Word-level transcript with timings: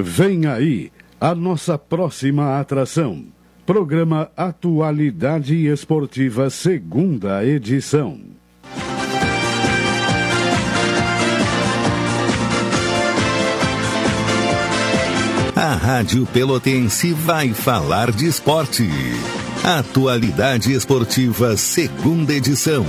Vem 0.00 0.46
aí 0.46 0.90
a 1.20 1.34
nossa 1.34 1.76
próxima 1.78 2.58
atração. 2.58 3.24
Programa 3.66 4.30
Atualidade 4.36 5.66
Esportiva, 5.66 6.50
segunda 6.50 7.44
edição. 7.44 8.18
A 15.54 15.74
Rádio 15.74 16.26
Pelotense 16.26 17.12
vai 17.12 17.52
falar 17.52 18.10
de 18.10 18.26
esporte. 18.26 18.88
Atualidade 19.62 20.72
Esportiva, 20.72 21.54
segunda 21.56 22.32
edição. 22.32 22.86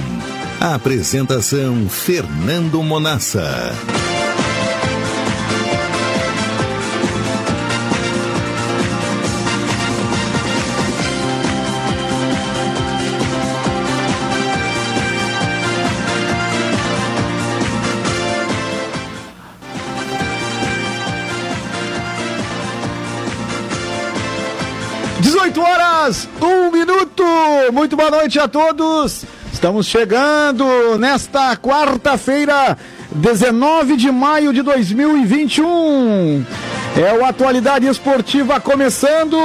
apresentação: 0.59 1.89
Fernando 1.89 2.81
Monassa. 2.81 3.73
18 25.51 25.61
horas, 25.61 26.29
um 26.41 26.71
minuto. 26.71 27.23
Muito 27.73 27.95
boa 27.95 28.09
noite 28.09 28.39
a 28.39 28.47
todos. 28.47 29.25
Estamos 29.51 29.85
chegando 29.85 30.97
nesta 30.97 31.55
quarta-feira, 31.57 32.77
19 33.11 33.97
de 33.97 34.11
maio 34.11 34.53
de 34.53 34.61
2021. 34.61 36.45
É 36.95 37.17
o 37.17 37.25
Atualidade 37.25 37.87
Esportiva 37.87 38.59
começando 38.59 39.37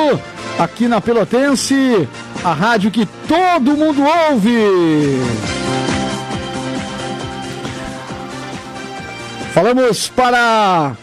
aqui 0.59 0.87
na 0.87 1.01
Pelotense, 1.01 2.09
a 2.45 2.53
rádio 2.53 2.91
que 2.91 3.07
todo 3.27 3.77
mundo 3.77 4.03
ouve. 4.31 5.21
Falamos 9.53 10.09
para 10.09 10.97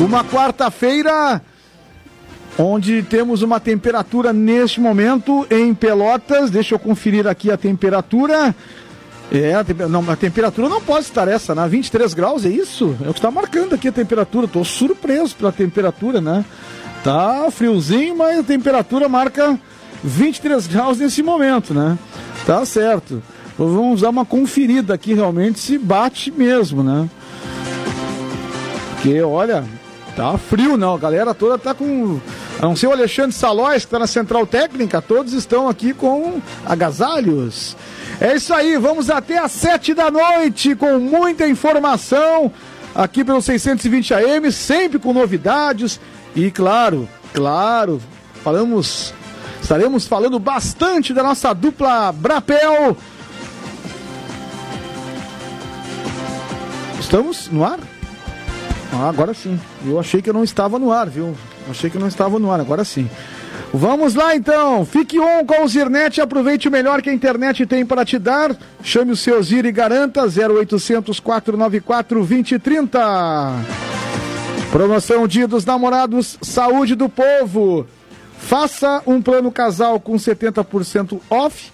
Uma 0.00 0.24
quarta-feira 0.24 1.40
onde 2.58 3.02
temos 3.02 3.42
uma 3.42 3.60
temperatura 3.60 4.32
neste 4.32 4.80
momento 4.80 5.46
em 5.50 5.74
Pelotas. 5.74 6.50
Deixa 6.50 6.74
eu 6.74 6.78
conferir 6.78 7.26
aqui 7.26 7.50
a 7.50 7.56
temperatura. 7.56 8.54
É, 9.30 9.54
a, 9.54 9.88
não, 9.88 10.08
a 10.08 10.16
temperatura 10.16 10.68
não 10.68 10.80
pode 10.80 11.06
estar 11.06 11.26
essa, 11.28 11.54
né? 11.54 11.66
23 11.68 12.14
graus, 12.14 12.44
é 12.46 12.48
isso? 12.48 12.96
É 13.04 13.08
o 13.08 13.12
que 13.12 13.18
está 13.18 13.30
marcando 13.30 13.74
aqui 13.74 13.88
a 13.88 13.92
temperatura. 13.92 14.46
Estou 14.46 14.64
surpreso 14.64 15.34
pela 15.36 15.52
temperatura, 15.52 16.20
né? 16.20 16.44
Tá 17.02 17.50
friozinho, 17.50 18.16
mas 18.16 18.38
a 18.38 18.42
temperatura 18.42 19.08
marca 19.08 19.58
23 20.02 20.66
graus 20.66 20.98
nesse 20.98 21.22
momento, 21.22 21.74
né? 21.74 21.98
Tá 22.46 22.64
certo. 22.64 23.22
Vamos 23.58 24.02
dar 24.02 24.10
uma 24.10 24.24
conferida 24.24 24.94
aqui 24.94 25.14
realmente 25.14 25.58
se 25.58 25.78
bate 25.78 26.30
mesmo, 26.30 26.82
né? 26.82 27.08
Porque, 28.90 29.20
olha, 29.22 29.64
tá 30.16 30.36
frio, 30.38 30.76
não. 30.78 30.94
A 30.94 30.98
galera 30.98 31.34
toda 31.34 31.58
tá 31.58 31.74
com 31.74 32.18
a 32.58 32.62
não 32.62 32.74
ser 32.74 32.86
o 32.86 32.92
Alexandre 32.92 33.32
Salóis, 33.32 33.82
que 33.82 33.88
está 33.88 33.98
na 33.98 34.06
central 34.06 34.46
técnica, 34.46 35.02
todos 35.02 35.34
estão 35.34 35.68
aqui 35.68 35.92
com 35.92 36.40
agasalhos. 36.64 37.76
É 38.18 38.34
isso 38.34 38.52
aí, 38.54 38.78
vamos 38.78 39.10
até 39.10 39.36
às 39.38 39.52
sete 39.52 39.92
da 39.92 40.10
noite 40.10 40.74
com 40.74 40.98
muita 40.98 41.46
informação 41.46 42.50
aqui 42.94 43.22
pelo 43.22 43.42
620 43.42 44.14
AM, 44.14 44.50
sempre 44.50 44.98
com 44.98 45.12
novidades 45.12 46.00
e 46.34 46.50
claro, 46.50 47.06
claro, 47.34 48.00
falamos, 48.42 49.12
estaremos 49.60 50.06
falando 50.06 50.38
bastante 50.38 51.12
da 51.12 51.22
nossa 51.22 51.52
dupla 51.52 52.10
Brapel. 52.10 52.96
Estamos 56.98 57.48
no 57.50 57.62
ar? 57.64 57.78
Ah, 58.98 59.08
agora 59.08 59.34
sim. 59.34 59.58
Eu 59.84 60.00
achei 60.00 60.22
que 60.22 60.30
eu 60.30 60.34
não 60.34 60.42
estava 60.44 60.78
no 60.78 60.90
ar, 60.90 61.08
viu? 61.08 61.34
Achei 61.70 61.90
que 61.90 61.98
não 61.98 62.08
estava 62.08 62.38
no 62.38 62.50
ar, 62.50 62.60
agora 62.60 62.84
sim. 62.84 63.08
Vamos 63.72 64.14
lá 64.14 64.34
então, 64.34 64.86
fique 64.86 65.18
on 65.18 65.44
com 65.44 65.64
o 65.64 65.68
Zirnet, 65.68 66.20
aproveite 66.20 66.68
o 66.68 66.70
melhor 66.70 67.02
que 67.02 67.10
a 67.10 67.12
internet 67.12 67.66
tem 67.66 67.84
para 67.84 68.04
te 68.04 68.18
dar. 68.18 68.56
Chame 68.82 69.12
o 69.12 69.16
seu 69.16 69.42
Zir 69.42 69.66
e 69.66 69.72
garanta 69.72 70.22
0800 70.22 71.20
494 71.20 72.18
2030. 72.18 72.98
Promoção 74.70 75.26
Dia 75.26 75.46
dos 75.46 75.64
Namorados, 75.64 76.38
Saúde 76.40 76.94
do 76.94 77.08
Povo. 77.08 77.86
Faça 78.38 79.02
um 79.06 79.20
plano 79.20 79.50
casal 79.50 79.98
com 80.00 80.14
70% 80.14 81.20
off. 81.28 81.72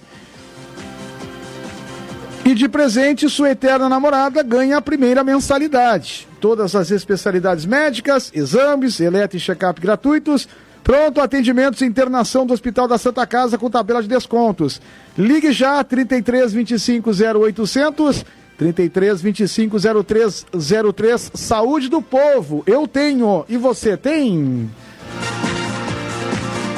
E 2.52 2.54
de 2.54 2.68
presente, 2.68 3.30
sua 3.30 3.52
eterna 3.52 3.88
namorada 3.88 4.42
ganha 4.42 4.76
a 4.76 4.82
primeira 4.82 5.24
mensalidade 5.24 6.28
todas 6.38 6.76
as 6.76 6.90
especialidades 6.90 7.64
médicas, 7.64 8.30
exames, 8.34 9.00
eletro 9.00 9.38
e 9.38 9.40
check-up 9.40 9.80
gratuitos. 9.80 10.46
Pronto, 10.84 11.18
atendimentos 11.22 11.80
e 11.80 11.86
internação 11.86 12.44
do 12.44 12.52
Hospital 12.52 12.86
da 12.86 12.98
Santa 12.98 13.26
Casa 13.26 13.56
com 13.56 13.70
tabela 13.70 14.02
de 14.02 14.08
descontos. 14.08 14.82
Ligue 15.16 15.50
já 15.50 15.82
33 15.82 16.52
25 16.52 17.10
0800 17.10 18.22
33 18.58 19.22
25 19.22 19.76
0303 20.04 21.30
Saúde 21.32 21.88
do 21.88 22.02
Povo. 22.02 22.62
Eu 22.66 22.86
tenho 22.86 23.46
e 23.48 23.56
você 23.56 23.96
tem? 23.96 24.70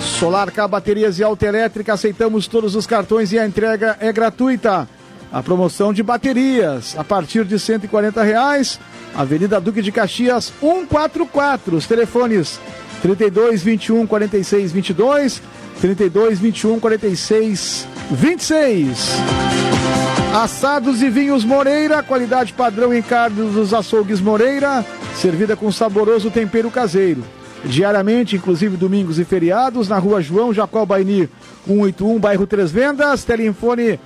Solar 0.00 0.50
K 0.50 0.66
Baterias 0.66 1.20
e 1.20 1.22
Autoelétrica, 1.22 1.92
aceitamos 1.92 2.48
todos 2.48 2.74
os 2.74 2.84
cartões 2.84 3.30
e 3.30 3.38
a 3.38 3.46
entrega 3.46 3.96
é 4.00 4.12
gratuita. 4.12 4.88
A 5.32 5.40
promoção 5.40 5.92
de 5.92 6.02
baterias 6.02 6.98
a 6.98 7.04
partir 7.04 7.44
de 7.44 7.60
140 7.60 8.24
reais. 8.24 8.80
Avenida 9.14 9.60
Duque 9.60 9.82
de 9.82 9.92
Caxias 9.92 10.52
144. 10.60 11.76
Os 11.76 11.86
telefones 11.86 12.58
32 13.02 13.62
21 13.62 14.04
46 14.04 14.72
22, 14.72 15.40
32 15.80 16.40
21 16.40 16.80
46 16.80 17.86
26. 18.10 19.71
Assados 20.32 21.02
e 21.02 21.10
vinhos 21.10 21.44
Moreira, 21.44 22.02
qualidade 22.02 22.54
padrão 22.54 22.94
em 22.94 23.02
carnes 23.02 23.52
dos 23.52 23.74
açougues 23.74 24.18
Moreira, 24.18 24.82
servida 25.14 25.54
com 25.54 25.70
saboroso 25.70 26.30
tempero 26.30 26.70
caseiro. 26.70 27.22
Diariamente, 27.62 28.36
inclusive 28.36 28.78
domingos 28.78 29.18
e 29.18 29.26
feriados, 29.26 29.88
na 29.88 29.98
rua 29.98 30.22
João 30.22 30.54
Jacó 30.54 30.86
Baini 30.86 31.28
181, 31.66 32.18
bairro 32.18 32.46
Três 32.46 32.72
Vendas, 32.72 33.24
telefone 33.24 34.00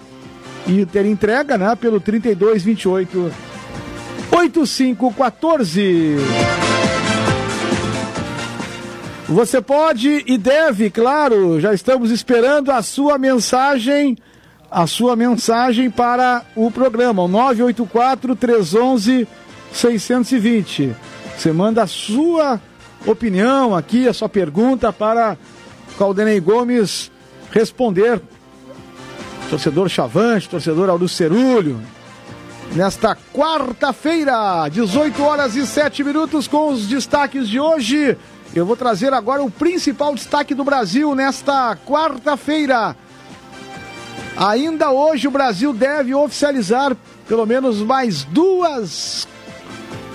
e 0.66 0.84
ter 0.84 1.06
entrega, 1.06 1.56
né, 1.56 1.76
pelo 1.76 2.00
3228 2.00 3.32
8514. 4.32 6.16
Você 9.28 9.60
pode 9.60 10.24
e 10.26 10.36
deve, 10.36 10.90
claro, 10.90 11.60
já 11.60 11.72
estamos 11.72 12.10
esperando 12.10 12.72
a 12.72 12.82
sua 12.82 13.16
mensagem 13.16 14.18
a 14.70 14.86
sua 14.86 15.16
mensagem 15.16 15.90
para 15.90 16.44
o 16.54 16.70
programa, 16.70 17.22
o 17.22 17.28
984 17.28 18.36
311 18.36 19.28
620. 19.72 20.96
Você 21.36 21.52
manda 21.52 21.82
a 21.82 21.86
sua 21.86 22.60
opinião 23.06 23.74
aqui, 23.74 24.08
a 24.08 24.12
sua 24.12 24.28
pergunta 24.28 24.92
para 24.92 25.36
Caldenei 25.98 26.40
Gomes 26.40 27.10
responder. 27.50 28.20
Torcedor 29.48 29.88
Chavante, 29.88 30.48
torcedor 30.48 30.90
Auro 30.90 31.08
Cerulho. 31.08 31.80
Nesta 32.74 33.16
quarta-feira, 33.32 34.68
18 34.68 35.22
horas 35.22 35.54
e 35.54 35.64
7 35.64 36.02
minutos, 36.02 36.48
com 36.48 36.70
os 36.70 36.88
destaques 36.88 37.48
de 37.48 37.60
hoje. 37.60 38.16
Eu 38.54 38.66
vou 38.66 38.76
trazer 38.76 39.12
agora 39.12 39.42
o 39.42 39.50
principal 39.50 40.14
destaque 40.14 40.54
do 40.54 40.64
Brasil 40.64 41.14
nesta 41.14 41.76
quarta-feira. 41.86 42.96
Ainda 44.36 44.90
hoje 44.90 45.26
o 45.26 45.30
Brasil 45.30 45.72
deve 45.72 46.14
oficializar 46.14 46.94
pelo 47.26 47.46
menos 47.46 47.78
mais 47.78 48.24
duas 48.24 49.26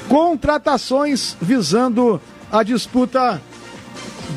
contratações 0.07 1.35
visando 1.41 2.21
a 2.51 2.61
disputa 2.61 3.41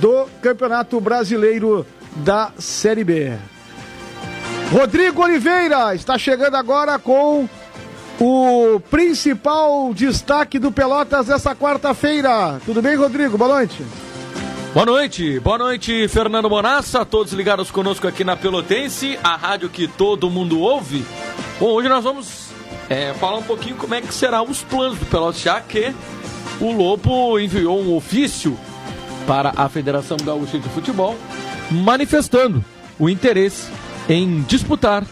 do 0.00 0.26
Campeonato 0.40 0.98
Brasileiro 1.00 1.86
da 2.16 2.50
Série 2.58 3.04
B. 3.04 3.36
Rodrigo 4.72 5.22
Oliveira 5.22 5.94
está 5.94 6.16
chegando 6.16 6.56
agora 6.56 6.98
com 6.98 7.48
o 8.18 8.80
principal 8.90 9.92
destaque 9.92 10.58
do 10.58 10.72
Pelotas 10.72 11.28
essa 11.28 11.54
quarta-feira. 11.54 12.60
Tudo 12.64 12.80
bem, 12.80 12.96
Rodrigo? 12.96 13.36
Boa 13.36 13.54
noite. 13.56 13.84
Boa 14.74 14.86
noite, 14.86 15.38
boa 15.38 15.56
noite, 15.56 16.08
Fernando 16.08 16.50
Monassa, 16.50 17.04
todos 17.04 17.32
ligados 17.32 17.70
conosco 17.70 18.08
aqui 18.08 18.24
na 18.24 18.34
Pelotense, 18.34 19.16
a 19.22 19.36
rádio 19.36 19.68
que 19.68 19.86
todo 19.86 20.28
mundo 20.28 20.58
ouve. 20.58 21.06
Bom, 21.60 21.66
hoje 21.66 21.88
nós 21.88 22.02
vamos 22.02 22.48
é, 22.90 23.14
falar 23.14 23.38
um 23.38 23.44
pouquinho 23.44 23.76
como 23.76 23.94
é 23.94 24.00
que 24.00 24.12
serão 24.12 24.50
os 24.50 24.64
planos 24.64 24.98
do 24.98 25.06
Pelotas, 25.06 25.40
já 25.40 25.60
que 25.60 25.94
o 26.60 26.72
Lobo 26.72 27.38
enviou 27.38 27.80
um 27.80 27.94
ofício 27.94 28.58
para 29.28 29.52
a 29.56 29.68
Federação 29.68 30.16
Gaúcha 30.16 30.58
de 30.58 30.68
Futebol, 30.70 31.16
manifestando 31.70 32.64
o 32.98 33.08
interesse 33.08 33.70
em 34.08 34.42
disputar 34.42 35.04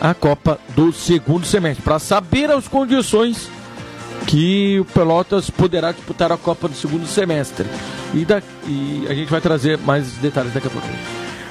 a 0.00 0.14
Copa 0.14 0.58
do 0.74 0.92
segundo 0.92 1.46
semestre, 1.46 1.84
para 1.84 2.00
saber 2.00 2.50
as 2.50 2.66
condições 2.66 3.48
que 4.26 4.80
o 4.80 4.84
Pelotas 4.84 5.48
poderá 5.48 5.92
disputar 5.92 6.32
a 6.32 6.36
Copa 6.36 6.66
do 6.66 6.74
segundo 6.74 7.06
semestre. 7.06 7.68
E, 8.16 8.24
da, 8.24 8.42
e 8.66 9.06
a 9.10 9.14
gente 9.14 9.30
vai 9.30 9.42
trazer 9.42 9.76
mais 9.76 10.12
detalhes 10.14 10.54
daqui 10.54 10.68
a 10.68 10.70
pouco. 10.70 10.88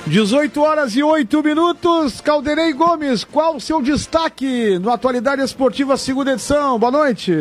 18 0.08 0.62
horas 0.62 0.96
e 0.96 1.04
8 1.04 1.44
minutos. 1.44 2.20
Calderei 2.22 2.74
Gomes, 2.74 3.24
qual 3.24 3.58
o 3.58 3.62
seu 3.62 3.84
destaque 3.84 4.80
no 4.80 4.90
Atualidade 4.90 5.44
Esportiva 5.44 5.96
segunda 5.96 6.32
edição? 6.32 6.80
Boa 6.80 6.92
noite. 6.92 7.32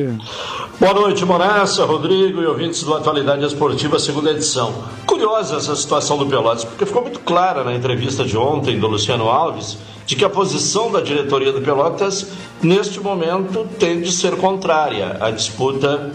Boa 0.79 0.93
noite, 0.93 1.25
Morassa, 1.25 1.87
Rodrigo 1.87 2.43
e 2.43 2.47
ouvintes 2.47 2.83
do 2.83 2.93
Atualidade 2.93 3.47
Esportiva 3.47 3.99
segunda 3.99 4.31
edição. 4.31 4.75
Curiosa 5.07 5.57
essa 5.57 5.75
situação 5.75 6.19
do 6.19 6.27
Pelotas, 6.27 6.65
porque 6.65 6.85
ficou 6.85 7.01
muito 7.01 7.21
clara 7.21 7.65
na 7.65 7.75
entrevista 7.75 8.25
de 8.25 8.37
ontem 8.37 8.79
do 8.79 8.87
Luciano 8.87 9.29
Alves 9.29 9.79
de 10.07 10.17
que 10.17 10.25
a 10.25 10.31
posição 10.31 10.91
da 10.91 11.01
diretoria 11.01 11.53
do 11.53 11.61
Pelotas, 11.61 12.27
neste 12.63 13.01
momento, 13.01 13.67
tende 13.79 14.09
a 14.09 14.13
ser 14.13 14.37
contrária 14.37 15.17
à 15.21 15.31
disputa 15.31 16.11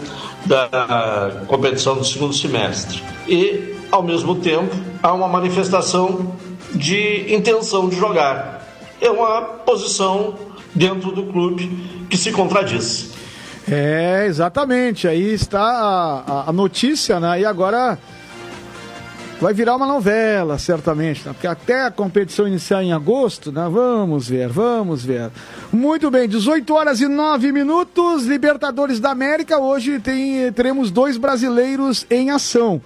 da 0.46 1.42
competição 1.46 1.96
do 1.96 2.04
segundo 2.04 2.32
semestre. 2.32 3.02
E, 3.28 3.74
ao 3.90 4.02
mesmo 4.02 4.36
tempo, 4.36 4.74
há 5.02 5.12
uma 5.12 5.28
manifestação 5.28 6.36
de 6.74 7.34
intenção 7.34 7.88
de 7.88 7.96
jogar. 7.96 8.66
É 9.00 9.10
uma 9.10 9.42
posição 9.42 10.34
dentro 10.74 11.10
do 11.10 11.24
clube 11.24 12.06
que 12.08 12.16
se 12.16 12.30
contradiz. 12.32 13.10
É, 13.70 14.26
exatamente. 14.26 15.06
Aí 15.06 15.32
está 15.32 15.62
a, 16.26 16.50
a 16.50 16.52
notícia, 16.52 17.20
né? 17.20 17.40
E 17.40 17.44
agora 17.44 17.98
vai 19.40 19.54
virar 19.54 19.74
uma 19.74 19.86
novela, 19.86 20.58
certamente, 20.58 21.26
né? 21.26 21.32
porque 21.32 21.46
até 21.46 21.86
a 21.86 21.90
competição 21.90 22.46
iniciar 22.46 22.82
em 22.82 22.92
agosto, 22.92 23.50
né? 23.50 23.66
Vamos 23.70 24.28
ver, 24.28 24.48
vamos 24.48 25.02
ver. 25.02 25.30
Muito 25.72 26.10
bem, 26.10 26.28
18 26.28 26.74
horas 26.74 27.00
e 27.00 27.08
9 27.08 27.50
minutos, 27.50 28.26
Libertadores 28.26 29.00
da 29.00 29.10
América. 29.10 29.58
Hoje 29.58 29.98
tem, 29.98 30.52
teremos 30.52 30.90
dois 30.90 31.16
brasileiros 31.16 32.06
em 32.10 32.30
ação. 32.30 32.82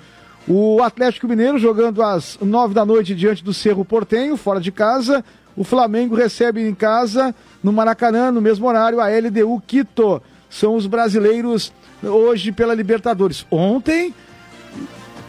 O 0.46 0.80
Atlético 0.80 1.26
Mineiro 1.26 1.58
jogando 1.58 2.02
às 2.02 2.38
9 2.40 2.72
da 2.72 2.84
noite 2.84 3.14
diante 3.16 3.42
do 3.42 3.52
Cerro 3.52 3.84
Portenho, 3.84 4.36
fora 4.36 4.60
de 4.60 4.70
casa. 4.70 5.24
O 5.56 5.64
Flamengo 5.64 6.14
recebe 6.14 6.60
em 6.60 6.74
casa, 6.74 7.34
no 7.62 7.72
Maracanã, 7.72 8.30
no 8.30 8.40
mesmo 8.40 8.68
horário, 8.68 9.00
a 9.00 9.08
LDU 9.08 9.60
Quito. 9.66 10.22
São 10.48 10.76
os 10.76 10.86
brasileiros 10.86 11.72
hoje 12.00 12.52
pela 12.52 12.74
Libertadores. 12.74 13.44
Ontem 13.50 14.14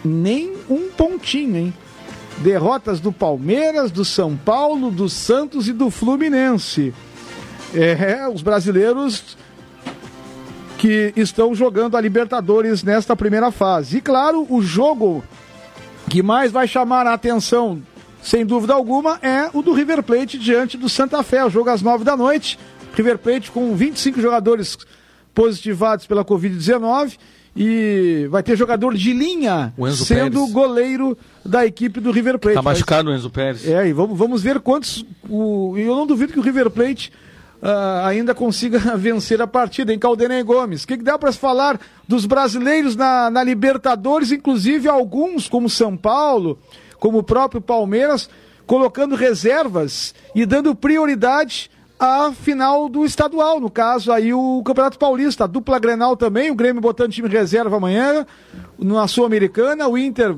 nem 0.06 0.54
um 0.70 0.90
pontinho, 0.90 1.58
hein? 1.58 1.74
Derrotas 2.38 3.00
do 3.00 3.12
Palmeiras, 3.12 3.92
do 3.92 4.04
São 4.04 4.36
Paulo, 4.36 4.92
do 4.92 5.08
Santos 5.08 5.68
e 5.68 5.74
do 5.74 5.90
Fluminense. 5.90 6.94
É, 7.74 8.28
os 8.28 8.42
brasileiros 8.42 9.38
que 10.78 11.14
estão 11.16 11.56
jogando 11.56 11.98
a 11.98 12.02
Libertadores 12.02 12.84
nesta 12.84 13.16
primeira 13.16 13.52
fase. 13.52 13.98
E 13.98 14.02
claro, 14.02 14.46
o 14.50 14.62
jogo 14.62 15.24
que 16.10 16.22
mais 16.22 16.52
vai 16.52 16.68
chamar 16.68 17.08
a 17.08 17.14
atenção, 17.14 17.82
sem 18.22 18.46
dúvida 18.46 18.74
alguma, 18.74 19.18
é 19.22 19.50
o 19.54 19.62
do 19.62 19.74
River 19.74 20.04
Plate 20.04 20.38
diante 20.38 20.78
do 20.78 20.90
Santa 20.90 21.24
Fé. 21.24 21.44
O 21.44 21.50
jogo 21.50 21.70
às 21.70 21.82
nove 21.82 22.04
da 22.04 22.16
noite. 22.16 22.60
River 22.94 23.18
Plate 23.18 23.52
com 23.52 23.76
25 23.76 24.22
jogadores 24.22 24.78
positivados 25.34 26.06
pela 26.06 26.24
Covid-19 26.24 27.18
e 27.56 28.28
vai 28.30 28.44
ter 28.44 28.58
jogador 28.58 28.94
de 28.96 29.14
linha 29.14 29.74
sendo 29.96 30.40
Pérez. 30.40 30.52
goleiro 30.52 31.18
da 31.44 31.66
equipe 31.66 32.02
do 32.02 32.12
River 32.12 32.38
Plate. 32.38 32.56
Tá 32.56 32.62
machucado 32.62 33.10
o 33.10 33.14
Enzo 33.14 33.30
Pérez. 33.30 33.66
É, 33.66 33.88
e 33.88 33.94
vamos, 33.94 34.18
vamos 34.18 34.44
ver 34.44 34.60
quantos. 34.60 35.06
O, 35.30 35.74
eu 35.78 35.96
não 35.96 36.06
duvido 36.06 36.34
que 36.34 36.40
o 36.40 36.42
River 36.42 36.70
Plate 36.70 37.14
uh, 37.62 38.06
ainda 38.06 38.36
consiga 38.36 38.80
vencer 38.98 39.42
a 39.42 39.48
partida 39.48 39.94
em 39.94 40.00
Caldenei 40.00 40.44
Gomes. 40.44 40.84
O 40.84 40.88
que, 40.88 40.98
que 40.98 41.04
dá 41.04 41.18
para 41.18 41.32
falar 41.32 41.80
dos 42.06 42.26
brasileiros 42.26 42.96
na, 42.96 43.30
na 43.30 43.42
Libertadores, 43.42 44.34
inclusive 44.34 44.90
alguns, 44.90 45.48
como 45.48 45.70
São 45.70 45.96
Paulo, 45.96 46.60
como 47.00 47.20
o 47.20 47.24
próprio 47.24 47.62
Palmeiras, 47.62 48.30
colocando 48.66 49.16
reservas 49.16 50.14
e 50.34 50.46
dando 50.46 50.76
prioridade 50.76 51.70
a 52.00 52.32
final 52.32 52.90
do 52.90 53.06
estadual, 53.06 53.60
no 53.60 53.70
caso 53.70 54.12
aí 54.12 54.34
o 54.34 54.62
Campeonato 54.66 55.00
Paulista, 55.00 55.46
a 55.46 55.48
dupla 55.48 55.80
Grenal 55.80 56.18
também, 56.18 56.52
o 56.52 56.56
Grêmio 56.56 56.82
botando 56.82 57.12
time 57.12 57.30
reserva 57.30 57.78
amanhã, 57.78 58.26
na 58.78 59.08
Sul-Americana, 59.08 59.88
o 59.88 59.98
Inter 59.98 60.36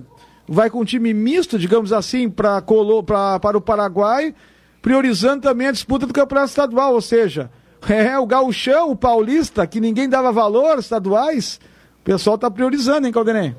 vai 0.48 0.70
com 0.70 0.86
time 0.86 1.14
misto, 1.14 1.58
digamos 1.58 1.92
assim, 1.92 2.30
pra, 2.30 2.62
para 2.62 3.58
o 3.58 3.62
Paraguai, 3.62 4.34
priorizando 4.82 5.42
também 5.42 5.68
a 5.68 5.72
disputa 5.72 6.06
do 6.06 6.14
Campeonato 6.14 6.50
Estadual, 6.50 6.94
ou 6.94 7.02
seja, 7.02 7.50
é 7.90 8.18
o 8.18 8.26
gauchão, 8.26 8.92
o 8.92 8.96
paulista, 8.96 9.66
que 9.66 9.82
ninguém 9.82 10.08
dava 10.08 10.32
valor, 10.32 10.78
estaduais, 10.78 11.60
o 12.00 12.04
pessoal 12.04 12.36
está 12.36 12.50
priorizando, 12.50 13.08
hein, 13.08 13.14
Caldenei? 13.14 13.56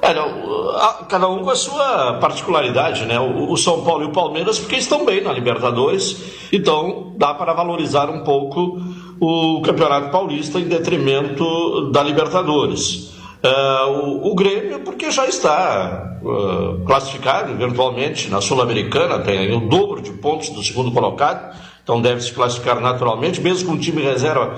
É, 0.00 0.12
não, 0.12 0.70
a, 0.70 1.04
cada 1.08 1.28
um 1.28 1.42
com 1.42 1.50
a 1.50 1.56
sua 1.56 2.14
particularidade, 2.14 3.04
né? 3.06 3.18
O, 3.18 3.52
o, 3.52 3.56
São 3.56 3.82
Paulo 3.82 4.04
e 4.04 4.06
o 4.06 4.12
Palmeiras, 4.12 4.58
porque 4.58 4.76
estão 4.76 5.04
bem 5.04 5.22
na 5.22 5.32
Libertadores, 5.32 6.48
então 6.52 7.14
dá 7.16 7.34
para 7.34 7.52
valorizar 7.52 8.10
um 8.10 8.22
pouco 8.22 8.80
o 9.20 9.62
Campeonato 9.62 10.10
Paulista 10.10 10.58
em 10.58 10.64
detrimento 10.64 11.90
da 11.90 12.02
Libertadores. 12.02 13.14
Uh, 13.44 13.90
o, 13.90 14.32
o, 14.32 14.34
Grêmio, 14.34 14.80
porque 14.80 15.10
já 15.10 15.26
está 15.26 16.18
uh, 16.22 16.82
classificado 16.86 17.54
virtualmente 17.54 18.30
na 18.30 18.40
Sul-Americana, 18.40 19.18
tem 19.18 19.54
o 19.54 19.68
dobro 19.68 20.00
de 20.00 20.12
pontos 20.12 20.48
do 20.48 20.62
segundo 20.62 20.90
colocado, 20.90 21.54
então 21.82 22.00
deve 22.00 22.22
se 22.22 22.32
classificar 22.32 22.80
naturalmente, 22.80 23.42
mesmo 23.42 23.68
com 23.68 23.74
o 23.74 23.78
time 23.78 24.00
reserva, 24.00 24.56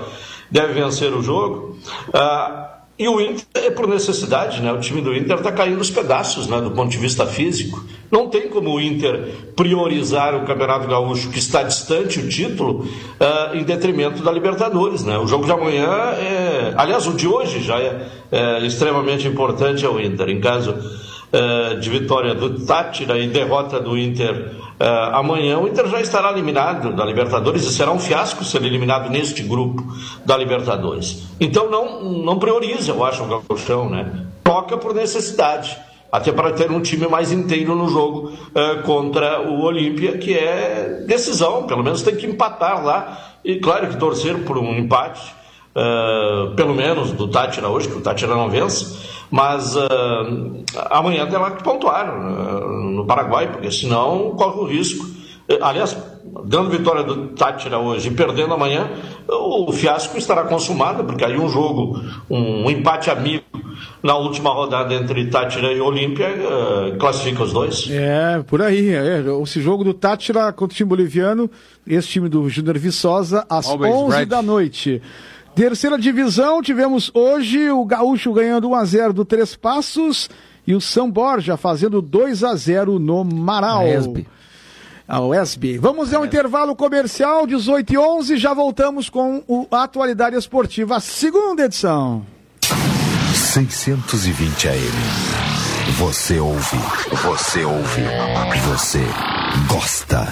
deve 0.49 0.73
vencer 0.73 1.13
o 1.13 1.21
jogo. 1.21 1.77
Uh, 2.07 2.76
e 2.99 3.07
o 3.07 3.21
Inter 3.21 3.45
é 3.53 3.69
por 3.69 3.87
necessidade, 3.87 4.61
né? 4.61 4.71
O 4.71 4.79
time 4.79 5.01
do 5.01 5.15
Inter 5.15 5.37
está 5.37 5.51
caindo 5.51 5.79
os 5.79 5.89
pedaços, 5.89 6.47
né? 6.47 6.59
Do 6.59 6.71
ponto 6.71 6.89
de 6.89 6.97
vista 6.97 7.27
físico. 7.27 7.83
Não 8.11 8.27
tem 8.27 8.49
como 8.49 8.73
o 8.73 8.81
Inter 8.81 9.51
priorizar 9.55 10.33
o 10.35 10.45
Campeonato 10.45 10.87
Gaúcho, 10.87 11.29
que 11.29 11.37
está 11.37 11.61
distante 11.61 12.19
o 12.19 12.27
título, 12.27 12.85
uh, 12.85 13.55
em 13.55 13.63
detrimento 13.63 14.23
da 14.23 14.31
Libertadores, 14.31 15.03
né? 15.03 15.17
O 15.17 15.27
jogo 15.27 15.45
de 15.45 15.51
amanhã 15.51 15.87
é... 15.87 16.73
Aliás, 16.75 17.05
o 17.05 17.13
de 17.13 17.27
hoje 17.27 17.61
já 17.61 17.79
é, 17.79 18.07
é 18.31 18.65
extremamente 18.65 19.27
importante 19.27 19.85
ao 19.85 19.99
Inter. 19.99 20.29
Em 20.29 20.41
caso 20.41 20.73
de 21.79 21.89
vitória 21.89 22.33
do 22.33 22.65
Tátira 22.65 23.17
e 23.17 23.27
derrota 23.27 23.79
do 23.79 23.97
Inter 23.97 24.55
Uh, 24.79 25.09
amanhã 25.15 25.57
o 25.57 25.67
Inter 25.67 25.87
já 25.87 25.99
estará 25.99 26.31
eliminado 26.31 26.95
da 26.95 27.03
Libertadores 27.03 27.63
e 27.63 27.73
será 27.73 27.91
um 27.91 27.97
fiasco 27.97 28.45
ser 28.45 28.63
eliminado 28.63 29.09
neste 29.09 29.41
grupo 29.41 29.83
da 30.23 30.37
Libertadores. 30.37 31.23
Então 31.39 31.67
não, 31.67 32.03
não 32.03 32.37
prioriza, 32.37 32.91
eu 32.91 33.03
acho, 33.03 33.23
o 33.23 33.41
Gauchão, 33.41 33.89
né? 33.89 34.27
Toca 34.43 34.77
por 34.77 34.93
necessidade, 34.93 35.75
até 36.11 36.31
para 36.31 36.51
ter 36.51 36.69
um 36.69 36.79
time 36.79 37.07
mais 37.07 37.31
inteiro 37.31 37.73
no 37.73 37.89
jogo 37.89 38.29
uh, 38.29 38.83
contra 38.83 39.41
o 39.41 39.63
Olímpia, 39.63 40.19
que 40.19 40.35
é 40.35 41.03
decisão, 41.07 41.63
pelo 41.63 41.83
menos 41.83 42.03
tem 42.03 42.15
que 42.15 42.27
empatar 42.27 42.85
lá. 42.85 43.33
E 43.43 43.55
claro 43.55 43.87
que 43.87 43.97
torcer 43.97 44.43
por 44.43 44.59
um 44.59 44.77
empate, 44.77 45.33
uh, 45.77 46.55
pelo 46.55 46.73
menos 46.73 47.11
do 47.11 47.27
Tátira 47.27 47.69
hoje, 47.69 47.87
que 47.87 47.97
o 47.97 48.01
Tátira 48.01 48.35
não 48.35 48.49
vence 48.49 49.07
mas 49.29 49.75
uh, 49.75 50.63
amanhã 50.89 51.27
terá 51.27 51.51
que 51.51 51.63
pontuar 51.63 52.09
uh, 52.09 52.67
no 52.67 53.05
Paraguai, 53.05 53.51
porque 53.51 53.71
senão 53.71 54.31
corre 54.31 54.59
o 54.59 54.65
risco. 54.65 55.05
Uh, 55.49 55.57
aliás, 55.61 55.97
dando 56.45 56.69
vitória 56.69 57.03
do 57.03 57.27
Tátira 57.29 57.77
hoje 57.77 58.07
e 58.07 58.11
perdendo 58.11 58.53
amanhã, 58.53 58.89
o 59.27 59.71
fiasco 59.71 60.17
estará 60.17 60.43
consumado, 60.43 61.03
porque 61.03 61.25
aí 61.25 61.37
um 61.37 61.49
jogo, 61.49 62.01
um, 62.29 62.65
um 62.65 62.69
empate 62.69 63.09
amigo 63.09 63.43
na 64.01 64.15
última 64.15 64.49
rodada 64.51 64.93
entre 64.93 65.25
Tátira 65.27 65.71
e 65.73 65.81
Olímpia, 65.81 66.29
uh, 66.29 66.97
classifica 66.97 67.43
os 67.43 67.51
dois. 67.51 67.89
É, 67.91 68.41
por 68.47 68.61
aí. 68.61 68.93
É. 68.93 69.23
Esse 69.43 69.61
jogo 69.61 69.83
do 69.83 69.93
Tátira 69.93 70.51
contra 70.53 70.73
o 70.73 70.77
time 70.77 70.89
boliviano, 70.89 71.49
esse 71.85 72.07
time 72.07 72.29
do 72.29 72.47
Júnior 72.49 72.77
Viçosa, 72.77 73.45
às 73.49 73.67
Always 73.67 73.93
11 73.93 74.15
right. 74.15 74.29
da 74.29 74.41
noite. 74.41 75.01
Terceira 75.57 75.97
divisão, 75.97 76.61
tivemos 76.61 77.09
hoje 77.15 77.71
o 77.71 77.83
Gaúcho 77.83 78.31
ganhando 78.31 78.69
1 78.69 78.75
a 78.75 78.85
0 78.85 79.11
do 79.11 79.25
Três 79.25 79.55
Passos 79.55 80.29
e 80.67 80.75
o 80.75 80.79
São 80.79 81.09
Borja 81.09 81.57
fazendo 81.57 81.99
2 81.99 82.43
a 82.43 82.55
0 82.55 82.99
no 82.99 83.23
Marau. 83.23 83.81
A 85.07 85.19
UESB. 85.19 85.79
Vamos 85.79 86.13
ao 86.13 86.23
intervalo 86.23 86.75
comercial, 86.75 87.47
18 87.47 87.91
e 87.91 87.97
11, 87.97 88.37
já 88.37 88.53
voltamos 88.53 89.09
com 89.09 89.43
o 89.47 89.65
Atualidade 89.71 90.35
Esportiva, 90.35 90.99
segunda 90.99 91.65
edição. 91.65 92.23
620 93.33 94.67
AM. 94.67 94.77
Você 95.97 96.37
ouve, 96.37 96.77
você 97.23 97.63
ouve, 97.65 98.03
você 98.69 99.01
gosta. 99.67 100.27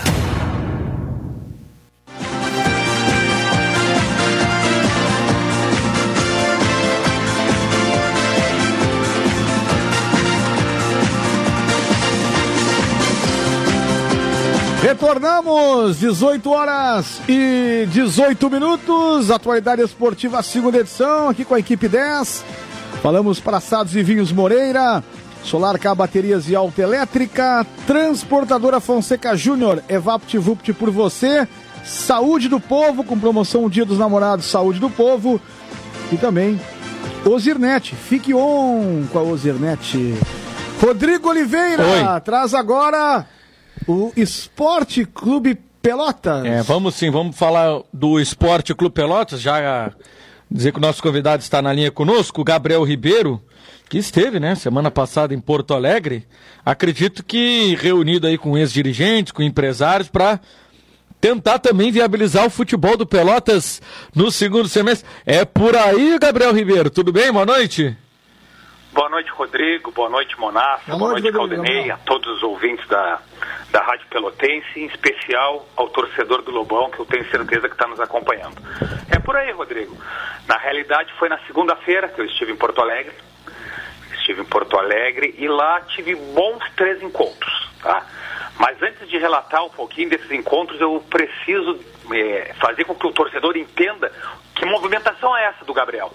Retornamos, 15.06 16.00
18 16.00 16.50
horas 16.50 17.22
e 17.30 17.88
18 17.92 18.50
minutos, 18.50 19.30
atualidade 19.30 19.84
esportiva, 19.84 20.42
segunda 20.42 20.80
edição, 20.80 21.30
aqui 21.30 21.46
com 21.46 21.54
a 21.54 21.60
equipe 21.60 21.88
10. 21.88 22.44
Falamos 23.04 23.40
para 23.40 23.58
Assados 23.58 23.96
e 23.96 24.02
Vinhos 24.02 24.32
Moreira, 24.32 25.04
Solar 25.44 25.78
K 25.78 25.94
Baterias 25.94 26.50
e 26.50 26.56
Alta 26.56 26.82
Elétrica, 26.82 27.64
Transportadora 27.86 28.80
Fonseca 28.80 29.38
Júnior, 29.38 29.84
EvaptVupt 29.88 30.74
por 30.74 30.90
você, 30.90 31.48
Saúde 31.84 32.50
do 32.50 32.60
Povo, 32.60 33.04
com 33.04 33.20
promoção 33.20 33.70
Dia 33.70 33.86
dos 33.86 34.00
Namorados, 34.00 34.48
Saúde 34.48 34.80
do 34.80 34.90
Povo, 34.90 35.40
e 36.12 36.18
também 36.18 36.60
Ozirnet, 37.24 37.96
fique 37.96 38.34
on 38.34 39.06
com 39.14 39.20
a 39.20 39.22
Ozirnet. 39.22 40.16
Rodrigo 40.82 41.30
Oliveira, 41.30 41.84
Oi. 41.84 42.22
traz 42.22 42.56
agora 42.56 43.24
o 43.88 44.12
Esporte 44.16 45.06
Clube 45.06 45.56
Pelotas. 45.82 46.46
É, 46.46 46.62
vamos 46.64 46.96
sim, 46.96 47.10
vamos 47.12 47.38
falar 47.38 47.82
do 47.94 48.20
Esporte 48.20 48.74
Clube 48.74 48.96
Pelotas, 48.96 49.42
já 49.42 49.92
dizer 50.50 50.72
que 50.72 50.78
o 50.78 50.82
nosso 50.82 51.02
convidado 51.02 51.44
está 51.44 51.62
na 51.62 51.74
linha 51.74 51.92
conosco, 51.92 52.44
Gabriel 52.44 52.84
Ribeiro, 52.84 53.42
que 53.90 53.98
esteve, 53.98 54.40
né, 54.40 54.56
semana 54.56 54.90
passada 54.90 55.34
em 55.34 55.40
Porto 55.40 55.74
Alegre. 55.74 56.26
Acredito 56.66 57.24
que 57.24 57.76
reunido 57.76 58.28
aí 58.28 58.38
com 58.38 58.58
ex-dirigentes, 58.58 59.32
com 59.32 59.44
empresários, 59.44 60.10
para 60.10 60.40
tentar 61.22 61.60
também 61.60 61.92
viabilizar 61.92 62.46
o 62.46 62.50
futebol 62.50 62.98
do 62.98 63.06
Pelotas 63.06 63.82
no 64.14 64.32
segundo 64.32 64.68
semestre. 64.68 65.08
É 65.26 65.46
por 65.46 65.76
aí, 65.76 66.18
Gabriel 66.20 66.54
Ribeiro. 66.54 66.90
Tudo 66.90 67.12
bem? 67.12 67.32
Boa 67.32 67.46
noite. 67.46 67.96
Boa 68.96 69.10
noite, 69.10 69.30
Rodrigo. 69.30 69.92
Boa 69.92 70.10
noite, 70.10 70.40
Monassa. 70.40 70.86
Boa, 70.88 70.98
Boa 70.98 71.12
noite, 71.12 71.30
noite 71.30 71.36
Claudinei, 71.36 71.92
a 71.92 71.98
todos 71.98 72.38
os 72.38 72.44
ouvintes 72.44 72.88
da, 72.88 73.20
da 73.70 73.82
Rádio 73.82 74.08
Pelotense, 74.08 74.80
em 74.80 74.86
especial 74.86 75.68
ao 75.76 75.90
torcedor 75.90 76.42
do 76.44 76.52
Lobão, 76.52 76.90
que 76.90 77.02
eu 77.02 77.06
tenho 77.06 77.30
certeza 77.30 77.68
que 77.68 77.76
está 77.76 77.88
nos 77.88 78.00
acompanhando. 78.00 78.56
É 79.14 79.20
por 79.20 79.36
aí, 79.36 79.52
Rodrigo. 79.52 79.98
Na 80.48 80.56
realidade, 80.58 81.12
foi 81.20 81.28
na 81.28 81.38
segunda-feira 81.40 82.08
que 82.08 82.22
eu 82.22 82.26
estive 82.26 82.54
em 82.54 82.56
Porto 82.56 82.80
Alegre. 82.80 83.14
Estive 84.14 84.44
em 84.44 84.46
Porto 84.46 84.78
Alegre 84.78 85.36
e 85.38 85.46
lá 85.46 85.82
tive 85.82 86.16
bons 86.16 86.64
três 86.78 87.04
encontros, 87.04 87.70
tá? 87.82 88.08
Mas 88.58 88.82
antes 88.82 89.10
de 89.10 89.18
relatar 89.18 89.62
um 89.66 89.70
pouquinho 89.72 90.10
desses 90.10 90.32
encontros, 90.32 90.80
eu 90.80 91.04
preciso 91.10 91.78
é, 92.14 92.54
fazer 92.62 92.86
com 92.86 92.96
que 92.96 93.08
o 93.08 93.12
torcedor 93.12 93.58
entenda 93.58 94.10
que 94.56 94.66
movimentação 94.66 95.36
é 95.36 95.48
essa 95.48 95.66
do 95.66 95.74
Gabriel. 95.74 96.14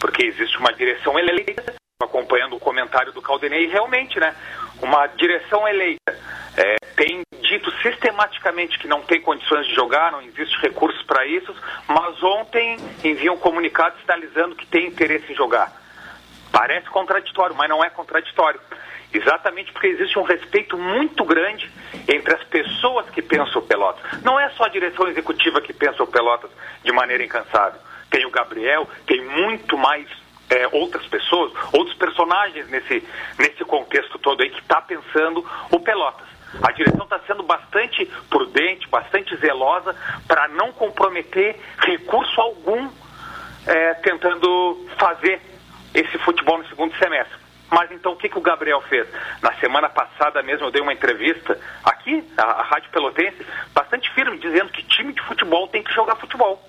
Porque 0.00 0.24
existe 0.24 0.56
uma 0.56 0.72
direção 0.72 1.18
eleita 1.18 1.83
acompanhando 2.02 2.56
o 2.56 2.60
comentário 2.60 3.12
do 3.12 3.22
Caldenei, 3.22 3.66
realmente, 3.66 4.18
né, 4.18 4.34
uma 4.82 5.06
direção 5.06 5.66
eleita 5.68 6.12
é, 6.56 6.76
tem 6.96 7.22
dito 7.40 7.70
sistematicamente 7.82 8.78
que 8.78 8.88
não 8.88 9.02
tem 9.02 9.20
condições 9.20 9.66
de 9.66 9.74
jogar, 9.74 10.10
não 10.10 10.22
existe 10.22 10.56
recursos 10.60 11.02
para 11.02 11.24
isso, 11.26 11.54
mas 11.86 12.22
ontem 12.22 12.76
envia 13.04 13.32
um 13.32 13.36
comunicado 13.36 13.96
sinalizando 14.00 14.56
que 14.56 14.66
tem 14.66 14.88
interesse 14.88 15.32
em 15.32 15.36
jogar. 15.36 15.72
Parece 16.50 16.88
contraditório, 16.88 17.54
mas 17.56 17.68
não 17.68 17.82
é 17.82 17.90
contraditório. 17.90 18.60
Exatamente 19.12 19.72
porque 19.72 19.88
existe 19.88 20.18
um 20.18 20.22
respeito 20.22 20.76
muito 20.76 21.24
grande 21.24 21.70
entre 22.08 22.34
as 22.34 22.42
pessoas 22.44 23.08
que 23.10 23.22
pensam 23.22 23.60
o 23.60 23.66
Pelotas. 23.66 24.22
Não 24.22 24.38
é 24.38 24.48
só 24.50 24.64
a 24.64 24.68
direção 24.68 25.06
executiva 25.06 25.60
que 25.60 25.72
pensa 25.72 26.02
o 26.02 26.06
Pelotas 26.06 26.50
de 26.82 26.92
maneira 26.92 27.24
incansável. 27.24 27.80
Tem 28.10 28.26
o 28.26 28.30
Gabriel, 28.30 28.88
tem 29.06 29.24
muito 29.24 29.76
mais 29.76 30.08
é, 30.50 30.68
outras 30.72 31.06
pessoas, 31.06 31.52
outros 31.72 31.96
personagens 31.96 32.68
nesse, 32.68 33.02
nesse 33.38 33.64
contexto 33.64 34.18
todo 34.18 34.42
aí 34.42 34.50
que 34.50 34.60
está 34.60 34.80
pensando 34.80 35.44
o 35.70 35.80
Pelotas. 35.80 36.26
A 36.62 36.70
direção 36.72 37.04
está 37.04 37.18
sendo 37.26 37.42
bastante 37.42 38.06
prudente, 38.30 38.88
bastante 38.88 39.36
zelosa 39.36 39.94
para 40.26 40.46
não 40.48 40.72
comprometer 40.72 41.58
recurso 41.78 42.40
algum 42.40 42.88
é, 43.66 43.94
tentando 43.94 44.86
fazer 44.98 45.40
esse 45.92 46.16
futebol 46.18 46.58
no 46.58 46.68
segundo 46.68 46.96
semestre. 46.96 47.44
Mas 47.70 47.90
então 47.90 48.12
o 48.12 48.16
que, 48.16 48.28
que 48.28 48.38
o 48.38 48.42
Gabriel 48.42 48.80
fez? 48.82 49.08
Na 49.42 49.52
semana 49.54 49.88
passada 49.88 50.42
mesmo 50.42 50.66
eu 50.66 50.70
dei 50.70 50.80
uma 50.80 50.92
entrevista 50.92 51.58
aqui, 51.82 52.22
a 52.36 52.62
Rádio 52.62 52.90
Pelotense, 52.90 53.44
bastante 53.72 54.08
firme, 54.14 54.38
dizendo 54.38 54.70
que 54.70 54.82
time 54.84 55.12
de 55.12 55.22
futebol 55.22 55.66
tem 55.66 55.82
que 55.82 55.92
jogar 55.92 56.14
futebol 56.16 56.62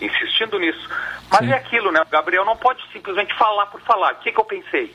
insistindo 0.00 0.58
nisso. 0.58 0.88
Mas 1.30 1.40
Sim. 1.40 1.52
é 1.52 1.56
aquilo, 1.56 1.90
né? 1.90 2.00
O 2.02 2.10
Gabriel 2.10 2.44
não 2.44 2.56
pode 2.56 2.82
simplesmente 2.92 3.34
falar 3.34 3.66
por 3.66 3.80
falar. 3.80 4.14
O 4.14 4.16
que, 4.16 4.32
que 4.32 4.40
eu 4.40 4.44
pensei? 4.44 4.94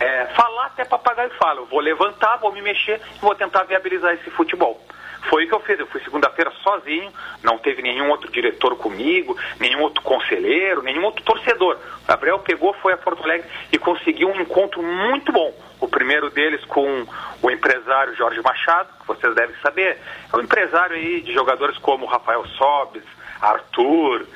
É, 0.00 0.26
falar 0.34 0.66
até 0.66 0.84
papagaio 0.84 1.30
fala. 1.38 1.60
Eu 1.60 1.66
vou 1.66 1.80
levantar, 1.80 2.36
vou 2.36 2.52
me 2.52 2.62
mexer 2.62 3.00
e 3.16 3.18
vou 3.20 3.34
tentar 3.34 3.64
viabilizar 3.64 4.14
esse 4.14 4.30
futebol. 4.30 4.80
Foi 5.28 5.44
o 5.44 5.48
que 5.48 5.54
eu 5.54 5.60
fiz. 5.60 5.78
Eu 5.78 5.86
fui 5.86 6.00
segunda-feira 6.02 6.50
sozinho, 6.62 7.12
não 7.42 7.58
teve 7.58 7.82
nenhum 7.82 8.10
outro 8.10 8.30
diretor 8.30 8.76
comigo, 8.76 9.36
nenhum 9.60 9.80
outro 9.80 10.02
conselheiro, 10.02 10.82
nenhum 10.82 11.04
outro 11.04 11.22
torcedor. 11.24 11.78
O 12.02 12.06
Gabriel 12.06 12.40
pegou, 12.40 12.74
foi 12.74 12.92
a 12.92 12.96
Porto 12.96 13.22
Alegre 13.22 13.48
e 13.70 13.78
conseguiu 13.78 14.28
um 14.28 14.40
encontro 14.40 14.82
muito 14.82 15.30
bom. 15.30 15.54
O 15.80 15.88
primeiro 15.88 16.30
deles 16.30 16.64
com 16.64 17.06
o 17.40 17.50
empresário 17.50 18.16
Jorge 18.16 18.40
Machado, 18.40 18.88
que 19.00 19.06
vocês 19.06 19.34
devem 19.34 19.54
saber. 19.62 19.98
É 20.32 20.36
um 20.36 20.40
empresário 20.40 20.96
aí 20.96 21.20
de 21.20 21.32
jogadores 21.32 21.78
como 21.78 22.06
Rafael 22.06 22.44
Sobes, 22.46 23.04
Arthur. 23.42 24.26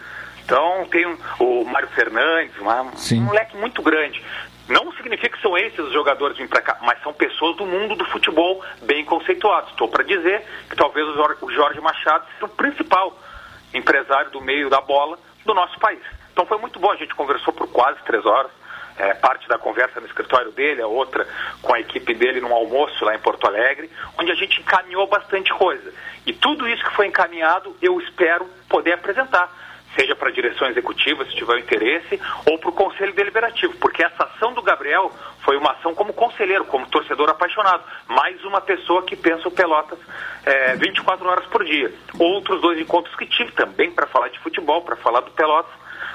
Então 0.45 0.87
tem 0.91 1.07
o 1.41 1.65
Mário 1.65 1.89
Fernandes, 1.89 2.55
um 2.61 3.23
moleque 3.23 3.57
muito 3.57 3.81
grande. 3.83 4.23
Não 4.69 4.93
significa 4.93 5.37
que 5.37 5.41
são 5.41 5.57
esses 5.57 5.79
os 5.79 5.93
jogadores 5.93 6.37
vêm 6.37 6.49
para 6.49 6.61
cá, 6.61 6.77
mas 6.83 7.01
são 7.03 7.13
pessoas 7.13 7.57
do 7.57 7.65
mundo 7.65 7.95
do 7.95 8.05
futebol 8.07 8.65
bem 8.83 9.05
conceituados. 9.05 9.71
Estou 9.71 9.89
para 9.89 10.03
dizer 10.03 10.45
que 10.69 10.77
talvez 10.77 11.07
o 11.07 11.51
Jorge 11.53 11.81
Machado 11.81 12.27
seja 12.33 12.47
o 12.47 12.49
principal 12.49 13.17
empresário 13.73 14.31
do 14.31 14.41
meio 14.41 14.69
da 14.69 14.81
bola 14.81 15.19
do 15.45 15.55
nosso 15.55 15.79
país. 15.79 16.01
Então 16.33 16.45
foi 16.47 16.59
muito 16.59 16.81
bom, 16.81 16.91
a 16.91 16.97
gente 16.97 17.15
conversou 17.15 17.53
por 17.53 17.69
quase 17.69 17.99
três 18.05 18.27
horas. 18.27 18.51
É, 18.99 19.12
parte 19.15 19.47
da 19.47 19.59
conversa 19.59 20.00
no 20.00 20.07
escritório 20.07 20.50
dele, 20.53 20.81
a 20.81 20.87
outra 20.87 21.26
com 21.61 21.75
a 21.75 21.81
equipe 21.81 22.15
dele 22.15 22.41
num 22.41 22.55
almoço 22.55 23.05
lá 23.05 23.15
em 23.15 23.19
Porto 23.19 23.47
Alegre, 23.47 23.91
onde 24.19 24.33
a 24.33 24.35
gente 24.35 24.61
encaminhou 24.61 25.07
bastante 25.07 25.53
coisa. 25.53 25.93
E 26.25 26.33
tudo 26.33 26.67
isso 26.69 26.83
que 26.83 26.97
foi 26.97 27.07
encaminhado, 27.07 27.76
eu 27.83 28.00
espero 28.00 28.47
poder 28.69 28.95
apresentar, 28.95 29.53
seja 29.97 30.15
para 30.15 30.29
a 30.29 30.33
direção 30.33 30.69
executiva, 30.69 31.25
se 31.25 31.35
tiver 31.37 31.59
interesse, 31.59 32.21
ou 32.45 32.59
para 32.59 32.71
o 32.71 32.73
Conselho 32.73 33.15
Deliberativo, 33.15 33.75
porque 33.76 34.03
essa 34.03 34.25
ação 34.25 34.53
do 34.53 34.62
Gabriel 34.62 35.12
foi 35.41 35.57
uma 35.57 35.73
ação 35.73 35.95
como 35.95 36.12
conselheiro, 36.12 36.65
como 36.65 36.87
torcedor 36.87 37.31
apaixonado. 37.31 37.85
Mais 38.09 38.43
uma 38.45 38.61
pessoa 38.61 39.03
que 39.05 39.15
pensa 39.15 39.49
o 39.49 39.50
Pelotas 39.50 39.99
é, 40.45 40.75
24 40.76 41.29
horas 41.29 41.47
por 41.47 41.65
dia. 41.65 41.93
Outros 42.19 42.61
dois 42.61 42.81
encontros 42.81 43.15
que 43.17 43.26
tive 43.26 43.53
também 43.53 43.91
para 43.91 44.07
falar 44.07 44.29
de 44.29 44.38
futebol, 44.41 44.83
para 44.83 44.97
falar 44.97 45.21
do 45.21 45.31
Pelotas, 45.31 45.73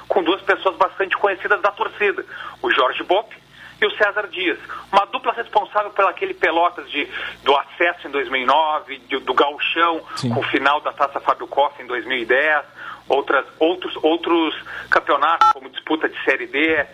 com 0.07 0.23
duas 0.23 0.41
pessoas 0.41 0.75
bastante 0.77 1.17
conhecidas 1.17 1.61
da 1.61 1.71
torcida, 1.71 2.25
o 2.61 2.71
Jorge 2.71 3.03
Bopp 3.03 3.35
e 3.81 3.85
o 3.85 3.91
César 3.97 4.27
Dias. 4.27 4.59
Uma 4.91 5.05
dupla 5.05 5.33
responsável 5.33 5.89
pelo 5.91 6.07
aquele 6.07 6.33
Pelotas 6.33 6.89
de, 6.89 7.07
do 7.43 7.55
acesso 7.55 8.07
em 8.07 8.11
2009, 8.11 8.97
de, 8.99 9.17
do 9.19 9.33
gauchão, 9.33 10.01
Sim. 10.15 10.29
com 10.29 10.39
o 10.39 10.43
final 10.43 10.79
da 10.81 10.93
Taça 10.93 11.19
Fábio 11.19 11.47
Koff 11.47 11.81
em 11.81 11.87
2010, 11.87 12.63
outras, 13.09 13.45
outros, 13.59 13.95
outros 14.03 14.55
campeonatos, 14.89 15.51
como 15.51 15.69
disputa 15.69 16.07
de 16.07 16.23
Série 16.23 16.45
D, 16.45 16.85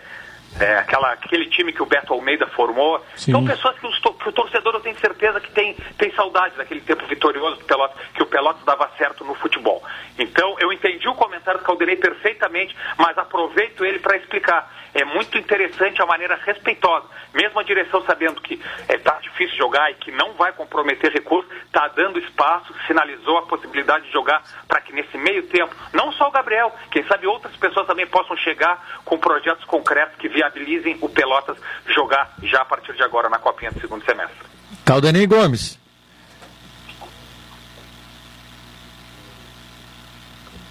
é, 0.59 0.77
aquela, 0.77 1.11
aquele 1.13 1.49
time 1.49 1.71
que 1.71 1.81
o 1.81 1.85
Beto 1.85 2.13
Almeida 2.13 2.47
formou. 2.47 3.03
Sim. 3.15 3.31
São 3.31 3.45
pessoas 3.45 3.77
que, 3.79 3.87
os, 3.87 3.99
que, 3.99 4.29
o 4.29 4.31
torcedor 4.31 4.75
eu 4.75 4.79
tenho 4.79 4.99
certeza 4.99 5.39
que 5.39 5.51
tem, 5.51 5.75
tem 5.97 6.11
saudade 6.13 6.55
daquele 6.55 6.81
tempo 6.81 7.05
vitorioso 7.05 7.57
do 7.57 7.65
Pelotas, 7.65 7.97
que 8.13 8.23
o 8.23 8.25
Pelotas 8.25 8.63
dava 8.63 8.89
certo 8.97 9.23
no 9.23 9.35
futebol. 9.35 9.83
Então 10.17 10.55
eu 10.59 10.71
entendi 10.71 11.07
o 11.07 11.15
comentário 11.15 11.59
do 11.59 11.65
Calderei 11.65 11.95
perfeitamente, 11.95 12.75
mas 12.97 13.17
aproveito 13.17 13.85
ele 13.85 13.99
para 13.99 14.17
explicar 14.17 14.71
é 14.97 15.05
muito 15.05 15.37
interessante 15.37 16.01
a 16.01 16.05
maneira 16.05 16.39
respeitosa. 16.43 17.05
Mesmo 17.33 17.59
a 17.59 17.63
direção 17.63 18.03
sabendo 18.03 18.41
que 18.41 18.59
está 18.89 19.15
é, 19.15 19.21
difícil 19.21 19.55
jogar 19.55 19.91
e 19.91 19.95
que 19.95 20.11
não 20.11 20.33
vai 20.33 20.51
comprometer 20.51 21.11
recursos, 21.11 21.51
está 21.65 21.87
dando 21.89 22.19
espaço, 22.19 22.73
sinalizou 22.87 23.37
a 23.37 23.43
possibilidade 23.43 24.05
de 24.05 24.11
jogar 24.11 24.41
para 24.67 24.81
que 24.81 24.91
nesse 24.91 25.17
meio 25.17 25.43
tempo, 25.47 25.75
não 25.93 26.11
só 26.11 26.27
o 26.27 26.31
Gabriel, 26.31 26.73
quem 26.89 27.03
sabe 27.07 27.27
outras 27.27 27.55
pessoas 27.55 27.85
também 27.85 28.07
possam 28.07 28.35
chegar 28.37 29.01
com 29.05 29.17
projetos 29.19 29.63
concretos 29.65 30.17
que 30.17 30.27
viabilizem 30.27 30.97
o 30.99 31.07
Pelotas 31.07 31.57
jogar 31.87 32.33
já 32.43 32.61
a 32.61 32.65
partir 32.65 32.93
de 32.93 33.03
agora 33.03 33.29
na 33.29 33.37
Copinha 33.37 33.71
do 33.71 33.79
segundo 33.79 34.03
semestre. 34.03 34.37
Caldenei 34.83 35.27
Gomes. 35.27 35.86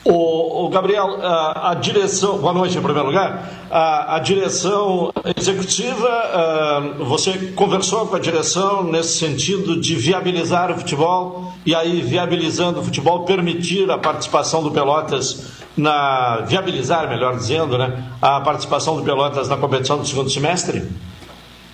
O, 0.09 0.67
o 0.67 0.69
Gabriel, 0.69 1.19
a, 1.21 1.73
a, 1.73 1.75
direção, 1.75 2.39
boa 2.39 2.53
noite 2.53 2.79
em 2.79 2.81
primeiro 2.81 3.09
lugar, 3.09 3.43
a, 3.69 4.15
a 4.15 4.19
direção 4.21 5.13
executiva, 5.37 6.09
a, 6.09 6.81
você 6.99 7.53
conversou 7.57 8.07
com 8.07 8.15
a 8.15 8.19
direção 8.21 8.85
nesse 8.85 9.19
sentido 9.19 9.81
de 9.81 9.97
viabilizar 9.97 10.71
o 10.71 10.77
futebol 10.77 11.53
e 11.67 11.75
aí 11.75 12.03
viabilizando 12.03 12.79
o 12.79 12.85
futebol, 12.85 13.25
permitir 13.25 13.91
a 13.91 13.99
participação 13.99 14.63
do 14.63 14.71
Pelotas 14.71 15.65
na, 15.77 16.43
viabilizar, 16.43 17.09
melhor 17.09 17.35
dizendo, 17.35 17.77
né, 17.77 18.05
a 18.23 18.41
participação 18.41 18.97
do 18.97 19.03
Pelotas 19.03 19.49
na 19.49 19.57
competição 19.57 19.99
do 19.99 20.07
segundo 20.07 20.31
semestre? 20.31 20.89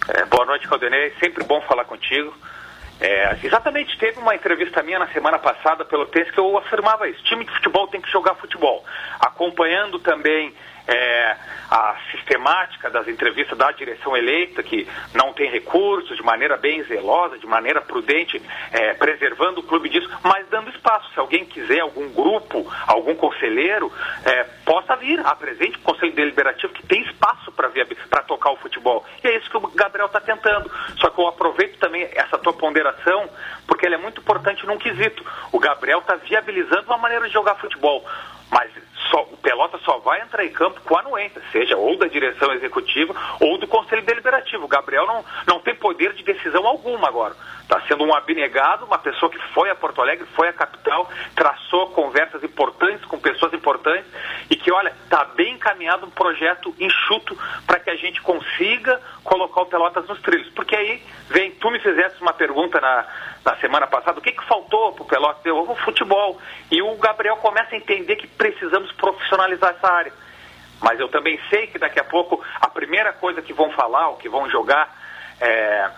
É, 0.08 0.24
boa 0.24 0.46
noite, 0.46 0.66
Caldenei, 0.66 1.12
sempre 1.20 1.44
bom 1.44 1.60
falar 1.68 1.84
contigo. 1.84 2.32
É, 3.02 3.36
exatamente, 3.42 3.98
teve 3.98 4.20
uma 4.20 4.32
entrevista 4.32 4.80
minha 4.80 4.98
na 4.98 5.08
semana 5.08 5.36
passada 5.36 5.84
pelo 5.84 6.06
texto 6.06 6.32
que 6.32 6.38
eu 6.38 6.56
afirmava 6.56 7.08
isso. 7.08 7.20
Time 7.24 7.44
de 7.44 7.50
futebol 7.50 7.88
tem 7.88 8.00
que 8.00 8.08
jogar 8.08 8.36
futebol. 8.36 8.84
Acompanhando 9.18 9.98
também 9.98 10.54
é, 10.86 11.36
a 11.70 11.96
sistemática 12.10 12.90
das 12.90 13.08
entrevistas 13.08 13.56
da 13.56 13.70
direção 13.72 14.16
eleita, 14.16 14.62
que 14.62 14.86
não 15.14 15.32
tem 15.32 15.50
recursos, 15.50 16.16
de 16.16 16.22
maneira 16.22 16.56
bem 16.56 16.82
zelosa, 16.84 17.38
de 17.38 17.46
maneira 17.46 17.80
prudente, 17.80 18.40
é, 18.72 18.94
preservando 18.94 19.60
o 19.60 19.62
clube 19.62 19.88
disso, 19.88 20.08
mas 20.22 20.46
dando 20.48 20.70
espaço. 20.70 21.10
Se 21.12 21.20
alguém 21.20 21.44
quiser, 21.44 21.80
algum 21.80 22.08
grupo, 22.12 22.70
algum 22.86 23.14
conselheiro, 23.14 23.92
é, 24.24 24.44
possa 24.64 24.96
vir, 24.96 25.20
apresente 25.24 25.78
o 25.78 25.82
Conselho 25.82 26.12
Deliberativo, 26.12 26.72
que 26.72 26.86
tem 26.86 27.02
espaço 27.02 27.52
para 27.52 28.22
tocar 28.22 28.50
o 28.50 28.56
futebol. 28.56 29.04
E 29.22 29.28
é 29.28 29.36
isso 29.36 29.50
que 29.50 29.56
o 29.56 29.68
Gabriel 29.68 30.06
está 30.06 30.20
tentando. 30.20 30.70
Só 30.98 31.10
que 31.10 31.20
eu 31.20 31.28
aproveito 31.28 31.78
também 31.78 32.08
essa 32.12 32.38
tua 32.38 32.52
ponderação, 32.52 33.28
porque 33.66 33.86
ela 33.86 33.94
é 33.94 33.98
muito 33.98 34.20
importante 34.20 34.66
num 34.66 34.78
quesito. 34.78 35.24
O 35.50 35.58
Gabriel 35.58 36.00
está 36.00 36.16
viabilizando 36.16 36.86
uma 36.86 36.98
maneira 36.98 37.26
de 37.26 37.32
jogar 37.32 37.54
futebol. 37.56 38.04
Mas 38.50 38.70
só, 39.10 39.22
o 39.22 39.36
Pelota 39.36 39.78
só 39.84 39.98
vai 39.98 40.20
entrar 40.20 40.44
em 40.44 40.52
campo 40.52 40.80
com 40.82 40.96
a 40.96 41.00
anuência, 41.00 41.42
seja 41.50 41.76
ou 41.76 41.96
da 41.98 42.06
direção 42.06 42.52
executiva 42.52 43.14
ou 43.40 43.58
do 43.58 43.66
Conselho 43.66 44.02
Deliberativo. 44.02 44.64
O 44.64 44.68
Gabriel 44.68 45.06
não, 45.06 45.24
não 45.46 45.60
tem 45.60 45.74
poder 45.74 46.12
de 46.12 46.22
decisão 46.22 46.66
alguma 46.66 47.08
agora. 47.08 47.34
Está 47.72 47.88
sendo 47.88 48.04
um 48.04 48.14
abnegado, 48.14 48.84
uma 48.84 48.98
pessoa 48.98 49.32
que 49.32 49.38
foi 49.54 49.70
a 49.70 49.74
Porto 49.74 50.02
Alegre, 50.02 50.26
foi 50.34 50.46
a 50.46 50.52
capital, 50.52 51.10
traçou 51.34 51.88
conversas 51.92 52.44
importantes 52.44 53.02
com 53.06 53.18
pessoas 53.18 53.50
importantes 53.54 54.04
e 54.50 54.56
que, 54.56 54.70
olha, 54.70 54.92
está 55.04 55.24
bem 55.24 55.54
encaminhado 55.54 56.04
um 56.04 56.10
projeto 56.10 56.74
enxuto 56.78 57.34
para 57.66 57.80
que 57.80 57.88
a 57.88 57.96
gente 57.96 58.20
consiga 58.20 59.00
colocar 59.24 59.62
o 59.62 59.66
Pelotas 59.66 60.06
nos 60.06 60.20
trilhos. 60.20 60.52
Porque 60.52 60.76
aí 60.76 61.02
vem, 61.30 61.52
tu 61.52 61.70
me 61.70 61.80
fizeste 61.80 62.20
uma 62.20 62.34
pergunta 62.34 62.78
na, 62.78 63.06
na 63.42 63.56
semana 63.56 63.86
passada, 63.86 64.18
o 64.18 64.22
que, 64.22 64.32
que 64.32 64.44
faltou 64.44 64.92
para 64.92 65.04
o 65.04 65.06
Pelotas? 65.06 65.42
Deu 65.42 65.58
o 65.58 65.74
futebol. 65.76 66.38
E 66.70 66.82
o 66.82 66.94
Gabriel 66.96 67.36
começa 67.36 67.74
a 67.74 67.78
entender 67.78 68.16
que 68.16 68.26
precisamos 68.26 68.92
profissionalizar 68.92 69.70
essa 69.70 69.90
área. 69.90 70.12
Mas 70.78 71.00
eu 71.00 71.08
também 71.08 71.40
sei 71.48 71.68
que 71.68 71.78
daqui 71.78 71.98
a 71.98 72.04
pouco 72.04 72.44
a 72.60 72.68
primeira 72.68 73.14
coisa 73.14 73.40
que 73.40 73.54
vão 73.54 73.70
falar, 73.70 74.08
ou 74.08 74.16
que 74.18 74.28
vão 74.28 74.50
jogar 74.50 74.94
é, 75.40 75.90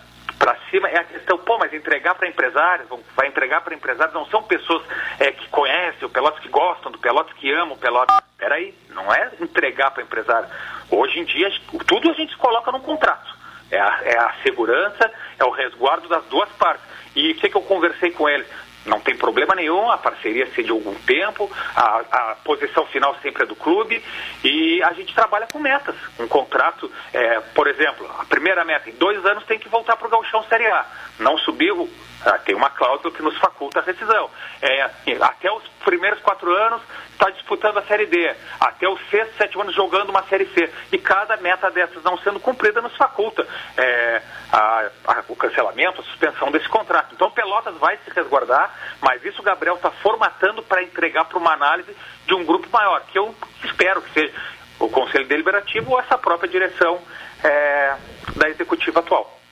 para 0.44 0.58
cima 0.70 0.90
é 0.90 0.98
a 0.98 1.04
questão, 1.04 1.38
pô, 1.38 1.56
mas 1.56 1.72
entregar 1.72 2.14
para 2.16 2.28
empresários, 2.28 2.86
vai 3.16 3.28
entregar 3.28 3.62
para 3.62 3.74
empresários, 3.74 4.14
não 4.14 4.26
são 4.26 4.42
pessoas 4.42 4.84
é, 5.18 5.32
que 5.32 5.48
conhecem 5.48 6.04
o 6.04 6.10
Pelotas, 6.10 6.40
que 6.40 6.50
gostam 6.50 6.92
do 6.92 6.98
Pelotas, 6.98 7.32
que 7.38 7.50
amam 7.50 7.72
o 7.72 7.78
Pelotas. 7.78 8.14
Peraí, 8.36 8.74
não 8.90 9.10
é 9.10 9.32
entregar 9.40 9.90
para 9.92 10.02
empresário. 10.02 10.46
Hoje 10.90 11.18
em 11.18 11.24
dia, 11.24 11.50
tudo 11.87 12.11
a 12.11 12.12
gente 12.12 12.37
coloca 12.37 12.70
num 12.70 12.80
contrato. 12.80 13.35
É 13.70 13.80
a, 13.80 14.00
é 14.02 14.18
a 14.18 14.35
segurança, 14.42 15.11
é 15.38 15.44
o 15.46 15.50
resguardo 15.50 16.09
das 16.09 16.22
duas 16.26 16.50
partes. 16.59 16.85
E 17.16 17.33
o 17.33 17.35
que, 17.37 17.48
que 17.48 17.57
eu 17.57 17.62
conversei 17.62 18.11
com 18.11 18.28
eles? 18.28 18.46
Não 18.85 19.01
tem 19.01 19.16
problema 19.16 19.55
nenhum, 19.55 19.90
a 19.90 19.97
parceria 19.97 20.47
ser 20.53 20.62
de 20.62 20.70
algum 20.70 20.94
tempo, 20.94 21.51
a, 21.75 22.01
a 22.11 22.37
posição 22.44 22.87
final 22.87 23.16
sempre 23.23 23.44
é 23.44 23.47
do 23.47 23.57
clube 23.57 24.03
e 24.42 24.83
a 24.83 24.92
gente 24.92 25.14
trabalha 25.14 25.47
com 25.51 25.59
metas. 25.59 25.97
Um 26.18 26.29
contrato, 26.29 26.90
é, 27.12 27.40
por 27.55 27.66
exemplo, 27.66 28.09
a 28.18 28.25
primeira 28.25 28.64
meta, 28.64 28.90
em 28.90 28.94
dois 28.94 29.25
anos 29.25 29.44
tem 29.44 29.59
que 29.59 29.68
voltar 29.68 29.97
para 29.97 30.07
o 30.07 30.11
Galchão 30.11 30.42
Série 30.44 30.66
A. 30.66 30.87
Não 31.18 31.38
subiu, 31.38 31.88
ah, 32.24 32.38
tem 32.38 32.54
uma 32.54 32.70
cláusula 32.70 33.12
que 33.12 33.22
nos 33.22 33.37
faculta 33.38 33.80
a 33.80 33.82
rescisão. 33.82 34.30
É, 34.62 34.90
até 35.20 35.50
os 35.52 35.62
primeiros 35.84 36.20
quatro 36.20 36.50
anos 36.54 36.80
está 37.12 37.30
disputando 37.30 37.78
a 37.78 37.82
Série 37.82 38.06
D, 38.06 38.34
até 38.60 38.88
os 38.88 39.00
sexto, 39.10 39.37
sétimo 39.37 39.62
anos 39.62 39.74
jogando 39.74 40.10
uma 40.10 40.22
Série 40.24 40.46
C. 40.46 40.72
E 40.90 40.98
cada 40.98 41.37
meta 41.37 41.70
dessas 41.70 42.02
não 42.02 42.16
sendo 42.18 42.40
cumprida 42.40 42.80
nos 42.80 42.96
faculta 42.96 43.46
é, 43.76 44.22
a, 44.52 44.90
a, 45.06 45.24
o 45.28 45.37
cancelamento, 45.37 46.00
a 46.00 46.04
suspensão 46.04 46.50
desse 46.50 46.68
contrato. 46.68 47.14
Então 47.14 47.30
Pelotas 47.30 47.76
vai 47.76 47.98
se 47.98 48.10
resguardar, 48.10 48.74
mas 49.00 49.24
isso 49.24 49.40
o 49.40 49.44
Gabriel 49.44 49.76
está 49.76 49.90
formatando 49.90 50.62
para 50.62 50.82
entregar 50.82 51.24
para 51.26 51.38
uma 51.38 51.52
análise 51.52 51.94
de 52.26 52.34
um 52.34 52.44
grupo 52.44 52.68
maior, 52.72 53.02
que 53.06 53.18
eu 53.18 53.34
espero 53.64 54.00
que 54.02 54.12
seja 54.12 54.34
o 54.80 54.88
Conselho 54.88 55.26
Deliberativo 55.26 55.92
ou 55.92 56.00
essa 56.00 56.18
própria 56.18 56.48
direção 56.48 57.00
é, 57.42 57.96
da 58.37 58.48
executiva 58.48 59.00
atual. 59.00 59.43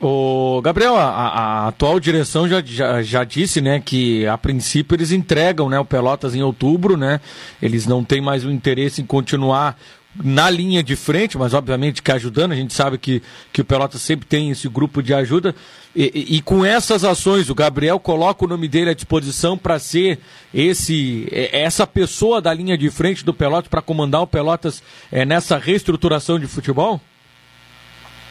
O 0.00 0.60
Gabriel, 0.62 0.96
a, 0.96 1.08
a, 1.08 1.68
atual 1.68 1.98
direção 1.98 2.48
já, 2.48 2.62
já, 2.64 3.02
já, 3.02 3.24
disse, 3.24 3.60
né, 3.60 3.80
que 3.84 4.26
a 4.26 4.38
princípio 4.38 4.94
eles 4.94 5.10
entregam, 5.10 5.68
né, 5.68 5.78
o 5.78 5.84
Pelotas 5.84 6.34
em 6.34 6.42
outubro, 6.42 6.96
né? 6.96 7.20
Eles 7.60 7.86
não 7.86 8.04
têm 8.04 8.20
mais 8.20 8.44
o 8.44 8.50
interesse 8.50 9.02
em 9.02 9.06
continuar 9.06 9.76
na 10.22 10.48
linha 10.48 10.82
de 10.82 10.96
frente, 10.96 11.36
mas 11.36 11.52
obviamente 11.52 12.02
que 12.02 12.10
ajudando, 12.10 12.52
a 12.52 12.56
gente 12.56 12.72
sabe 12.72 12.96
que, 12.98 13.22
que 13.52 13.60
o 13.60 13.64
Pelotas 13.64 14.00
sempre 14.00 14.26
tem 14.26 14.50
esse 14.50 14.68
grupo 14.68 15.02
de 15.02 15.12
ajuda. 15.12 15.54
E, 15.94 16.10
e, 16.14 16.36
e 16.36 16.42
com 16.42 16.64
essas 16.64 17.04
ações, 17.04 17.50
o 17.50 17.54
Gabriel 17.54 17.98
coloca 17.98 18.44
o 18.44 18.48
nome 18.48 18.68
dele 18.68 18.90
à 18.90 18.94
disposição 18.94 19.58
para 19.58 19.78
ser 19.78 20.18
esse 20.54 21.28
essa 21.52 21.86
pessoa 21.86 22.40
da 22.40 22.52
linha 22.52 22.76
de 22.76 22.90
frente 22.90 23.24
do 23.24 23.34
Pelotas 23.34 23.68
para 23.68 23.82
comandar 23.82 24.22
o 24.22 24.26
Pelotas 24.26 24.82
é, 25.10 25.24
nessa 25.24 25.58
reestruturação 25.58 26.38
de 26.38 26.46
futebol? 26.46 27.00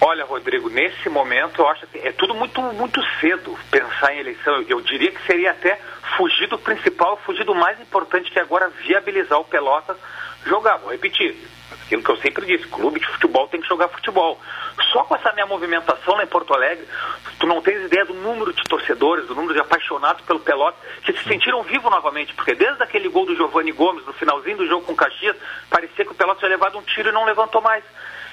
Olha, 0.01 0.25
Rodrigo, 0.25 0.69
nesse 0.69 1.07
momento 1.09 1.61
eu 1.61 1.67
acho 1.69 1.87
que 1.87 1.99
é 1.99 2.11
tudo 2.11 2.33
muito, 2.33 2.61
muito 2.61 3.01
cedo 3.19 3.57
pensar 3.71 4.13
em 4.13 4.19
eleição. 4.19 4.63
Eu 4.67 4.81
diria 4.81 5.11
que 5.11 5.25
seria 5.25 5.51
até 5.51 5.79
fugir 6.17 6.47
do 6.47 6.57
principal, 6.57 7.17
fugir 7.25 7.45
do 7.45 7.55
mais 7.55 7.79
importante, 7.79 8.29
que 8.29 8.37
é 8.37 8.41
agora 8.41 8.69
viabilizar 8.69 9.39
o 9.39 9.45
Pelotas 9.45 9.97
jogar. 10.45 10.77
Vou 10.77 10.91
repetir, 10.91 11.35
aquilo 11.71 12.03
que 12.03 12.11
eu 12.11 12.17
sempre 12.17 12.45
disse, 12.45 12.67
clube 12.67 12.99
de 12.99 13.07
futebol 13.07 13.47
tem 13.47 13.61
que 13.61 13.67
jogar 13.67 13.87
futebol. 13.87 14.39
Só 14.91 15.03
com 15.03 15.15
essa 15.15 15.31
minha 15.33 15.45
movimentação 15.45 16.15
lá 16.15 16.23
em 16.23 16.27
Porto 16.27 16.53
Alegre, 16.53 16.85
tu 17.39 17.47
não 17.47 17.61
tens 17.61 17.85
ideia 17.85 18.05
do 18.05 18.13
número 18.13 18.53
de 18.53 18.63
torcedores, 18.63 19.27
do 19.27 19.35
número 19.35 19.53
de 19.53 19.59
apaixonados 19.59 20.23
pelo 20.25 20.39
Pelotas, 20.39 20.79
que 21.03 21.13
se 21.13 21.23
sentiram 21.23 21.63
vivos 21.63 21.89
novamente, 21.89 22.33
porque 22.33 22.53
desde 22.53 22.83
aquele 22.83 23.09
gol 23.09 23.25
do 23.25 23.35
Giovanni 23.35 23.71
Gomes, 23.71 24.05
no 24.05 24.13
finalzinho 24.13 24.57
do 24.57 24.67
jogo 24.67 24.85
com 24.85 24.93
o 24.93 24.95
Caxias, 24.95 25.35
parecia 25.69 26.05
que 26.05 26.11
o 26.11 26.15
Pelotas 26.15 26.39
tinha 26.39 26.49
levado 26.49 26.77
um 26.77 26.81
tiro 26.81 27.09
e 27.09 27.11
não 27.11 27.25
levantou 27.25 27.61
mais. 27.61 27.83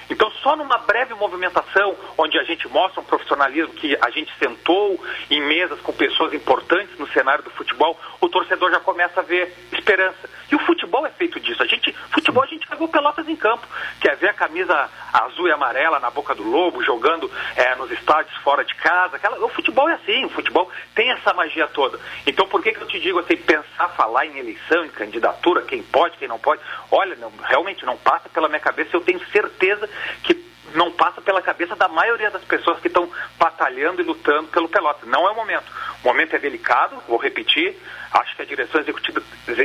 Então, 0.09 0.29
só 0.41 0.55
numa 0.55 0.77
breve 0.79 1.13
movimentação, 1.13 1.95
onde 2.17 2.37
a 2.37 2.43
gente 2.43 2.67
mostra 2.67 3.01
um 3.01 3.05
profissionalismo 3.05 3.73
que 3.73 3.97
a 4.01 4.09
gente 4.09 4.31
sentou 4.37 4.99
em 5.29 5.41
mesas 5.41 5.79
com 5.81 5.93
pessoas 5.93 6.33
importantes 6.33 6.97
no 6.97 7.07
cenário 7.09 7.43
do 7.43 7.49
futebol, 7.51 7.99
o 8.19 8.29
torcedor 8.29 8.71
já 8.71 8.79
começa 8.79 9.19
a 9.19 9.23
ver 9.23 9.53
esperança. 9.71 10.29
E 10.53 10.55
o 10.55 10.59
futebol 10.59 11.03
é 11.03 11.09
feito 11.09 11.39
disso. 11.39 11.63
A 11.63 11.65
gente, 11.65 11.91
futebol 12.11 12.43
a 12.43 12.45
gente 12.45 12.67
pegou 12.67 12.87
pelotas 12.87 13.27
em 13.27 13.35
campo. 13.35 13.67
Quer 13.99 14.15
ver 14.17 14.29
a 14.29 14.33
camisa 14.35 14.87
azul 15.11 15.47
e 15.47 15.51
amarela 15.51 15.99
na 15.99 16.11
boca 16.11 16.35
do 16.35 16.43
lobo, 16.43 16.83
jogando 16.83 17.31
é, 17.55 17.75
nos 17.75 17.89
estádios 17.89 18.37
fora 18.43 18.63
de 18.63 18.75
casa. 18.75 19.15
Aquela, 19.15 19.43
o 19.43 19.49
futebol 19.49 19.89
é 19.89 19.93
assim, 19.93 20.25
o 20.25 20.29
futebol 20.29 20.69
tem 20.93 21.09
essa 21.09 21.33
magia 21.33 21.67
toda. 21.69 21.99
Então 22.27 22.47
por 22.47 22.61
que, 22.61 22.71
que 22.71 22.81
eu 22.81 22.85
te 22.85 22.99
digo 22.99 23.17
assim, 23.17 23.35
pensar, 23.35 23.89
falar 23.97 24.27
em 24.27 24.37
eleição, 24.37 24.85
em 24.85 24.89
candidatura, 24.89 25.63
quem 25.63 25.81
pode, 25.81 26.19
quem 26.19 26.27
não 26.27 26.37
pode? 26.37 26.61
Olha, 26.91 27.15
não, 27.15 27.33
realmente 27.45 27.83
não 27.83 27.97
passa 27.97 28.29
pela 28.29 28.47
minha 28.47 28.59
cabeça, 28.59 28.95
eu 28.95 29.01
tenho 29.01 29.25
certeza 29.31 29.89
que 30.21 30.52
não 30.73 30.91
passa 30.91 31.21
pela 31.21 31.41
cabeça 31.41 31.75
da 31.75 31.87
maioria 31.87 32.29
das 32.29 32.43
pessoas 32.43 32.79
que 32.79 32.87
estão 32.87 33.09
batalhando 33.37 34.01
e 34.01 34.05
lutando 34.05 34.47
pelo 34.49 34.69
Pelotas. 34.69 35.07
Não 35.07 35.27
é 35.27 35.31
o 35.31 35.35
momento. 35.35 35.71
O 36.03 36.07
momento 36.07 36.35
é 36.35 36.39
delicado, 36.39 37.01
vou 37.07 37.17
repetir. 37.17 37.77
Acho 38.11 38.35
que 38.35 38.41
a 38.41 38.45
direção 38.45 38.81
executiva, 38.81 39.21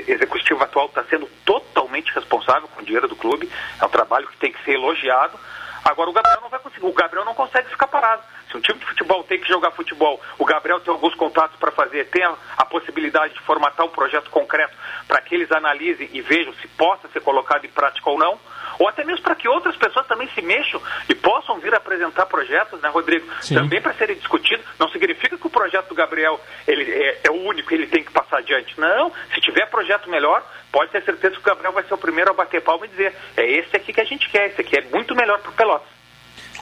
executiva 0.07 0.65
atual 0.65 0.87
está 0.87 1.05
sendo 1.05 1.27
totalmente 1.45 2.13
responsável 2.15 2.69
com 2.69 2.81
o 2.81 2.85
dinheiro 2.85 3.09
do 3.09 3.17
clube. 3.17 3.51
É 3.81 3.85
um 3.85 3.91
trabalho 3.91 4.27
que 4.29 4.37
tem 4.37 4.53
que 4.53 4.63
ser 4.65 4.73
elogiado. 4.73 5.39
Agora 5.85 6.11
o 6.11 6.13
Gabriel 6.13 6.41
não 6.41 6.49
vai 6.49 6.61
conseguir. 6.61 6.87
O 6.87 6.93
Gabriel 6.93 7.25
não 7.25 7.35
consegue 7.35 7.69
ficar 7.69 7.87
parado. 7.87 8.23
Se 8.51 8.57
um 8.57 8.61
time 8.61 8.79
de 8.79 8.87
futebol 8.87 9.23
tem 9.25 9.39
que 9.39 9.49
jogar 9.49 9.71
futebol, 9.73 10.21
o 10.39 10.45
Gabriel 10.45 10.81
tem 10.81 10.93
alguns 10.93 11.15
contatos 11.15 11.59
para 11.59 11.71
fazer, 11.71 12.07
tem 12.07 12.25
a, 12.25 12.35
a, 12.57 12.65
possibilidade 12.65 13.35
de 13.35 13.41
formatar 13.41 13.85
um 13.85 13.91
projeto 13.91 14.31
concreto 14.31 14.75
para 15.07 15.21
que 15.21 15.35
eles 15.35 15.53
analisem 15.53 16.09
e 16.13 16.23
vejam 16.23 16.55
se 16.55 16.69
possa 16.69 17.09
ser 17.09 17.21
colocado 17.21 17.67
em 17.67 17.71
prática 17.71 18.09
ou 18.09 18.19
não. 18.19 18.39
Ou 18.79 18.89
até 18.89 19.05
mesmo 19.05 19.23
para 19.23 19.35
que 19.35 19.49
outras 19.49 19.77
pessoas 19.77 20.07
também 20.07 20.29
se 20.35 20.41
mexam 20.41 20.81
e 21.09 21.15
possam 21.15 21.59
vir 21.59 21.75
apresentar 21.75 22.27
projetos, 22.27 22.81
né, 22.81 22.89
Rodrigo? 22.89 23.27
Sim. 23.41 23.55
Também 23.55 23.81
para 23.81 23.95
serem 23.95 24.17
discutidos. 24.17 24.65
Não 24.79 24.89
significa 24.91 25.37
que 25.37 25.47
o 25.47 25.51
projeto 25.51 25.89
do 25.89 25.95
Gabriel 25.95 26.41
ele 26.67 26.91
é, 26.91 27.21
é 27.25 27.31
o 27.31 27.47
único, 27.47 27.73
ele 27.73 27.87
tem 27.87 28.05
que 28.05 28.13
passar 28.13 28.39
adiante. 28.39 28.79
Não, 28.79 29.13
se 29.35 29.41
tiver 29.41 29.67
projeto 29.67 30.09
melhor, 30.09 30.43
pode 30.71 30.91
ter 30.91 31.03
certeza 31.03 31.35
que 31.35 31.41
o 31.41 31.45
Gabriel 31.45 31.73
vai 31.73 31.85
ser 31.85 31.95
o 31.95 31.99
primeiro 31.99 32.31
a 32.31 32.35
bater 32.35 32.63
palma 32.63 32.87
e 32.87 32.89
dizer: 32.89 33.15
é 33.37 33.45
esse 33.59 33.77
aqui 33.77 33.93
que 33.93 34.01
a 34.01 34.05
gente 34.05 34.29
quer, 34.31 34.49
esse 34.49 34.61
aqui 34.61 34.79
é 34.79 34.83
muito 34.83 35.15
melhor 35.15 35.41
para 35.41 35.51
o 35.51 35.55
Pelotas. 35.55 35.99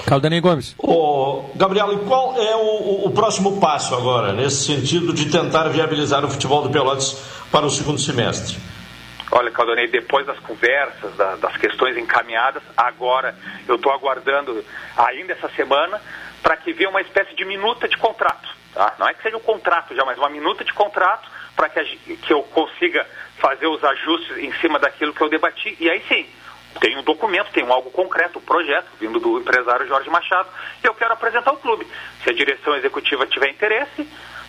Caldanei 0.04 0.40
Gomes. 0.40 0.74
Ô, 0.78 1.50
Gabriel, 1.54 1.92
e 1.94 1.98
qual 2.06 2.36
é 2.36 2.54
o, 2.54 3.06
o, 3.06 3.10
próximo 3.10 3.58
passo 3.58 3.94
agora, 3.94 4.32
nesse 4.32 4.64
sentido 4.64 5.12
de 5.12 5.30
tentar 5.30 5.68
viabilizar 5.68 6.24
o 6.24 6.28
futebol 6.28 6.62
do 6.62 6.70
Pelotas 6.70 7.22
para 7.50 7.64
o 7.64 7.70
segundo 7.70 7.98
semestre? 7.98 8.58
Olha, 9.38 9.50
Caldonei, 9.50 9.86
depois 9.88 10.24
das 10.24 10.38
conversas, 10.38 11.14
da, 11.14 11.36
das 11.36 11.54
questões 11.58 11.94
encaminhadas, 11.98 12.62
agora 12.74 13.36
eu 13.68 13.74
estou 13.74 13.92
aguardando 13.92 14.64
ainda 14.96 15.34
essa 15.34 15.50
semana 15.50 16.00
para 16.42 16.56
que 16.56 16.72
venha 16.72 16.88
uma 16.88 17.02
espécie 17.02 17.34
de 17.34 17.44
minuta 17.44 17.86
de 17.86 17.98
contrato. 17.98 18.48
Tá? 18.72 18.94
Não 18.98 19.06
é 19.06 19.12
que 19.12 19.22
seja 19.22 19.36
um 19.36 19.40
contrato 19.40 19.94
já, 19.94 20.06
mas 20.06 20.16
uma 20.16 20.30
minuta 20.30 20.64
de 20.64 20.72
contrato 20.72 21.28
para 21.54 21.68
que, 21.68 22.16
que 22.16 22.32
eu 22.32 22.44
consiga 22.44 23.06
fazer 23.36 23.66
os 23.66 23.84
ajustes 23.84 24.38
em 24.38 24.54
cima 24.54 24.78
daquilo 24.78 25.12
que 25.12 25.20
eu 25.20 25.28
debati. 25.28 25.76
E 25.78 25.90
aí 25.90 26.02
sim, 26.08 26.26
tem 26.80 26.96
um 26.98 27.02
documento, 27.02 27.52
tem 27.52 27.64
um 27.64 27.72
algo 27.72 27.90
concreto, 27.90 28.38
um 28.38 28.42
projeto 28.42 28.86
vindo 29.00 29.18
do 29.18 29.38
empresário 29.38 29.86
Jorge 29.86 30.10
Machado, 30.10 30.48
e 30.82 30.86
eu 30.86 30.94
quero 30.94 31.12
apresentar 31.12 31.50
ao 31.50 31.56
clube. 31.56 31.86
Se 32.22 32.30
a 32.30 32.34
direção 32.34 32.76
executiva 32.76 33.26
tiver 33.26 33.50
interesse, 33.50 34.08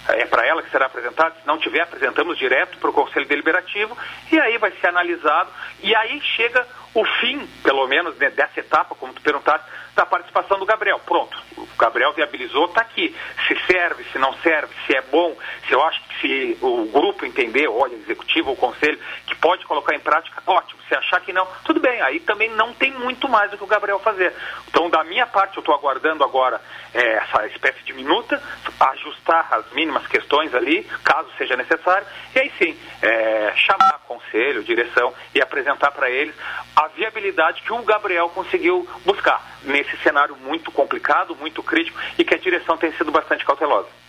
é 0.10 0.26
para 0.26 0.46
ela 0.46 0.64
que 0.64 0.70
será 0.70 0.86
apresentado. 0.86 1.40
Se 1.40 1.48
não 1.48 1.58
tiver, 1.58 1.82
apresentamos 1.82 2.38
direto 2.38 2.78
para 2.78 2.90
o 2.90 2.94
Conselho 2.94 3.26
Deliberativo 3.26 3.98
e 4.32 4.40
aí 4.40 4.58
vai 4.58 4.72
ser 4.72 4.88
analisado. 4.88 5.50
E 5.82 5.94
aí 5.96 6.22
chega 6.22 6.66
o 6.94 7.04
fim, 7.20 7.46
pelo 7.64 7.86
menos, 7.88 8.16
né, 8.18 8.30
dessa 8.30 8.60
etapa, 8.60 8.96
como 8.96 9.14
tu 9.14 9.22
perguntaste, 9.22 9.68
da 9.96 10.06
participação 10.06 10.60
do 10.60 10.66
Gabriel. 10.66 11.00
Pronto, 11.00 11.38
o 11.58 11.68
Gabriel 11.78 12.14
viabilizou, 12.14 12.66
está 12.66 12.82
aqui. 12.82 13.16
Se 13.48 13.58
serve, 13.66 14.04
se 14.06 14.18
não 14.18 14.34
serve, 14.38 14.74
se 14.86 14.96
é 14.96 15.02
bom, 15.02 15.36
se 15.68 15.74
eu 15.74 15.84
acho 15.84 16.02
que 16.04 16.22
se 16.22 16.58
o 16.62 16.86
grupo 16.86 17.26
entender, 17.26 17.68
olha, 17.68 17.96
executivo 17.96 18.52
ou 18.52 18.56
conselho, 18.56 19.00
que 19.26 19.36
pode 19.36 19.66
colocar 19.66 19.96
em 19.96 20.00
prática, 20.00 20.42
ótimo. 20.46 20.80
Se 20.88 20.96
achar 20.96 21.20
que 21.22 21.34
não, 21.34 21.48
tudo 21.64 21.80
bem. 21.80 22.02
Aí 22.02 22.20
também 22.20 22.50
não 22.52 22.74
tem 22.74 22.92
muito 22.92 23.28
mais 23.28 23.52
do 23.52 23.58
que 23.58 23.64
o 23.64 23.68
Gabriel 23.68 24.00
fazer. 24.00 24.34
Então, 24.68 24.90
da 24.90 25.04
minha 25.04 25.28
parte, 25.28 25.58
eu 25.58 25.62
estou 25.62 25.76
aguardando 25.76 26.24
agora 26.24 26.62
é, 26.94 27.18
essa 27.18 27.46
espécie 27.48 27.84
de 27.84 27.94
minuta, 27.94 28.42
ajustar 28.80 29.48
as 29.52 29.72
mínimas 29.72 30.08
questões 30.08 30.54
ali, 30.54 30.84
caso 31.04 31.30
seja 31.38 31.56
necessário, 31.56 32.08
e 32.36 32.40
aí 32.40 32.52
sim, 32.58 32.78
é, 33.02 33.54
chamar 33.56 34.00
conselho, 34.08 34.64
direção 34.64 35.14
e 35.34 35.42
apresentar 35.42 35.92
para 35.92 36.10
eles 36.10 36.36
a 36.76 36.88
viabilidade 36.88 37.62
que 37.62 37.74
o 37.74 37.84
Gabriel 37.84 38.30
conseguiu 38.30 38.88
buscar 39.06 39.42
nesse 39.64 39.96
cenário 39.98 40.36
muito 40.38 40.72
complicado, 40.72 41.36
muito 41.36 41.62
crítico 41.62 42.00
e 42.18 42.24
que 42.24 42.34
a 42.34 42.38
direção 42.38 42.78
tem 42.78 42.92
sido 42.94 43.12
bastante 43.12 43.46
cautelosa. 43.46 44.07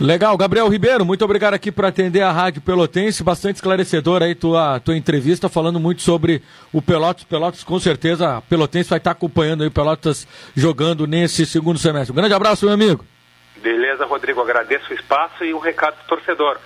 Legal, 0.00 0.36
Gabriel 0.36 0.68
Ribeiro, 0.68 1.04
muito 1.04 1.24
obrigado 1.24 1.54
aqui 1.54 1.70
por 1.70 1.84
atender 1.84 2.20
a 2.20 2.32
Rádio 2.32 2.60
Pelotense, 2.60 3.22
bastante 3.22 3.56
esclarecedor 3.56 4.24
aí 4.24 4.34
tua, 4.34 4.80
tua 4.80 4.96
entrevista, 4.96 5.48
falando 5.48 5.78
muito 5.78 6.02
sobre 6.02 6.42
o 6.72 6.82
Pelotas. 6.82 7.22
Pelotas, 7.22 7.62
com 7.62 7.78
certeza, 7.78 8.38
a 8.38 8.40
Pelotense 8.42 8.90
vai 8.90 8.98
estar 8.98 9.12
acompanhando 9.12 9.62
aí 9.62 9.68
o 9.68 9.70
Pelotas 9.70 10.26
jogando 10.56 11.06
nesse 11.06 11.46
segundo 11.46 11.78
semestre. 11.78 12.10
Um 12.10 12.16
grande 12.16 12.34
abraço, 12.34 12.64
meu 12.64 12.74
amigo. 12.74 13.04
Beleza, 13.58 14.04
Rodrigo, 14.04 14.40
agradeço 14.40 14.90
o 14.90 14.94
espaço 14.94 15.44
e 15.44 15.54
o 15.54 15.60
recado 15.60 15.94
do 15.94 16.08
torcedor. 16.08 16.58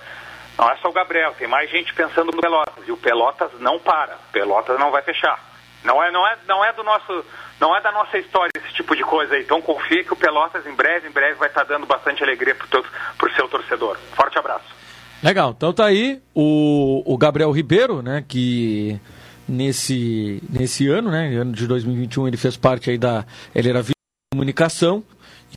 Não 0.57 0.67
é 0.67 0.75
só 0.77 0.89
o 0.89 0.93
Gabriel, 0.93 1.35
tem 1.37 1.47
mais 1.47 1.69
gente 1.69 1.93
pensando 1.93 2.31
no 2.31 2.41
Pelotas, 2.41 2.83
e 2.87 2.91
o 2.91 2.97
Pelotas 2.97 3.51
não 3.59 3.77
para, 3.77 4.15
o 4.15 4.31
Pelotas 4.31 4.79
não 4.79 4.89
vai 4.89 5.03
fechar. 5.03 5.39
Não 5.83 6.03
é, 6.03 6.11
não 6.11 6.27
é, 6.27 6.37
não 6.47 6.65
é 6.65 6.73
do 6.73 6.83
nosso 6.83 7.25
não 7.59 7.75
é 7.75 7.81
da 7.81 7.91
nossa 7.91 8.17
história 8.17 8.51
esse 8.55 8.73
tipo 8.73 8.95
de 8.95 9.03
coisa 9.03 9.35
aí. 9.35 9.43
Então 9.43 9.61
confie 9.61 10.03
que 10.03 10.13
o 10.13 10.15
Pelotas 10.15 10.65
em 10.65 10.73
breve, 10.73 11.07
em 11.07 11.11
breve 11.11 11.35
vai 11.35 11.49
estar 11.49 11.65
tá 11.65 11.73
dando 11.73 11.85
bastante 11.85 12.23
alegria 12.23 12.55
para 12.55 13.27
o 13.27 13.35
seu 13.35 13.47
torcedor. 13.47 13.97
Forte 14.13 14.37
abraço. 14.39 14.79
Legal, 15.21 15.53
então 15.55 15.73
tá 15.73 15.85
aí 15.85 16.21
o, 16.33 17.03
o 17.05 17.17
Gabriel 17.17 17.51
Ribeiro, 17.51 18.01
né, 18.01 18.23
que 18.25 18.97
nesse, 19.45 20.41
nesse 20.49 20.87
ano, 20.87 21.11
né, 21.11 21.35
ano 21.35 21.51
de 21.51 21.67
2021, 21.67 22.29
ele 22.29 22.37
fez 22.37 22.55
parte 22.55 22.89
aí 22.89 22.97
da, 22.97 23.25
ele 23.53 23.69
era 23.69 23.83
comunicação 24.31 25.03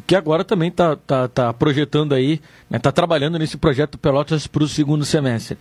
que 0.07 0.17
agora 0.17 0.45
também 0.45 0.69
está 0.69 0.97
tá, 0.97 1.29
tá 1.29 1.53
projetando 1.53 2.15
aí, 2.15 2.35
está 2.35 2.43
né, 2.71 2.79
tá 2.79 2.91
trabalhando 2.91 3.39
nesse 3.39 3.57
projeto 3.57 3.99
Pelotas 3.99 4.47
para 4.47 4.65
o 4.65 4.69
segundo 4.69 5.05
semestre. 5.05 5.59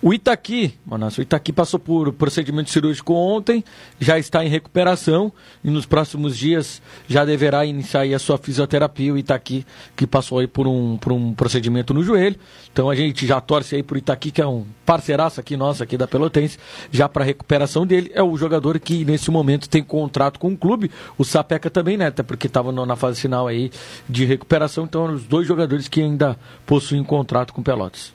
O 0.00 0.12
Itaqui, 0.12 0.74
Manaus, 0.84 1.16
o 1.16 1.22
Itaqui 1.22 1.52
passou 1.52 1.78
por 1.78 2.12
procedimento 2.12 2.70
cirúrgico 2.70 3.14
ontem, 3.14 3.62
já 4.00 4.18
está 4.18 4.44
em 4.44 4.48
recuperação 4.48 5.32
e 5.62 5.70
nos 5.70 5.86
próximos 5.86 6.36
dias 6.36 6.82
já 7.06 7.24
deverá 7.24 7.64
iniciar 7.64 8.02
a 8.12 8.18
sua 8.18 8.36
fisioterapia. 8.36 9.14
O 9.14 9.18
Itaqui 9.18 9.64
que 9.96 10.06
passou 10.06 10.40
aí 10.40 10.46
por 10.46 10.66
um, 10.66 10.96
por 10.96 11.12
um 11.12 11.32
procedimento 11.32 11.94
no 11.94 12.02
joelho. 12.02 12.36
Então 12.72 12.90
a 12.90 12.96
gente 12.96 13.26
já 13.26 13.40
torce 13.40 13.76
aí 13.76 13.82
para 13.82 13.94
o 13.94 13.98
Itaqui, 13.98 14.32
que 14.32 14.42
é 14.42 14.46
um 14.46 14.64
parceiraço 14.84 15.38
aqui 15.38 15.56
nosso, 15.56 15.82
aqui 15.82 15.96
da 15.96 16.08
Pelotense, 16.08 16.58
já 16.90 17.08
para 17.08 17.22
a 17.22 17.26
recuperação 17.26 17.86
dele. 17.86 18.10
É 18.12 18.22
o 18.22 18.36
jogador 18.36 18.80
que 18.80 19.04
nesse 19.04 19.30
momento 19.30 19.68
tem 19.68 19.84
contrato 19.84 20.40
com 20.40 20.52
o 20.52 20.56
clube. 20.56 20.90
O 21.16 21.24
Sapeca 21.24 21.70
também, 21.70 21.96
né? 21.96 22.06
Até 22.06 22.24
porque 22.24 22.48
estava 22.48 22.72
na 22.72 22.96
fase 22.96 23.20
final 23.20 23.46
aí 23.46 23.71
de 24.08 24.24
recuperação. 24.24 24.84
Então, 24.84 25.12
os 25.14 25.24
dois 25.24 25.46
jogadores 25.46 25.88
que 25.88 26.00
ainda 26.00 26.36
possuem 26.66 27.02
contrato 27.04 27.52
com 27.52 27.62
Pelotas. 27.62 28.12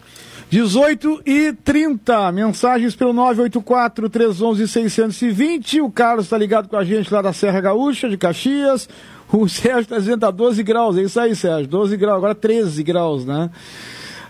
18 0.49 1.23
e 1.25 1.51
30, 1.51 2.31
mensagens 2.31 2.95
pelo 2.95 3.11
984 3.11 4.09
311 4.09 4.67
620. 4.67 5.81
O 5.81 5.91
Carlos 5.91 6.25
está 6.25 6.37
ligado 6.37 6.69
com 6.69 6.77
a 6.77 6.85
gente 6.85 7.13
lá 7.13 7.21
da 7.21 7.33
Serra 7.33 7.59
Gaúcha, 7.59 8.07
de 8.07 8.17
Caxias. 8.17 8.87
O 9.31 9.47
Sérgio 9.49 9.81
está 9.81 9.97
dizendo 9.97 10.25
a 10.25 10.31
12 10.31 10.63
graus, 10.63 10.97
é 10.97 11.01
isso 11.01 11.19
aí, 11.19 11.35
Sérgio, 11.35 11.67
12 11.67 11.97
graus, 11.97 12.17
agora 12.17 12.33
13 12.33 12.81
graus, 12.81 13.25
né? 13.25 13.49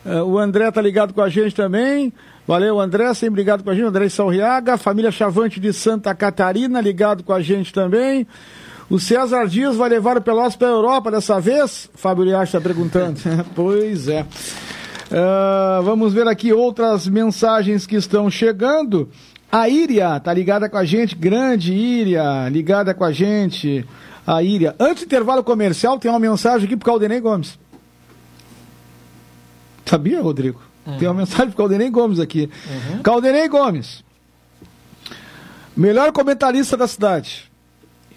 Uh, 0.04 0.24
o 0.24 0.40
André 0.40 0.70
está 0.70 0.82
ligado 0.82 1.14
com 1.14 1.22
a 1.22 1.30
gente 1.30 1.54
também. 1.54 2.12
Valeu, 2.48 2.80
André, 2.80 3.14
sempre 3.14 3.42
ligado 3.42 3.64
com 3.64 3.70
a 3.70 3.76
gente. 3.76 3.86
André 3.86 4.10
Salriaga, 4.10 4.78
família 4.78 5.12
Chavante 5.12 5.60
de 5.60 5.72
Santa 5.72 6.16
Catarina, 6.16 6.82
ligado 6.82 7.24
com 7.24 7.34
a 7.34 7.42
gente 7.42 7.72
também. 7.72 8.26
O 8.90 9.00
César 9.00 9.48
Dias 9.48 9.76
vai 9.76 9.90
levar 9.90 10.18
o 10.18 10.22
Pelotas 10.22 10.56
para 10.56 10.68
a 10.68 10.72
Europa 10.72 11.12
dessa 11.12 11.42
vez? 11.42 11.90
Fábio 11.94 12.24
Liach 12.24 12.46
está 12.46 12.62
perguntando. 12.62 13.20
pois 13.54 14.08
é. 14.08 14.22
Uh, 14.22 15.84
vamos 15.84 16.14
ver 16.14 16.28
aqui 16.28 16.54
outras 16.54 17.06
mensagens 17.08 17.86
que 17.86 17.98
estão 17.98 18.30
chegando. 18.30 19.10
A 19.52 19.68
Íria 19.68 20.20
tá 20.22 20.34
ligada 20.34 20.70
com 20.70 20.78
a 20.78 20.86
gente, 20.86 21.16
grande 21.16 21.74
Íria, 21.74 22.48
ligada 22.50 22.94
com 22.94 23.04
a 23.04 23.12
gente. 23.12 23.86
A 24.26 24.42
Íria. 24.42 24.74
Antes 24.80 25.04
do 25.04 25.08
intervalo 25.08 25.44
comercial, 25.44 26.00
tem 26.00 26.10
uma 26.10 26.20
mensagem 26.20 26.66
aqui 26.66 26.78
pro 26.78 26.86
Caldenei 26.86 27.20
Gomes. 27.20 27.60
Sabia, 29.86 30.22
Rodrigo? 30.22 30.62
Uhum. 30.86 30.98
Tem 30.98 31.08
uma 31.08 31.14
mensagem 31.14 31.48
pro 31.48 31.58
Caldenei 31.58 31.90
Gomes 31.90 32.20
aqui. 32.20 32.50
Uhum. 32.70 33.02
Caldenei 33.02 33.48
Gomes. 33.50 34.04
Melhor 35.76 36.12
comentarista 36.14 36.76
da 36.76 36.88
cidade. 36.88 37.47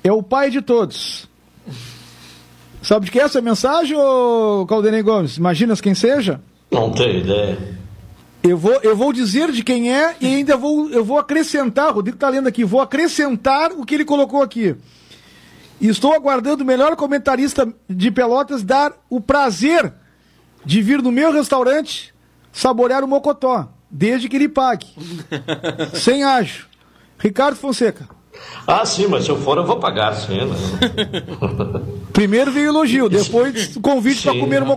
É 0.02 0.12
o 0.12 0.22
pai 0.22 0.50
de 0.50 0.62
todos. 0.62 1.28
Sabe 2.82 3.06
de 3.06 3.12
que 3.12 3.20
é 3.20 3.24
essa 3.24 3.40
mensagem, 3.40 3.96
ô 3.96 4.64
Caldenei 4.66 5.02
Gomes? 5.02 5.36
Imaginas 5.36 5.80
quem 5.80 5.94
seja? 5.94 6.40
Não 6.70 6.90
tenho 6.90 7.18
ideia. 7.18 7.58
Eu 8.42 8.56
vou, 8.56 8.80
eu 8.82 8.96
vou 8.96 9.12
dizer 9.12 9.52
de 9.52 9.62
quem 9.62 9.94
é 9.94 10.16
e 10.18 10.26
ainda 10.26 10.56
vou, 10.56 10.88
eu 10.88 11.04
vou 11.04 11.18
acrescentar, 11.18 11.90
o 11.90 11.94
Rodrigo 11.94 12.16
está 12.16 12.30
lendo 12.30 12.46
aqui, 12.46 12.64
vou 12.64 12.80
acrescentar 12.80 13.72
o 13.72 13.84
que 13.84 13.94
ele 13.94 14.04
colocou 14.04 14.42
aqui. 14.42 14.74
Estou 15.78 16.14
aguardando 16.14 16.62
o 16.62 16.66
melhor 16.66 16.96
comentarista 16.96 17.70
de 17.88 18.10
Pelotas 18.10 18.62
dar 18.62 18.92
o 19.10 19.20
prazer 19.20 19.92
de 20.64 20.80
vir 20.80 21.02
no 21.02 21.12
meu 21.12 21.32
restaurante 21.32 22.14
saborear 22.52 23.04
o 23.04 23.08
mocotó, 23.08 23.68
desde 23.90 24.28
que 24.28 24.36
ele 24.36 24.48
pague. 24.48 24.86
Sem 25.94 26.24
ágio. 26.24 26.66
Ricardo 27.18 27.56
Fonseca. 27.56 28.08
Ah, 28.66 28.84
sim, 28.84 29.06
mas 29.06 29.24
se 29.24 29.30
eu 29.30 29.36
for, 29.36 29.56
eu 29.56 29.64
vou 29.64 29.76
pagar. 29.76 30.12
Né? 30.12 30.46
Primeiro 32.12 32.52
veio 32.52 32.68
elogio, 32.68 33.08
depois 33.08 33.76
convite 33.78 34.22
para 34.22 34.38
comer 34.38 34.62
uma 34.62 34.76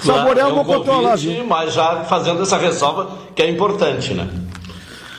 saborear 0.00 0.52
o 0.52 0.56
mocotó 0.56 1.00
lá. 1.00 1.16
Sim, 1.16 1.44
mas 1.44 1.72
já 1.74 2.04
fazendo 2.04 2.42
essa 2.42 2.56
ressalva 2.56 3.10
que 3.34 3.42
é 3.42 3.50
importante, 3.50 4.14
né? 4.14 4.28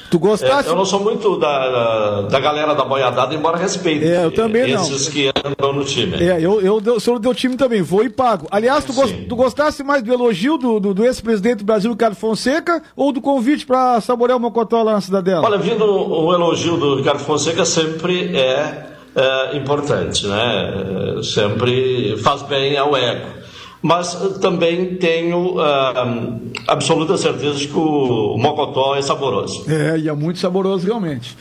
Tu 0.09 0.19
gostasse? 0.19 0.69
É, 0.69 0.71
eu 0.71 0.75
não 0.75 0.85
sou 0.85 0.99
muito 0.99 1.37
da, 1.37 2.21
da 2.21 2.39
galera 2.39 2.73
da 2.73 2.85
boiadada, 2.85 3.33
embora 3.33 3.57
respeite. 3.57 4.05
É, 4.05 4.25
eu 4.25 4.31
também 4.31 4.63
esses 4.63 4.75
não. 4.75 4.95
Esses 4.95 5.09
que 5.09 5.31
andam 5.43 5.73
no 5.73 5.83
time. 5.83 6.15
É, 6.23 6.39
eu, 6.39 6.61
eu, 6.61 6.81
eu 6.85 6.99
sou 6.99 7.17
do 7.17 7.33
time 7.33 7.57
também, 7.57 7.81
vou 7.81 8.03
e 8.03 8.09
pago. 8.09 8.47
Aliás, 8.51 8.85
tu, 8.85 8.93
gost, 8.93 9.13
tu 9.27 9.35
gostasse 9.35 9.83
mais 9.83 10.03
do 10.03 10.13
elogio 10.13 10.57
do, 10.57 10.79
do, 10.79 10.93
do 10.93 11.05
ex-presidente 11.05 11.59
do 11.59 11.65
Brasil, 11.65 11.91
Ricardo 11.91 12.15
Fonseca, 12.15 12.81
ou 12.95 13.11
do 13.11 13.21
convite 13.21 13.65
para 13.65 13.99
saborear 14.01 14.37
o 14.37 14.41
Mocotó 14.41 14.83
lá 14.83 14.93
na 14.93 15.01
Cidadela? 15.01 15.45
Olha, 15.45 15.57
vindo 15.57 15.83
o 15.85 16.33
elogio 16.33 16.77
do 16.77 16.95
Ricardo 16.95 17.19
Fonseca 17.19 17.65
sempre 17.65 18.35
é, 18.35 18.85
é 19.15 19.57
importante, 19.57 20.27
né? 20.27 21.21
Sempre 21.23 22.17
faz 22.17 22.43
bem 22.43 22.77
ao 22.77 22.95
ego 22.95 23.44
mas 23.85 24.15
também 24.41 24.95
tenho 24.95 25.57
uh, 25.57 26.51
absoluta 26.67 27.15
certeza 27.19 27.59
de 27.59 27.67
que 27.67 27.77
o 27.77 28.35
mocotó 28.35 28.95
é 28.95 29.01
saboroso. 29.03 29.63
É, 29.71 29.99
e 29.99 30.09
é 30.09 30.13
muito 30.13 30.39
saboroso 30.39 30.87
realmente. 30.87 31.37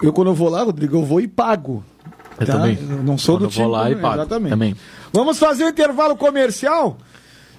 Eu, 0.00 0.12
quando 0.12 0.28
eu 0.28 0.34
vou 0.34 0.48
lá, 0.48 0.62
Rodrigo, 0.62 0.96
eu 0.96 1.04
vou 1.04 1.20
e 1.20 1.26
pago. 1.26 1.82
Eu 2.38 2.46
tá? 2.46 2.52
também. 2.52 2.78
Eu 2.88 3.02
não 3.02 3.18
sou 3.18 3.34
quando 3.34 3.46
do 3.46 3.50
tipo. 3.50 3.62
vou 3.64 3.72
lá 3.72 3.90
e 3.90 3.96
pago. 3.96 4.14
Exatamente. 4.14 4.50
Também. 4.50 4.76
Vamos 5.12 5.40
fazer 5.40 5.64
o 5.64 5.66
um 5.66 5.70
intervalo 5.70 6.14
comercial? 6.14 6.98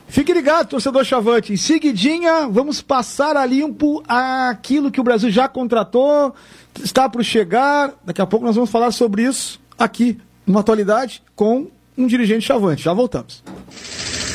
Fique 0.08 0.32
ligado, 0.34 0.70
torcedor 0.70 1.04
Chavante. 1.04 1.52
Em 1.52 1.58
seguidinha, 1.58 2.48
vamos 2.48 2.82
passar 2.82 3.36
a 3.36 3.46
limpo 3.46 4.02
aquilo 4.08 4.90
que 4.90 5.02
o 5.02 5.04
Brasil 5.04 5.30
já 5.30 5.50
contratou, 5.50 6.34
está 6.82 7.10
para 7.10 7.22
chegar. 7.24 7.94
Daqui 8.06 8.22
a 8.22 8.26
pouco 8.26 8.46
nós 8.46 8.56
vamos 8.56 8.70
falar 8.70 8.92
sobre 8.92 9.24
isso 9.24 9.60
aqui, 9.78 10.18
numa 10.46 10.62
atualidade, 10.62 11.22
com 11.36 11.68
um 11.98 12.08
dirigente 12.08 12.46
Chavante. 12.46 12.82
Já 12.84 12.94
voltamos. 12.94 13.44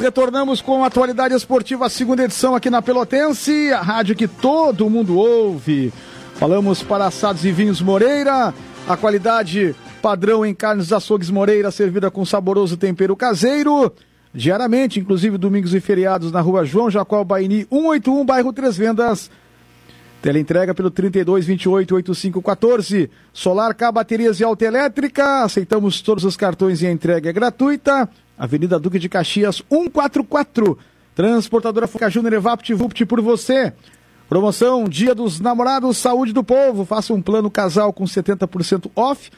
retornamos 0.00 0.60
com 0.60 0.84
a 0.84 0.88
atualidade 0.88 1.34
esportiva, 1.34 1.86
a 1.86 1.90
segunda 1.90 2.24
edição 2.24 2.54
aqui 2.54 2.68
na 2.68 2.82
Pelotense, 2.82 3.72
a 3.72 3.80
rádio 3.80 4.14
que 4.14 4.28
todo 4.28 4.90
mundo 4.90 5.16
ouve. 5.16 5.92
Falamos 6.34 6.82
para 6.82 7.06
assados 7.06 7.44
e 7.44 7.52
vinhos 7.52 7.80
Moreira, 7.80 8.52
a 8.88 8.96
qualidade 8.96 9.74
padrão 10.02 10.44
em 10.44 10.54
carnes 10.54 10.92
açougues 10.92 11.30
Moreira, 11.30 11.70
servida 11.70 12.10
com 12.10 12.24
saboroso 12.24 12.76
tempero 12.76 13.16
caseiro. 13.16 13.92
Diariamente, 14.34 15.00
inclusive 15.00 15.38
domingos 15.38 15.72
e 15.72 15.80
feriados, 15.80 16.30
na 16.30 16.40
rua 16.40 16.64
João 16.64 16.90
Jacó 16.90 17.24
Baini, 17.24 17.66
181, 17.70 18.24
bairro 18.24 18.52
Três 18.52 18.76
Vendas. 18.76 19.30
Teleentrega 20.26 20.74
pelo 20.74 20.90
32 20.90 21.46
28 21.46 21.94
85 21.94 22.42
14. 22.42 23.08
Solar 23.32 23.72
K 23.76 23.92
Baterias 23.92 24.40
e 24.40 24.44
Autoelétrica. 24.44 25.44
Aceitamos 25.44 26.00
todos 26.00 26.24
os 26.24 26.36
cartões 26.36 26.82
e 26.82 26.86
a 26.88 26.90
entrega 26.90 27.30
é 27.30 27.32
gratuita. 27.32 28.08
Avenida 28.36 28.76
Duque 28.76 28.98
de 28.98 29.08
Caxias, 29.08 29.62
144. 29.70 30.76
Transportadora 31.14 31.86
Foca 31.86 32.10
Júnior 32.10 32.32
Evapt 32.32 32.74
Vupt 32.74 33.06
por 33.06 33.20
você. 33.20 33.72
Promoção 34.28 34.88
Dia 34.88 35.14
dos 35.14 35.38
Namorados, 35.38 35.96
Saúde 35.96 36.32
do 36.32 36.42
Povo. 36.42 36.84
Faça 36.84 37.14
um 37.14 37.22
plano 37.22 37.48
casal 37.48 37.92
com 37.92 38.02
70% 38.02 38.90
off. 38.96 39.30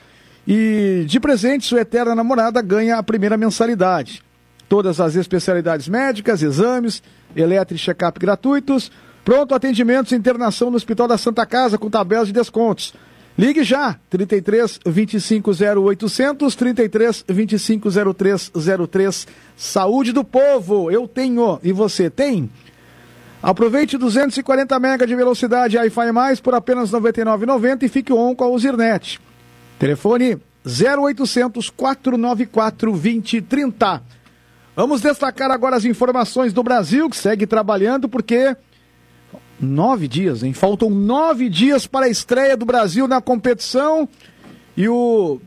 E 0.47 1.05
de 1.07 1.21
presente, 1.21 1.67
sua 1.67 1.83
eterna 1.83 2.15
namorada 2.15 2.63
ganha 2.63 2.97
a 2.97 3.03
primeira 3.03 3.37
mensalidade. 3.37 4.23
Todas 4.71 5.03
as 5.03 5.17
especialidades 5.17 5.87
médicas, 5.87 6.43
exames, 6.43 7.03
eletro 7.37 7.77
e 7.77 7.79
check-up 7.79 8.19
gratuitos. 8.19 8.91
Pronto 9.29 9.55
atendimentos 9.55 10.11
e 10.13 10.15
internação 10.15 10.71
no 10.71 10.77
Hospital 10.79 11.07
da 11.07 11.19
Santa 11.19 11.45
Casa 11.45 11.77
com 11.77 11.91
tabelas 11.91 12.29
de 12.29 12.33
descontos. 12.33 12.95
Ligue 13.37 13.63
já, 13.63 13.95
33 14.09 14.81
25 14.87 15.51
0800, 15.51 16.55
33 16.55 17.25
25 17.29 17.91
0303. 18.15 19.29
Saúde 19.55 20.13
do 20.13 20.25
povo, 20.25 20.91
eu 20.91 21.07
tenho 21.07 21.61
e 21.63 21.73
você 21.73 22.09
tem? 22.09 22.49
Aproveite 23.43 23.99
240 23.99 24.75
MB 24.75 25.07
de 25.07 25.15
velocidade 25.15 25.77
Wi-Fi 25.77 26.11
mais 26.11 26.41
por 26.41 26.55
apenas 26.55 26.91
R$ 26.91 26.99
99,90 26.99 27.83
e 27.83 27.89
fique 27.91 28.11
on 28.15 28.35
com 28.35 28.45
a 28.45 28.49
Uzirnet. 28.49 29.21
Telefone 29.79 30.39
0800 30.65 31.69
494 31.69 32.93
2030. 32.93 34.03
Vamos 34.75 35.03
destacar 35.03 35.51
agora 35.51 35.77
as 35.77 35.85
informações 35.85 36.55
do 36.55 36.63
Brasil, 36.63 37.11
que 37.11 37.17
segue 37.17 37.47
trabalhando 37.47 38.09
porque 38.09 38.57
Nove 39.61 40.07
dias, 40.07 40.43
hein? 40.43 40.53
Faltam 40.53 40.89
nove 40.89 41.49
dias 41.49 41.87
para 41.87 42.07
a 42.07 42.09
estreia 42.09 42.57
do 42.57 42.65
Brasil 42.65 43.09
na 43.09 43.21
competição. 43.21 44.09
E 44.77 44.89
o 44.89 45.41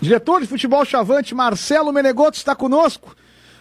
diretor 0.00 0.40
de 0.40 0.48
futebol 0.48 0.84
chavante, 0.84 1.34
Marcelo 1.34 1.92
Menegoto, 1.92 2.36
está 2.36 2.56
conosco. 2.56 3.14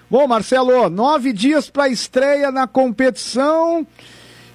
Bom, 0.10 0.28
Marcelo, 0.28 0.90
nove 0.90 1.32
dias 1.32 1.70
para 1.70 1.84
a 1.84 1.90
estreia 1.90 2.52
na 2.52 2.66
competição. 2.66 3.86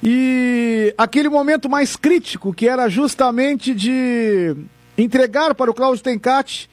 E 0.02 0.92
aquele 0.98 1.28
momento 1.28 1.68
mais 1.68 1.94
crítico, 1.94 2.52
que 2.52 2.66
era 2.66 2.88
justamente 2.88 3.72
de 3.74 4.56
entregar 4.98 5.54
para 5.54 5.70
o 5.70 5.74
Cláudio 5.74 6.02
Tencati 6.02 6.68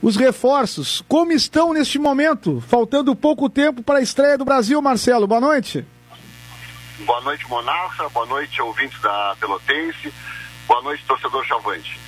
os 0.00 0.16
reforços. 0.16 1.02
Como 1.08 1.32
estão 1.32 1.72
neste 1.72 1.98
momento? 1.98 2.62
Faltando 2.68 3.16
pouco 3.16 3.48
tempo 3.48 3.82
para 3.82 3.98
a 3.98 4.02
estreia 4.02 4.36
do 4.36 4.44
Brasil, 4.44 4.80
Marcelo. 4.82 5.26
Boa 5.26 5.40
noite. 5.40 5.84
Boa 7.04 7.20
noite, 7.20 7.48
Monarca. 7.48 8.08
Boa 8.10 8.26
noite, 8.26 8.62
ouvintes 8.62 9.00
da 9.00 9.36
Pelotense. 9.40 10.12
Boa 10.68 10.80
noite, 10.82 11.04
torcedor 11.04 11.44
Chavante. 11.44 11.98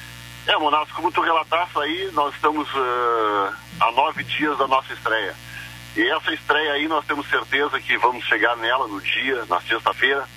É, 0.47 0.57
Monarca, 0.57 0.93
como 0.95 1.11
tu 1.11 1.21
relataste 1.21 1.79
aí, 1.79 2.11
nós 2.13 2.33
estamos 2.35 2.69
uh, 2.75 3.55
a 3.81 3.91
nove 3.93 4.23
dias 4.23 4.57
da 4.57 4.69
nossa 4.69 4.93
estreia. 4.93 5.35
E 5.97 6.09
essa 6.11 6.33
estreia 6.33 6.75
aí 6.75 6.87
nós 6.87 7.05
temos 7.07 7.29
certeza 7.29 7.81
que 7.81 7.97
vamos 7.99 8.25
chegar 8.25 8.57
nela 8.57 8.87
no 8.87 9.01
dia, 9.01 9.45
na 9.47 9.61
sexta-feira, 9.63 10.29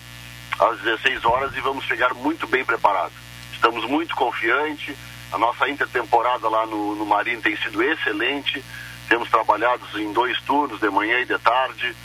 às 0.58 0.80
16 0.80 1.24
horas, 1.26 1.56
e 1.56 1.62
vamos 1.62 1.86
chegar 1.86 2.14
muito 2.16 2.48
bem 2.48 2.66
preparados. 2.66 3.18
Estamos 3.54 3.86
muito 3.86 4.16
confiantes. 4.16 4.98
A 5.32 5.38
nossa 5.38 5.70
intertemporada 5.70 6.50
lá 6.50 6.66
no, 6.66 6.96
no 6.96 7.06
Marinho 7.06 7.42
tem 7.42 7.56
sido 7.58 7.84
excelente. 7.84 8.64
Temos 9.08 9.30
trabalhado 9.30 9.86
em 10.00 10.12
dois 10.14 10.42
turnos, 10.42 10.80
de 10.80 10.90
manhã 10.90 11.20
e 11.20 11.26
de 11.26 11.38
tarde 11.38 11.96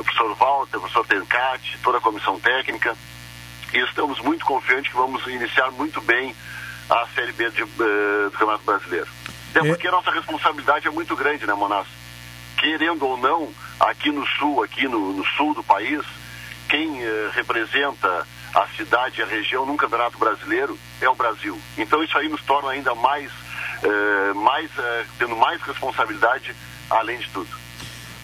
o 0.00 0.04
professor 0.04 0.34
Walter, 0.34 0.76
o 0.76 0.80
professor 0.80 1.06
Tencati, 1.06 1.78
toda 1.82 1.98
a 1.98 2.00
comissão 2.00 2.38
técnica. 2.40 2.96
E 3.72 3.78
estamos 3.78 4.20
muito 4.20 4.44
confiantes 4.44 4.90
que 4.90 4.96
vamos 4.96 5.26
iniciar 5.26 5.70
muito 5.70 6.00
bem 6.00 6.34
a 6.88 7.06
Série 7.14 7.32
B 7.32 7.50
de, 7.50 7.62
uh, 7.62 7.68
do 8.24 8.30
Campeonato 8.32 8.64
Brasileiro. 8.64 9.08
Até 9.50 9.60
é. 9.60 9.68
porque 9.68 9.88
a 9.88 9.92
nossa 9.92 10.10
responsabilidade 10.10 10.86
é 10.86 10.90
muito 10.90 11.16
grande, 11.16 11.46
né, 11.46 11.54
Monas? 11.54 11.86
Querendo 12.58 13.06
ou 13.06 13.16
não, 13.16 13.52
aqui 13.80 14.10
no 14.10 14.26
sul, 14.26 14.62
aqui 14.62 14.86
no, 14.86 15.12
no 15.12 15.24
sul 15.24 15.54
do 15.54 15.62
país, 15.62 16.02
quem 16.68 16.88
uh, 16.88 17.30
representa 17.32 18.26
a 18.54 18.66
cidade 18.76 19.20
e 19.20 19.22
a 19.22 19.26
região 19.26 19.64
num 19.64 19.76
campeonato 19.76 20.18
brasileiro 20.18 20.78
é 21.00 21.08
o 21.08 21.14
Brasil. 21.14 21.58
Então 21.78 22.02
isso 22.04 22.16
aí 22.18 22.28
nos 22.28 22.42
torna 22.42 22.70
ainda 22.70 22.94
mais, 22.94 23.30
uh, 23.32 24.34
mais 24.34 24.70
tendo 25.18 25.34
mais 25.36 25.60
responsabilidade 25.62 26.54
além 26.90 27.18
de 27.18 27.28
tudo. 27.30 27.61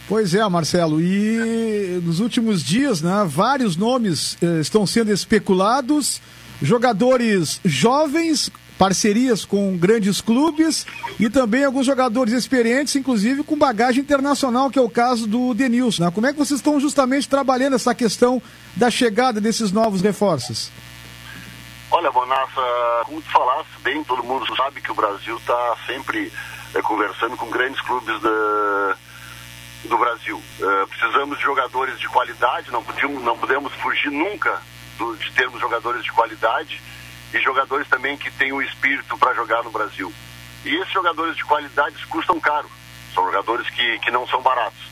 Pois 0.09 0.35
é, 0.35 0.49
Marcelo. 0.49 1.03
E 1.03 2.01
nos 2.03 2.18
últimos 2.18 2.64
dias, 2.64 3.03
né, 3.03 3.25
vários 3.27 3.77
nomes 3.77 4.38
eh, 4.42 4.61
estão 4.61 4.87
sendo 4.87 5.12
especulados, 5.12 6.23
jogadores 6.62 7.61
jovens, 7.62 8.51
parcerias 8.79 9.44
com 9.44 9.77
grandes 9.77 10.23
clubes 10.23 10.87
e 11.21 11.29
também 11.29 11.64
alguns 11.64 11.85
jogadores 11.85 12.33
experientes, 12.33 12.97
inclusive 12.97 13.42
com 13.42 13.59
bagagem 13.59 14.01
internacional, 14.01 14.71
que 14.71 14.79
é 14.79 14.83
o 14.83 14.88
caso 14.88 15.27
do 15.27 15.53
Denilson. 15.53 16.05
Né? 16.05 16.11
Como 16.11 16.27
é 16.27 16.33
que 16.33 16.38
vocês 16.38 16.59
estão 16.59 16.81
justamente 16.81 17.29
trabalhando 17.29 17.75
essa 17.75 17.94
questão 17.94 18.40
da 18.77 18.90
chegada 18.90 19.42
desses 19.42 19.73
novos 19.73 20.01
reforços? 20.01 20.71
Olha, 21.90 22.11
Bonassa, 22.11 22.62
como 23.05 23.21
tu 23.21 23.31
falaste 23.31 23.71
bem, 23.83 24.03
todo 24.05 24.23
mundo 24.23 24.47
sabe 24.57 24.81
que 24.81 24.92
o 24.92 24.94
Brasil 24.94 25.37
está 25.37 25.77
sempre 25.87 26.33
é, 26.75 26.81
conversando 26.81 27.37
com 27.37 27.51
grandes 27.51 27.81
clubes 27.83 28.21
da 28.23 28.97
do 29.88 29.98
Brasil. 29.98 30.37
Uh, 30.37 30.87
precisamos 30.88 31.38
de 31.38 31.44
jogadores 31.44 31.98
de 31.98 32.09
qualidade, 32.09 32.70
não, 32.70 32.83
podíamos, 32.85 33.22
não 33.22 33.37
podemos 33.38 33.72
fugir 33.74 34.11
nunca 34.11 34.62
do, 34.96 35.16
de 35.16 35.33
termos 35.33 35.61
jogadores 35.61 36.05
de 36.05 36.12
qualidade 36.12 36.81
e 37.33 37.38
jogadores 37.40 37.88
também 37.88 38.16
que 38.16 38.31
tenham 38.31 38.59
o 38.59 38.62
espírito 38.62 39.16
para 39.18 39.35
jogar 39.35 39.62
no 39.62 39.70
Brasil. 39.70 40.12
E 40.64 40.74
esses 40.77 40.92
jogadores 40.92 41.37
de 41.37 41.44
qualidade 41.44 42.07
custam 42.07 42.40
caro. 42.40 42.68
São 43.14 43.24
jogadores 43.24 43.68
que, 43.70 43.98
que 44.01 44.11
não 44.11 44.27
são 44.27 44.40
baratos. 44.42 44.88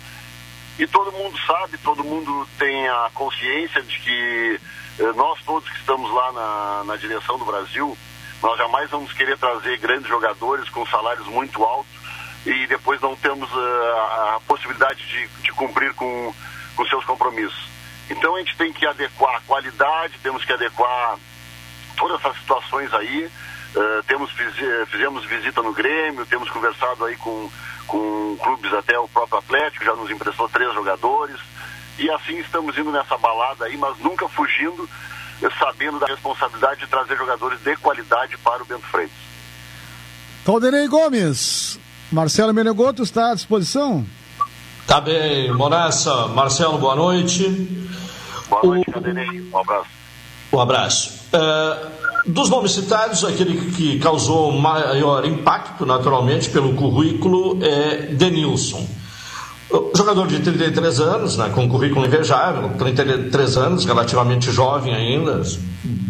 E 0.78 0.86
todo 0.86 1.12
mundo 1.12 1.38
sabe, 1.46 1.78
todo 1.78 2.04
mundo 2.04 2.46
tem 2.58 2.88
a 2.88 3.10
consciência 3.14 3.82
de 3.82 3.98
que 3.98 4.60
eh, 4.98 5.12
nós 5.14 5.38
todos 5.44 5.68
que 5.68 5.78
estamos 5.78 6.10
lá 6.12 6.32
na, 6.32 6.84
na 6.84 6.96
direção 6.96 7.38
do 7.38 7.46
Brasil, 7.46 7.96
nós 8.42 8.58
jamais 8.58 8.90
vamos 8.90 9.12
querer 9.12 9.38
trazer 9.38 9.78
grandes 9.78 10.08
jogadores 10.08 10.68
com 10.68 10.86
salários 10.86 11.26
muito 11.28 11.64
altos 11.64 12.05
e 12.46 12.66
depois 12.68 13.00
não 13.00 13.16
temos 13.16 13.50
uh, 13.52 13.56
a, 13.56 14.40
possibilidade 14.46 15.04
de, 15.04 15.26
de 15.42 15.52
cumprir 15.52 15.92
com, 15.94 16.32
com 16.76 16.86
seus 16.86 17.04
compromissos. 17.04 17.68
Então 18.08 18.36
a 18.36 18.38
gente 18.38 18.56
tem 18.56 18.72
que 18.72 18.86
adequar 18.86 19.34
a 19.34 19.40
qualidade, 19.40 20.18
temos 20.22 20.44
que 20.44 20.52
adequar 20.52 21.18
todas 21.96 22.20
essas 22.20 22.36
situações 22.38 22.94
aí. 22.94 23.26
Uh, 23.74 24.02
temos, 24.06 24.30
fizemos 24.88 25.24
visita 25.24 25.60
no 25.60 25.72
Grêmio, 25.72 26.24
temos 26.24 26.48
conversado 26.48 27.04
aí 27.04 27.16
com, 27.16 27.50
com 27.88 28.36
clubes 28.40 28.72
até 28.72 28.96
o 28.96 29.08
próprio 29.08 29.40
Atlético, 29.40 29.84
já 29.84 29.96
nos 29.96 30.08
emprestou 30.08 30.48
três 30.48 30.72
jogadores. 30.72 31.40
E 31.98 32.08
assim 32.10 32.38
estamos 32.38 32.78
indo 32.78 32.92
nessa 32.92 33.18
balada 33.18 33.64
aí, 33.64 33.76
mas 33.76 33.98
nunca 33.98 34.28
fugindo, 34.28 34.88
sabendo 35.58 35.98
da 35.98 36.06
responsabilidade 36.06 36.80
de 36.80 36.86
trazer 36.86 37.16
jogadores 37.16 37.58
de 37.60 37.76
qualidade 37.76 38.36
para 38.38 38.62
o 38.62 38.66
Bento 38.66 38.86
Freitas. 38.86 39.26
Calderei 40.44 40.86
Gomes, 40.86 41.80
Marcelo 42.10 42.54
Menegoto 42.54 43.02
está 43.02 43.32
à 43.32 43.34
disposição? 43.34 44.04
Tá 44.86 45.00
bem, 45.00 45.52
Monessa. 45.52 46.28
Marcelo, 46.28 46.78
boa 46.78 46.94
noite. 46.94 47.48
Boa 48.48 48.62
noite, 48.62 48.90
Calderei. 48.92 49.50
Um 49.52 49.58
abraço. 49.58 49.88
Um 50.52 50.60
abraço. 50.60 51.20
Uh, 51.34 52.30
dos 52.30 52.48
nomes 52.48 52.72
citados, 52.72 53.24
aquele 53.24 53.72
que 53.72 53.98
causou 53.98 54.52
maior 54.52 55.24
impacto, 55.24 55.84
naturalmente, 55.84 56.50
pelo 56.50 56.74
currículo 56.74 57.58
é 57.62 58.12
Denilson. 58.12 58.86
Jogador 59.96 60.28
de 60.28 60.38
33 60.38 61.00
anos, 61.00 61.36
né, 61.36 61.50
com 61.52 61.68
currículo 61.68 62.06
invejável, 62.06 62.70
33 62.78 63.56
anos, 63.56 63.84
relativamente 63.84 64.52
jovem 64.52 64.94
ainda, 64.94 65.42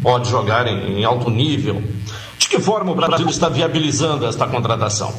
pode 0.03 0.29
jogar 0.29 0.67
em, 0.67 1.01
em 1.01 1.05
alto 1.05 1.31
nível. 1.31 1.83
De 2.39 2.49
que 2.51 2.61
forma 2.61 2.93
o 2.93 2.95
Brasil 2.95 3.27
está 3.29 3.49
viabilizando 3.49 4.27
esta 4.27 4.47
contratação? 4.47 5.15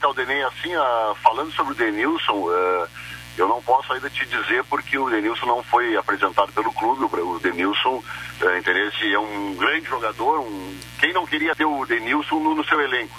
Caldenei, 0.00 0.42
assim, 0.44 0.74
uh, 0.74 1.14
falando 1.22 1.52
sobre 1.52 1.72
o 1.72 1.76
Denilson, 1.76 2.48
uh, 2.48 2.88
eu 3.36 3.46
não 3.46 3.62
posso 3.62 3.92
ainda 3.92 4.08
te 4.08 4.24
dizer 4.24 4.64
porque 4.64 4.96
o 4.96 5.10
Denilson 5.10 5.46
não 5.46 5.62
foi 5.62 5.96
apresentado 5.96 6.52
pelo 6.52 6.72
clube. 6.72 7.04
O 7.04 7.38
Denilson, 7.38 8.02
uh, 8.40 8.58
interesse, 8.58 9.12
é 9.12 9.18
um 9.18 9.54
grande 9.54 9.86
jogador. 9.86 10.40
Um... 10.40 10.78
Quem 10.98 11.12
não 11.12 11.26
queria 11.26 11.54
ter 11.54 11.64
o 11.64 11.84
Denilson 11.84 12.40
no, 12.40 12.54
no 12.54 12.64
seu 12.64 12.80
elenco? 12.80 13.18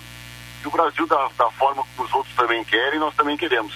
E 0.63 0.67
o 0.67 0.71
Brasil, 0.71 1.05
da, 1.05 1.29
da 1.37 1.51
forma 1.51 1.83
como 1.95 2.07
os 2.07 2.13
outros 2.13 2.35
também 2.35 2.63
querem, 2.63 2.99
nós 2.99 3.15
também 3.15 3.37
queremos. 3.37 3.73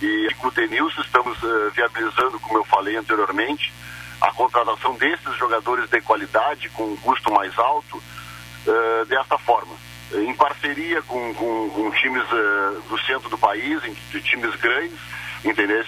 E 0.00 0.28
com 0.38 0.48
o 0.48 0.50
Denilson 0.52 1.00
estamos 1.00 1.42
uh, 1.42 1.70
viabilizando, 1.74 2.38
como 2.38 2.58
eu 2.58 2.64
falei 2.64 2.96
anteriormente, 2.96 3.72
a 4.20 4.32
contratação 4.32 4.94
desses 4.94 5.36
jogadores 5.36 5.88
de 5.90 6.00
qualidade 6.00 6.68
com 6.70 6.84
um 6.84 6.96
custo 6.96 7.32
mais 7.32 7.56
alto 7.58 7.96
uh, 7.96 9.04
desta 9.06 9.36
forma. 9.38 9.74
Em 10.12 10.34
parceria 10.34 11.02
com, 11.02 11.34
com, 11.34 11.70
com 11.70 11.90
times 11.90 12.24
uh, 12.32 12.82
do 12.88 12.98
centro 13.00 13.28
do 13.28 13.36
país, 13.36 13.82
de 14.10 14.22
times 14.22 14.54
grandes, 14.56 14.98
entendeu? 15.44 15.84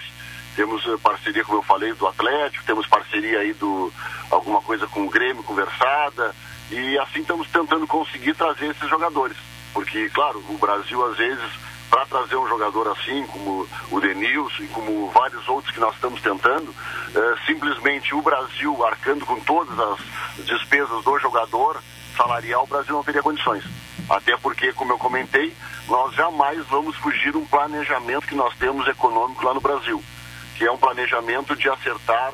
Temos 0.55 0.83
parceria, 1.01 1.43
como 1.43 1.59
eu 1.59 1.63
falei, 1.63 1.93
do 1.93 2.05
Atlético, 2.07 2.65
temos 2.65 2.85
parceria 2.85 3.39
aí 3.39 3.53
do 3.53 3.91
alguma 4.29 4.61
coisa 4.61 4.85
com 4.87 5.05
o 5.05 5.09
Grêmio 5.09 5.43
conversada, 5.43 6.35
e 6.69 6.97
assim 6.99 7.21
estamos 7.21 7.47
tentando 7.49 7.87
conseguir 7.87 8.33
trazer 8.35 8.67
esses 8.67 8.89
jogadores. 8.89 9.37
Porque, 9.73 10.09
claro, 10.09 10.43
o 10.49 10.57
Brasil 10.57 11.03
às 11.05 11.17
vezes, 11.17 11.51
para 11.89 12.05
trazer 12.05 12.35
um 12.35 12.47
jogador 12.47 12.89
assim, 12.89 13.25
como 13.27 13.67
o 13.89 13.99
Denilson 13.99 14.63
e 14.63 14.67
como 14.67 15.09
vários 15.09 15.47
outros 15.47 15.73
que 15.73 15.79
nós 15.79 15.95
estamos 15.95 16.21
tentando, 16.21 16.73
simplesmente 17.45 18.13
o 18.13 18.21
Brasil 18.21 18.85
arcando 18.85 19.25
com 19.25 19.39
todas 19.39 19.77
as 19.79 20.45
despesas 20.45 21.03
do 21.03 21.19
jogador 21.19 21.81
salarial, 22.15 22.63
o 22.63 22.67
Brasil 22.67 22.93
não 22.93 23.03
teria 23.03 23.21
condições. 23.23 23.63
Até 24.09 24.35
porque, 24.37 24.73
como 24.73 24.93
eu 24.93 24.97
comentei, 24.97 25.55
nós 25.87 26.13
jamais 26.15 26.65
vamos 26.67 26.95
fugir 26.97 27.35
um 27.35 27.45
planejamento 27.45 28.27
que 28.27 28.35
nós 28.35 28.55
temos 28.57 28.87
econômico 28.87 29.45
lá 29.45 29.53
no 29.53 29.61
Brasil, 29.61 30.03
que 30.57 30.65
é 30.65 30.71
um 30.71 30.77
planejamento 30.77 31.55
de 31.55 31.69
acertar 31.69 32.33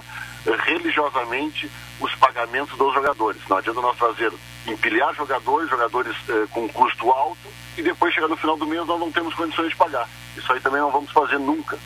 religiosamente 0.65 1.69
os 1.99 2.13
pagamentos 2.15 2.77
dos 2.77 2.93
jogadores. 2.93 3.41
Não 3.49 3.57
adianta 3.57 3.81
nós 3.81 3.97
trazer, 3.97 4.31
empilhar 4.65 5.13
jogadores, 5.15 5.69
jogadores 5.69 6.15
eh, 6.29 6.47
com 6.51 6.67
custo 6.69 7.09
alto, 7.11 7.47
e 7.77 7.81
depois 7.81 8.13
chegar 8.13 8.27
no 8.27 8.37
final 8.37 8.57
do 8.57 8.65
mês 8.65 8.85
nós 8.85 8.99
não 8.99 9.11
temos 9.11 9.33
condições 9.33 9.69
de 9.69 9.75
pagar. 9.75 10.07
Isso 10.35 10.51
aí 10.51 10.59
também 10.59 10.81
não 10.81 10.91
vamos 10.91 11.11
fazer 11.11 11.39
nunca. 11.39 11.77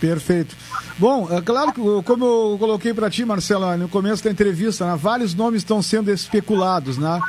Perfeito. 0.00 0.54
Bom, 0.98 1.28
é 1.30 1.40
claro 1.40 1.72
que, 1.72 1.80
como 2.04 2.24
eu 2.24 2.56
coloquei 2.58 2.92
para 2.92 3.10
ti, 3.10 3.24
Marcelo, 3.24 3.76
no 3.76 3.88
começo 3.88 4.22
da 4.24 4.30
entrevista, 4.30 4.86
né, 4.86 4.98
vários 5.00 5.34
nomes 5.34 5.62
estão 5.62 5.82
sendo 5.82 6.10
especulados, 6.10 6.98
né? 6.98 7.20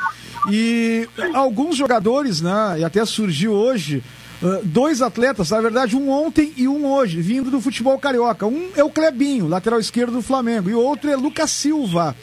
E 0.50 1.08
alguns 1.34 1.76
jogadores, 1.76 2.40
né, 2.40 2.76
e 2.78 2.84
até 2.84 3.04
surgiu 3.04 3.52
hoje, 3.52 4.02
Uh, 4.40 4.64
dois 4.64 5.02
atletas, 5.02 5.50
na 5.50 5.60
verdade, 5.60 5.96
um 5.96 6.08
ontem 6.08 6.52
e 6.56 6.68
um 6.68 6.86
hoje, 6.86 7.20
vindo 7.20 7.50
do 7.50 7.60
futebol 7.60 7.98
carioca. 7.98 8.46
Um 8.46 8.68
é 8.76 8.84
o 8.84 8.88
Clebinho, 8.88 9.48
lateral 9.48 9.80
esquerdo 9.80 10.12
do 10.12 10.22
Flamengo, 10.22 10.70
e 10.70 10.74
o 10.74 10.78
outro 10.78 11.10
é 11.10 11.16
Lucas 11.16 11.50
Silva, 11.50 12.14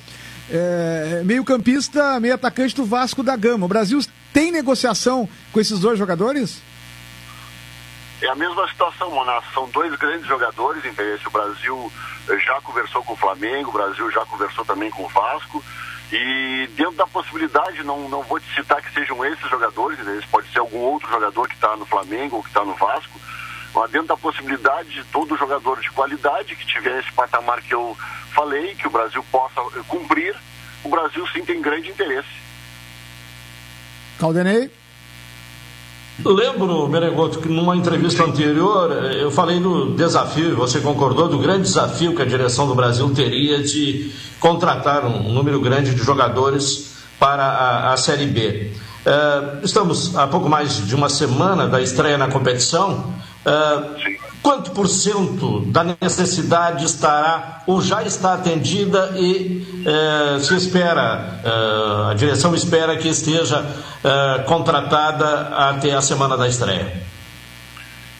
é, 0.49 1.23
meio-campista, 1.25 2.17
meio 2.21 2.35
atacante 2.35 2.73
do 2.73 2.85
Vasco 2.85 3.21
da 3.21 3.35
Gama. 3.35 3.65
O 3.65 3.67
Brasil 3.67 3.99
tem 4.31 4.49
negociação 4.49 5.27
com 5.51 5.59
esses 5.59 5.77
dois 5.79 5.99
jogadores? 5.99 6.61
É 8.25 8.29
a 8.29 8.35
mesma 8.35 8.67
situação, 8.67 9.11
Monas. 9.11 9.43
São 9.53 9.69
dois 9.69 9.95
grandes 9.97 10.27
jogadores, 10.27 10.83
interesse. 10.83 11.27
O 11.27 11.31
Brasil 11.31 11.91
já 12.43 12.59
conversou 12.61 13.03
com 13.03 13.13
o 13.13 13.17
Flamengo, 13.17 13.69
o 13.69 13.73
Brasil 13.73 14.09
já 14.09 14.25
conversou 14.25 14.65
também 14.65 14.89
com 14.89 15.03
o 15.03 15.07
Vasco. 15.09 15.63
E 16.11 16.67
dentro 16.75 16.95
da 16.95 17.05
possibilidade, 17.05 17.83
não, 17.83 18.09
não 18.09 18.23
vou 18.23 18.39
te 18.39 18.55
citar 18.55 18.81
que 18.81 18.91
sejam 18.93 19.23
esses 19.23 19.47
jogadores, 19.47 19.99
né? 19.99 20.19
pode 20.31 20.51
ser 20.51 20.57
algum 20.57 20.79
outro 20.79 21.07
jogador 21.07 21.47
que 21.47 21.53
está 21.53 21.75
no 21.75 21.85
Flamengo 21.85 22.37
ou 22.37 22.41
que 22.41 22.49
está 22.49 22.65
no 22.65 22.73
Vasco, 22.73 23.19
mas 23.75 23.91
dentro 23.91 24.07
da 24.07 24.17
possibilidade 24.17 24.89
de 24.89 25.03
todo 25.05 25.37
jogador 25.37 25.79
de 25.79 25.91
qualidade 25.91 26.55
que 26.55 26.65
tiver 26.65 26.99
esse 26.99 27.11
patamar 27.13 27.61
que 27.61 27.75
eu 27.75 27.95
falei, 28.33 28.73
que 28.73 28.87
o 28.87 28.91
Brasil 28.91 29.23
possa 29.31 29.61
cumprir, 29.87 30.35
o 30.83 30.89
Brasil 30.89 31.27
sim 31.27 31.45
tem 31.45 31.61
grande 31.61 31.89
interesse. 31.89 32.29
Caldenei? 34.19 34.71
Lembro, 36.23 36.87
Menegoto, 36.87 37.39
que 37.39 37.49
numa 37.49 37.75
entrevista 37.75 38.23
anterior 38.23 38.89
eu 39.13 39.29
falei 39.29 39.59
do 39.59 39.91
desafio, 39.95 40.55
você 40.55 40.79
concordou, 40.79 41.27
do 41.27 41.37
grande 41.37 41.63
desafio 41.63 42.15
que 42.15 42.21
a 42.21 42.25
direção 42.25 42.67
do 42.67 42.73
Brasil 42.73 43.09
teria 43.13 43.61
de 43.61 44.11
contratar 44.39 45.05
um 45.05 45.33
número 45.33 45.59
grande 45.59 45.93
de 45.93 46.01
jogadores 46.01 46.95
para 47.19 47.43
a, 47.43 47.93
a 47.93 47.97
Série 47.97 48.27
B. 48.27 48.71
Uh, 49.05 49.63
estamos 49.63 50.15
há 50.15 50.25
pouco 50.25 50.49
mais 50.49 50.87
de 50.87 50.95
uma 50.95 51.09
semana 51.09 51.67
da 51.67 51.81
estreia 51.81 52.17
na 52.17 52.27
competição. 52.27 53.13
Uh, 53.45 54.24
quanto 54.45 54.69
por 54.69 54.87
cento 54.87 55.61
da 55.71 55.83
necessidade 55.83 56.85
estará 56.85 57.63
ou 57.65 57.81
já 57.81 58.03
está 58.03 58.35
atendida 58.35 59.15
e 59.17 59.65
uh, 59.81 60.39
se 60.39 60.55
espera, 60.55 61.41
a 62.11 62.13
direção 62.13 62.53
espera 62.53 62.95
que 62.95 63.07
esteja 63.07 63.65
contratada 64.45 65.47
até 65.69 65.95
a 65.95 66.01
semana 66.01 66.37
da 66.37 66.47
estreia? 66.47 67.01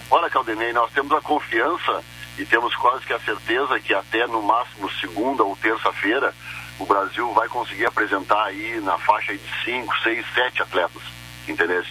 Olha, 0.10 0.28
Caldenei, 0.28 0.74
nós 0.74 0.92
temos 0.94 1.12
a 1.12 1.22
confiança 1.22 2.02
e 2.40 2.46
temos 2.46 2.76
quase 2.76 3.06
que 3.06 3.14
a 3.14 3.20
certeza 3.20 3.80
que 3.80 3.94
até 3.94 4.26
no 4.26 4.42
máximo 4.42 4.90
segunda 5.00 5.44
ou 5.44 5.56
terça-feira 5.58 6.34
o 6.80 6.88
Brasil 6.88 7.32
vai 7.34 7.48
conseguir 7.50 7.86
apresentar 7.86 8.46
aí 8.46 8.82
na 8.82 8.98
faixa 8.98 9.32
de 9.32 9.64
5, 9.64 9.96
6, 10.02 10.26
7 10.34 10.64
atletas, 10.64 11.04
entendeu? 11.48 11.84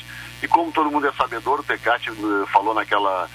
E 0.43 0.49
como 0.49 0.73
todo 0.73 0.91
mundo 0.91 1.07
é 1.07 1.13
sabedor, 1.13 1.61
o 1.61 1.63
Tecate 1.63 2.11
uh, 2.11 2.47
falou 2.53 2.75
naquela 2.75 3.29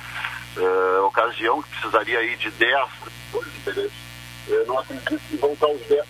uh, 0.58 1.06
ocasião 1.06 1.62
que 1.62 1.70
precisaria 1.70 2.20
aí 2.20 2.36
de 2.36 2.52
10 2.52 2.89
jogadores? 3.34 3.91
Eu 4.47 4.66
não 4.66 4.80
acredito 4.80 5.20
que 5.30 5.38
vão 5.38 5.54
estar 5.54 5.68
os 5.68 5.82
10, 5.82 6.06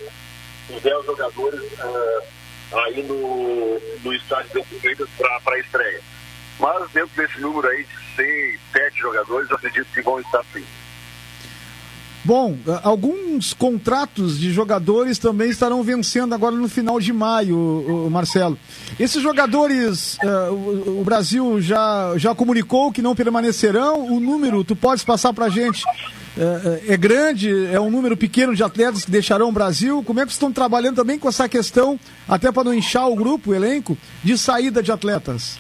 os 0.70 0.82
10 0.82 1.06
jogadores 1.06 1.62
uh, 1.62 2.78
aí 2.86 3.04
no, 3.04 3.80
no 4.04 4.14
estádio 4.14 4.64
de 4.64 4.80
Freitas 4.80 5.10
para 5.18 5.56
a 5.56 5.60
estreia. 5.60 6.02
Mas 6.60 6.92
dentro 6.92 7.16
desse 7.16 7.40
número 7.40 7.68
aí 7.68 7.84
de 7.84 8.16
6, 8.16 8.60
7 8.74 8.98
jogadores, 9.00 9.50
eu 9.50 9.56
acredito 9.56 9.88
que 9.94 10.02
vão 10.02 10.20
estar 10.20 10.44
sim. 10.54 10.66
Bom, 12.30 12.56
eh, 12.68 12.80
alguns 12.84 13.56
contratos 13.56 14.40
de 14.40 14.54
jogadores 14.54 15.18
também 15.18 15.50
estarão 15.50 15.82
vencendo 15.82 16.36
agora 16.36 16.56
no 16.56 16.70
final 16.70 17.00
de 17.00 17.12
maio, 17.12 18.08
Marcelo. 18.12 18.56
Esses 19.00 19.20
jogadores, 19.20 20.16
uh, 20.24 21.00
o, 21.00 21.04
Brasil 21.04 21.60
já, 21.60 22.14
já 22.18 22.36
comunicou 22.36 22.92
que 22.92 23.02
não 23.02 23.16
permanecerão. 23.16 24.06
O 24.06 24.20
número, 24.20 24.64
tu 24.64 24.76
podes 24.76 25.04
passar 25.04 25.34
para 25.34 25.48
a 25.48 25.50
gente 25.50 25.84
é, 26.38 26.94
é, 26.94 26.98
grande, 26.98 27.66
é 27.74 27.80
um 27.80 27.90
número 27.90 28.16
pequeno 28.16 28.56
de 28.56 28.64
atletas 28.64 29.06
que 29.06 29.10
deixarão 29.10 29.50
o 29.50 29.52
Brasil. 29.52 30.04
Como 30.04 30.20
é 30.20 30.26
que 30.28 30.32
estão 30.32 30.54
trabalhando 30.54 30.98
também 30.98 31.18
com 31.18 31.28
essa 31.28 31.50
questão, 31.50 32.00
até 32.28 32.52
para 32.52 32.66
não 32.66 32.76
inchar 32.76 33.10
o 33.10 33.16
grupo, 33.16 33.50
o 33.50 33.56
elenco, 33.56 33.98
de 34.24 34.38
saída 34.38 34.84
de 34.84 34.92
atletas? 34.92 35.58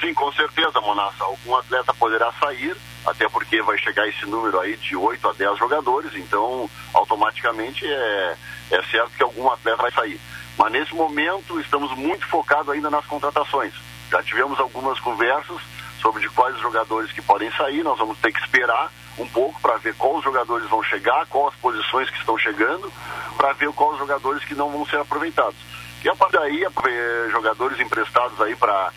Sim, 0.00 0.14
com 0.14 0.32
certeza, 0.32 0.80
Monassa. 0.80 1.22
Algum 1.22 1.54
atleta 1.54 1.92
poderá 1.92 2.32
sair, 2.40 2.74
até 3.06 3.28
porque 3.28 3.62
vai 3.62 3.76
chegar 3.78 4.08
esse 4.08 4.24
número 4.26 4.60
aí 4.60 4.76
de 4.76 4.96
8 4.96 5.28
a 5.28 5.32
10 5.32 5.58
jogadores, 5.58 6.14
então 6.14 6.68
automaticamente 6.94 7.86
é, 7.86 8.36
é 8.70 8.82
certo 8.84 9.10
que 9.16 9.22
algum 9.22 9.50
atleta 9.50 9.82
vai 9.82 9.92
sair. 9.92 10.20
Mas 10.56 10.72
nesse 10.72 10.94
momento 10.94 11.60
estamos 11.60 11.96
muito 11.96 12.26
focados 12.26 12.68
ainda 12.68 12.90
nas 12.90 13.04
contratações. 13.06 13.72
Já 14.10 14.22
tivemos 14.22 14.60
algumas 14.60 15.00
conversas 15.00 15.60
sobre 16.00 16.20
de 16.20 16.28
quais 16.30 16.58
jogadores 16.58 17.12
que 17.12 17.22
podem 17.22 17.50
sair, 17.52 17.82
nós 17.82 17.98
vamos 17.98 18.18
ter 18.18 18.32
que 18.32 18.40
esperar 18.40 18.92
um 19.18 19.26
pouco 19.28 19.60
para 19.60 19.76
ver 19.76 19.94
quais 19.94 20.24
jogadores 20.24 20.68
vão 20.68 20.82
chegar, 20.82 21.26
quais 21.26 21.54
posições 21.56 22.10
que 22.10 22.18
estão 22.18 22.36
chegando, 22.38 22.92
para 23.36 23.52
ver 23.52 23.70
quais 23.72 23.98
jogadores 23.98 24.44
que 24.44 24.54
não 24.54 24.70
vão 24.70 24.86
ser 24.86 24.98
aproveitados. 24.98 25.56
E 26.04 26.08
a 26.08 26.16
partir 26.16 26.38
daí, 26.38 26.64
é, 26.64 27.28
jogadores 27.30 27.78
emprestados 27.78 28.40
aí 28.40 28.56
para 28.56 28.90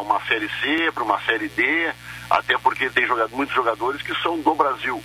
uma 0.00 0.20
Série 0.26 0.50
C, 0.60 0.90
para 0.92 1.04
uma 1.04 1.20
Série 1.20 1.48
D, 1.48 1.92
até 2.30 2.56
porque 2.58 2.88
tem 2.90 3.06
jogado, 3.06 3.34
muitos 3.34 3.54
jogadores 3.54 4.00
que 4.02 4.14
são 4.22 4.40
do 4.40 4.54
Brasil. 4.54 5.02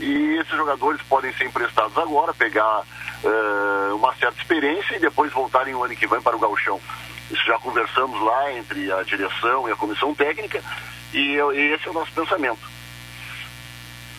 E 0.00 0.38
esses 0.40 0.56
jogadores 0.56 1.00
podem 1.02 1.32
ser 1.34 1.44
emprestados 1.44 1.96
agora, 1.98 2.32
pegar 2.32 2.80
uh, 2.80 3.94
uma 3.94 4.14
certa 4.16 4.40
experiência 4.40 4.96
e 4.96 5.00
depois 5.00 5.32
voltarem 5.32 5.74
o 5.74 5.84
ano 5.84 5.94
que 5.94 6.06
vem 6.06 6.20
para 6.20 6.34
o 6.36 6.40
gauchão. 6.40 6.80
Isso 7.30 7.44
já 7.44 7.58
conversamos 7.58 8.20
lá 8.20 8.52
entre 8.52 8.90
a 8.90 9.02
direção 9.02 9.68
e 9.68 9.72
a 9.72 9.76
comissão 9.76 10.14
técnica 10.14 10.62
e, 11.12 11.36
e 11.36 11.74
esse 11.74 11.86
é 11.86 11.90
o 11.90 11.94
nosso 11.94 12.12
pensamento. 12.12 12.72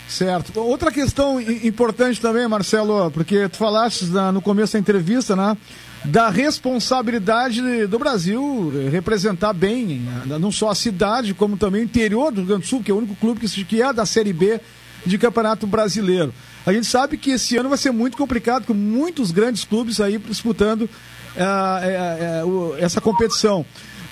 Certo. 0.07 0.59
Outra 0.59 0.91
questão 0.91 1.41
importante 1.41 2.21
também, 2.21 2.47
Marcelo, 2.47 3.09
porque 3.11 3.49
tu 3.49 3.57
falaste 3.57 4.05
no 4.05 4.41
começo 4.41 4.73
da 4.73 4.79
entrevista, 4.79 5.35
né? 5.35 5.57
Da 6.05 6.29
responsabilidade 6.29 7.87
do 7.87 7.97
Brasil 7.97 8.71
representar 8.91 9.53
bem, 9.53 10.01
né, 10.25 10.37
não 10.37 10.51
só 10.51 10.69
a 10.69 10.75
cidade, 10.75 11.33
como 11.33 11.55
também 11.55 11.81
o 11.81 11.85
interior 11.85 12.31
do 12.31 12.41
Rio 12.41 12.47
Grande 12.47 12.63
do 12.63 12.67
Sul, 12.67 12.83
que 12.83 12.91
é 12.91 12.93
o 12.93 12.97
único 12.97 13.15
clube 13.15 13.39
que, 13.39 13.81
é 13.81 13.93
da 13.93 14.05
Série 14.05 14.33
B 14.33 14.59
de 15.05 15.17
Campeonato 15.17 15.65
Brasileiro. 15.65 16.33
A 16.65 16.73
gente 16.73 16.87
sabe 16.87 17.17
que 17.17 17.31
esse 17.31 17.55
ano 17.57 17.69
vai 17.69 17.77
ser 17.77 17.91
muito 17.91 18.17
complicado, 18.17 18.65
com 18.65 18.73
muitos 18.73 19.31
grandes 19.31 19.63
clubes 19.63 20.01
aí 20.01 20.17
disputando 20.17 20.83
uh, 20.83 22.75
essa 22.79 22.99
competição. 22.99 23.65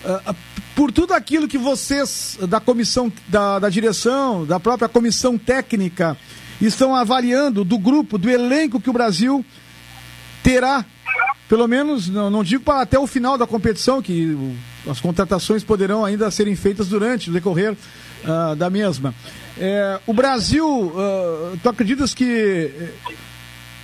Uh, 0.04 0.36
por 0.76 0.92
tudo 0.92 1.14
aquilo 1.14 1.48
que 1.48 1.58
vocês 1.58 2.38
da 2.48 2.60
comissão, 2.60 3.12
da, 3.28 3.60
da 3.60 3.70
direção, 3.70 4.46
da 4.46 4.60
própria 4.60 4.90
comissão 4.90 5.38
técnica, 5.38 6.18
estão 6.60 6.96
avaliando 6.96 7.64
do 7.64 7.78
grupo, 7.78 8.18
do 8.18 8.30
elenco 8.30 8.80
que 8.80 8.90
o 8.90 8.94
Brasil 8.94 9.46
terá, 10.44 10.86
pelo 11.52 11.68
menos, 11.68 12.08
não, 12.08 12.30
não 12.30 12.46
digo 12.46 12.64
para 12.64 12.80
até 12.80 12.98
o 12.98 13.06
final 13.06 13.38
da 13.38 13.46
competição, 13.46 14.02
que 14.02 14.38
as 14.90 15.02
contratações 15.02 15.66
poderão 15.66 16.06
ainda 16.06 16.32
serem 16.32 16.56
feitas 16.56 16.88
durante 16.88 17.30
o 17.30 17.34
decorrer 17.34 17.74
uh, 17.74 18.56
da 18.56 18.70
mesma. 18.70 19.14
É, 19.58 20.00
o 20.08 20.14
Brasil, 20.14 20.66
uh, 20.66 21.60
tu 21.62 21.68
acreditas 21.68 22.14
que 22.14 22.72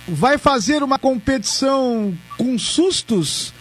vai 0.08 0.38
fazer 0.38 0.82
uma 0.82 0.98
competição 0.98 2.16
com 2.38 2.58
sustos? 2.58 3.52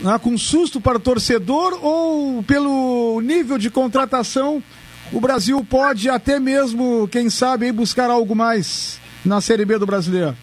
Né, 0.00 0.18
com 0.18 0.36
susto 0.36 0.80
para 0.80 0.98
o 0.98 1.00
torcedor 1.00 1.78
ou 1.80 2.42
pelo 2.42 3.20
nível 3.20 3.58
de 3.58 3.70
contratação 3.70 4.60
o 5.12 5.20
Brasil 5.20 5.64
pode 5.64 6.10
até 6.10 6.40
mesmo, 6.40 7.06
quem 7.12 7.30
sabe, 7.30 7.70
buscar 7.70 8.10
algo 8.10 8.34
mais 8.34 8.98
na 9.24 9.40
Série 9.40 9.64
B 9.64 9.78
do 9.78 9.86
Brasileiro? 9.86 10.36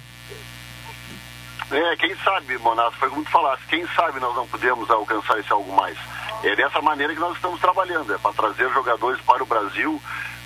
É, 1.74 1.95
quem 1.95 2.15
sabe, 2.17 2.55
Monato, 2.59 2.95
foi 2.97 3.09
como 3.09 3.24
tu 3.24 3.32
falaste, 3.32 3.65
quem 3.67 3.84
sabe 3.95 4.19
nós 4.19 4.36
não 4.36 4.47
podemos 4.47 4.88
alcançar 4.91 5.39
esse 5.39 5.51
algo 5.51 5.76
mais. 5.76 5.97
É 6.43 6.55
dessa 6.55 6.80
maneira 6.82 7.15
que 7.15 7.19
nós 7.19 7.36
estamos 7.36 7.59
trabalhando, 7.59 8.13
é 8.13 8.17
para 8.19 8.32
trazer 8.34 8.69
jogadores 8.71 9.19
para 9.21 9.41
o 9.41 9.45
Brasil 9.47 9.99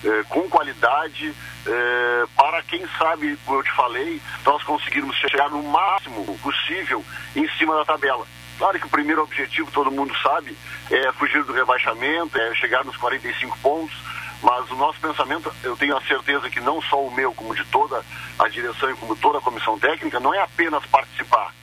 é, 0.06 0.24
com 0.30 0.48
qualidade, 0.48 1.34
é, 1.66 2.26
para 2.34 2.64
quem 2.64 2.88
sabe, 2.98 3.38
como 3.46 3.60
eu 3.60 3.64
te 3.64 3.72
falei, 3.74 4.22
nós 4.46 4.64
conseguirmos 4.64 5.18
chegar 5.18 5.50
no 5.50 5.62
máximo 5.64 6.40
possível 6.40 7.04
em 7.36 7.46
cima 7.58 7.76
da 7.76 7.84
tabela. 7.84 8.26
Claro 8.58 8.80
que 8.80 8.86
o 8.86 8.90
primeiro 8.90 9.22
objetivo, 9.22 9.70
todo 9.72 9.92
mundo 9.92 10.16
sabe, 10.24 10.58
é 10.90 11.12
fugir 11.12 11.44
do 11.44 11.52
rebaixamento, 11.52 12.40
é 12.40 12.56
chegar 12.56 12.86
nos 12.86 12.96
45 12.96 13.58
pontos, 13.60 13.96
mas 14.42 14.70
o 14.70 14.76
nosso 14.76 15.00
pensamento, 15.00 15.52
eu 15.64 15.76
tenho 15.76 15.98
a 15.98 16.02
certeza 16.02 16.50
que 16.50 16.60
não 16.60 16.82
só 16.82 17.02
o 17.04 17.12
meu, 17.12 17.34
como 17.34 17.56
de 17.56 17.66
toda 17.66 18.04
a 18.38 18.48
direção 18.48 18.90
e 18.92 18.96
como 18.96 19.16
toda 19.16 19.40
a 19.40 19.42
comissão 19.42 19.80
técnica, 19.80 20.20
não 20.20 20.34
é 20.34 20.42
apenas 20.42 20.86
participar. 20.86 21.54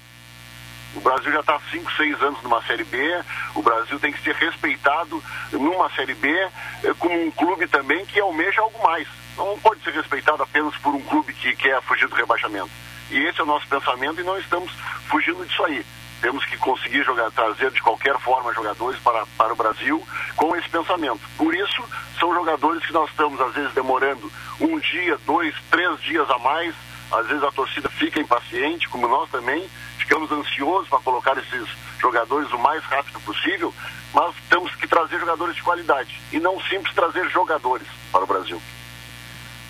O 0.95 1.01
Brasil 1.01 1.33
já 1.33 1.41
está 1.41 1.57
há 1.57 1.61
5, 1.70 1.93
6 1.93 2.22
anos 2.22 2.43
numa 2.43 2.62
Série 2.62 2.85
B, 2.85 3.22
o 3.55 3.62
Brasil 3.62 3.99
tem 3.99 4.12
que 4.12 4.22
ser 4.22 4.35
respeitado 4.37 5.22
numa 5.53 5.91
Série 5.91 6.14
B 6.14 6.29
eh, 6.31 6.95
como 6.99 7.20
um 7.20 7.31
clube 7.33 7.66
também 7.66 8.07
que 8.07 8.20
almeja 8.20 8.61
algo 8.61 8.81
mais. 8.83 9.09
Não 9.37 9.59
pode 9.59 9.83
ser 9.83 9.93
respeitado 9.93 10.43
apenas 10.43 10.77
por 10.77 10.95
um 10.95 11.03
clube 11.03 11.33
que 11.33 11.57
quer 11.57 11.83
fugir 11.83 12.07
do 12.09 12.14
rebaixamento. 12.14 12.70
E 13.11 13.18
esse 13.18 13.41
é 13.41 13.43
o 13.43 13.47
nosso 13.47 13.66
pensamento 13.66 14.20
e 14.20 14.25
não 14.25 14.39
estamos 14.39 14.72
fugindo 15.09 15.45
disso 15.45 15.64
aí. 15.64 15.85
Temos 16.21 16.45
que 16.47 16.57
conseguir 16.57 17.05
jogar, 17.05 17.31
trazer 17.31 17.71
de 17.71 17.83
qualquer 17.83 18.19
forma 18.19 18.53
jogadores 18.55 18.99
para, 19.01 19.27
para 19.37 19.53
o 19.53 19.57
Brasil 19.57 20.03
com 20.37 20.57
esse 20.57 20.69
pensamento. 20.69 21.21
Por 21.37 21.55
isso, 21.55 21.83
são 22.19 22.35
jogadores 22.35 22.85
que 22.87 22.93
nós 22.93 23.11
estamos, 23.11 23.41
às 23.41 23.55
vezes, 23.55 23.73
demorando 23.75 24.31
um 24.61 24.79
dia, 24.79 25.19
dois, 25.27 25.55
três 25.71 26.01
dias 26.01 26.29
a 26.31 26.39
mais. 26.39 26.75
Às 27.12 27.27
vezes 27.27 27.43
a 27.45 27.53
torcida 27.53 27.89
fica 27.91 28.21
impaciente, 28.21 28.89
como 28.89 29.07
nós 29.07 29.31
também, 29.31 29.69
ficamos 29.99 30.31
ansiosos 30.33 30.89
para 30.89 30.99
colocar 31.01 31.37
esses 31.39 31.69
jogadores 32.01 32.51
o 32.53 32.59
mais 32.59 32.83
rápido 32.85 33.21
possível, 33.21 33.73
mas 34.12 34.35
temos 34.49 34.75
que 34.77 34.87
trazer 34.87 35.19
jogadores 35.19 35.55
de 35.55 35.62
qualidade 35.62 36.21
e 36.33 36.41
não 36.41 36.61
simples 36.62 36.95
trazer 36.95 37.29
jogadores 37.31 37.87
para 38.12 38.25
o 38.25 38.27
Brasil. 38.27 38.61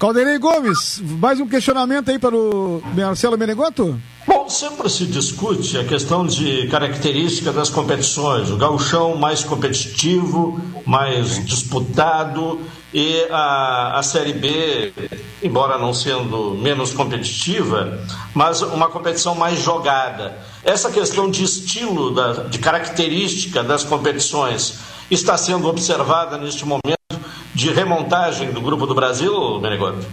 Calderei 0.01 0.39
Gomes, 0.39 1.01
mais 1.01 1.41
um 1.41 1.49
questionamento 1.49 2.11
aí 2.11 2.19
para 2.19 2.35
o 2.35 2.83
Marcelo 2.95 3.39
Menegoto? 3.39 4.01
Bom, 4.35 4.49
sempre 4.49 4.91
se 4.91 5.07
discute 5.07 5.79
a 5.79 5.85
questão 5.85 6.27
de 6.27 6.67
característica 6.67 7.53
das 7.53 7.71
competições. 7.71 8.51
O 8.51 8.57
gauchão 8.57 9.15
mais 9.15 9.45
competitivo, 9.45 10.61
mais 10.85 11.47
disputado 11.47 12.61
e 12.93 13.29
a, 13.31 13.97
a 13.97 14.03
Série 14.03 14.33
B, 14.33 14.93
embora 15.41 15.79
não 15.79 15.95
sendo 15.95 16.51
menos 16.57 16.93
competitiva, 16.93 18.05
mas 18.35 18.61
uma 18.61 18.89
competição 18.89 19.37
mais 19.37 19.61
jogada. 19.61 20.37
Essa 20.65 20.91
questão 20.91 21.31
de 21.31 21.45
estilo, 21.45 22.13
da, 22.13 22.33
de 22.43 22.59
característica 22.59 23.63
das 23.63 23.85
competições 23.85 24.81
está 25.09 25.39
sendo 25.39 25.69
observada 25.69 26.37
neste 26.39 26.67
momento 26.67 27.21
de 27.55 27.73
remontagem 27.73 28.51
do 28.51 28.61
Grupo 28.61 28.85
do 28.85 28.97
Brasil, 28.97 29.61
Menegoto? 29.61 30.05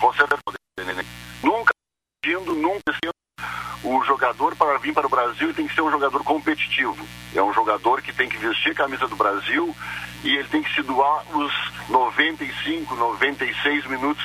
Com 0.00 0.12
certeza, 0.14 0.40
nunca 1.42 1.72
sendo, 2.24 2.54
nunca 2.54 2.94
sendo 3.02 3.14
o 3.82 4.04
jogador 4.20 4.54
para 4.54 4.78
vir 4.78 4.92
para 4.92 5.06
o 5.06 5.10
Brasil 5.10 5.54
tem 5.54 5.66
que 5.66 5.74
ser 5.74 5.80
um 5.80 5.90
jogador 5.90 6.22
competitivo. 6.22 6.96
É 7.34 7.42
um 7.42 7.54
jogador 7.54 8.02
que 8.02 8.12
tem 8.12 8.28
que 8.28 8.36
vestir 8.36 8.72
a 8.72 8.74
camisa 8.74 9.08
do 9.08 9.16
Brasil 9.16 9.74
e 10.22 10.36
ele 10.36 10.48
tem 10.48 10.62
que 10.62 10.74
se 10.74 10.82
doar 10.82 11.24
os 11.34 11.52
95, 11.88 12.94
96 12.94 13.86
minutos 13.86 14.22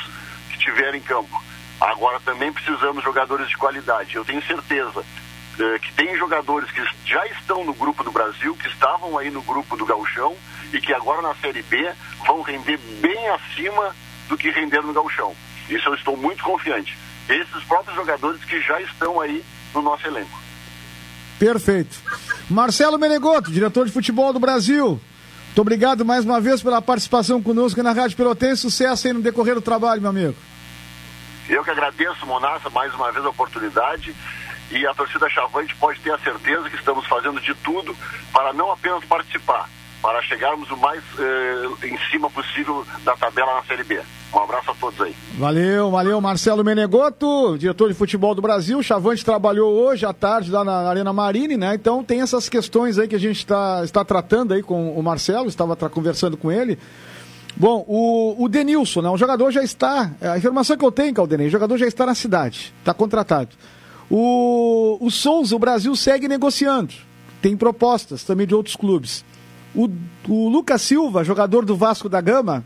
que 0.51 0.57
tiver 0.59 0.93
em 0.95 1.01
campo. 1.01 1.41
Agora 1.79 2.19
também 2.19 2.51
precisamos 2.51 2.97
de 2.97 3.03
jogadores 3.05 3.47
de 3.47 3.55
qualidade. 3.55 4.15
Eu 4.15 4.25
tenho 4.25 4.45
certeza 4.45 5.01
eh, 5.57 5.79
que 5.79 5.93
tem 5.93 6.17
jogadores 6.17 6.69
que 6.71 6.83
já 7.05 7.25
estão 7.27 7.63
no 7.63 7.73
grupo 7.73 8.03
do 8.03 8.11
Brasil, 8.11 8.53
que 8.57 8.67
estavam 8.67 9.17
aí 9.17 9.31
no 9.31 9.41
grupo 9.43 9.77
do 9.77 9.85
Gauchão 9.85 10.35
e 10.73 10.81
que 10.81 10.93
agora 10.93 11.21
na 11.21 11.33
Série 11.35 11.61
B 11.61 11.89
vão 12.27 12.41
render 12.41 12.77
bem 12.99 13.29
acima 13.29 13.95
do 14.27 14.37
que 14.37 14.49
renderam 14.49 14.87
no 14.87 14.93
Gauchão. 14.93 15.33
Isso 15.69 15.87
eu 15.87 15.95
estou 15.95 16.17
muito 16.17 16.43
confiante. 16.43 16.97
Esses 17.29 17.63
próprios 17.63 17.95
jogadores 17.95 18.43
que 18.43 18.59
já 18.61 18.79
estão 18.81 19.21
aí 19.21 19.43
no 19.75 19.81
nosso 19.81 20.07
elenco. 20.07 20.39
Perfeito. 21.37 21.97
Marcelo 22.49 22.97
Menegoto, 22.97 23.51
diretor 23.51 23.85
de 23.85 23.91
futebol 23.91 24.31
do 24.31 24.39
Brasil. 24.39 24.99
Muito 25.47 25.61
obrigado 25.61 26.03
mais 26.03 26.25
uma 26.25 26.39
vez 26.41 26.61
pela 26.61 26.81
participação 26.81 27.41
conosco 27.41 27.81
na 27.81 27.91
Rádio 27.91 28.17
Pelotense. 28.17 28.61
Sucesso 28.61 29.07
aí 29.07 29.13
no 29.13 29.21
decorrer 29.21 29.55
do 29.55 29.61
trabalho, 29.61 30.01
meu 30.01 30.09
amigo. 30.09 30.35
Eu 31.47 31.63
que 31.63 31.69
agradeço, 31.69 32.25
Monassa, 32.25 32.69
mais 32.69 32.93
uma 32.93 33.11
vez 33.11 33.25
a 33.25 33.29
oportunidade 33.29 34.15
e 34.71 34.85
a 34.85 34.93
torcida 34.93 35.29
Chavante 35.29 35.75
pode 35.75 35.99
ter 35.99 36.11
a 36.11 36.17
certeza 36.17 36.69
que 36.69 36.75
estamos 36.75 37.05
fazendo 37.05 37.39
de 37.39 37.53
tudo 37.55 37.95
para 38.33 38.51
não 38.51 38.71
apenas 38.71 39.05
participar, 39.05 39.69
para 40.05 40.21
chegarmos 40.21 40.69
o 40.69 40.77
mais 40.77 41.01
eh, 41.17 41.87
em 41.87 41.97
cima 42.11 42.29
possível 42.29 42.85
da 43.03 43.15
tabela 43.15 43.55
na 43.55 43.63
Série 43.63 43.83
B. 43.83 43.99
Um 44.31 44.37
abraço 44.37 44.69
a 44.69 44.75
todos 44.75 45.01
aí. 45.01 45.15
Valeu, 45.35 45.89
valeu, 45.89 46.21
Marcelo 46.21 46.63
Menegoto, 46.63 47.57
diretor 47.57 47.87
de 47.87 47.95
futebol 47.95 48.35
do 48.35 48.41
Brasil. 48.41 48.83
Chavante 48.83 49.25
trabalhou 49.25 49.73
hoje 49.73 50.05
à 50.05 50.13
tarde 50.13 50.51
lá 50.51 50.63
na 50.63 50.87
Arena 50.87 51.11
Marine, 51.11 51.57
né? 51.57 51.73
Então 51.73 52.03
tem 52.03 52.21
essas 52.21 52.47
questões 52.47 52.99
aí 52.99 53.07
que 53.07 53.15
a 53.15 53.19
gente 53.19 53.37
está 53.37 53.81
está 53.83 54.05
tratando 54.05 54.53
aí 54.53 54.61
com 54.61 54.91
o 54.91 55.01
Marcelo, 55.01 55.47
estava 55.47 55.75
conversando 55.89 56.37
com 56.37 56.51
ele. 56.51 56.77
Bom, 57.55 57.83
o, 57.87 58.43
o 58.43 58.47
Denilson, 58.47 59.01
né, 59.01 59.09
o 59.09 59.17
jogador 59.17 59.49
já 59.49 59.63
está. 59.63 60.11
A 60.21 60.37
informação 60.37 60.77
que 60.77 60.85
eu 60.85 60.91
tenho, 60.91 61.15
Caldenei, 61.15 61.47
o 61.47 61.51
jogador 61.51 61.79
já 61.79 61.87
está 61.87 62.05
na 62.05 62.13
cidade, 62.13 62.71
está 62.77 62.93
contratado. 62.93 63.55
O, 64.07 64.99
o 65.01 65.09
Souza, 65.09 65.55
o 65.55 65.59
Brasil 65.59 65.95
segue 65.95 66.27
negociando. 66.27 66.93
Tem 67.41 67.57
propostas 67.57 68.23
também 68.23 68.45
de 68.45 68.53
outros 68.53 68.75
clubes. 68.75 69.25
O, 69.75 69.89
o 70.27 70.49
Lucas 70.49 70.81
Silva, 70.81 71.23
jogador 71.23 71.65
do 71.65 71.75
Vasco 71.75 72.07
da 72.07 72.21
Gama, 72.21 72.63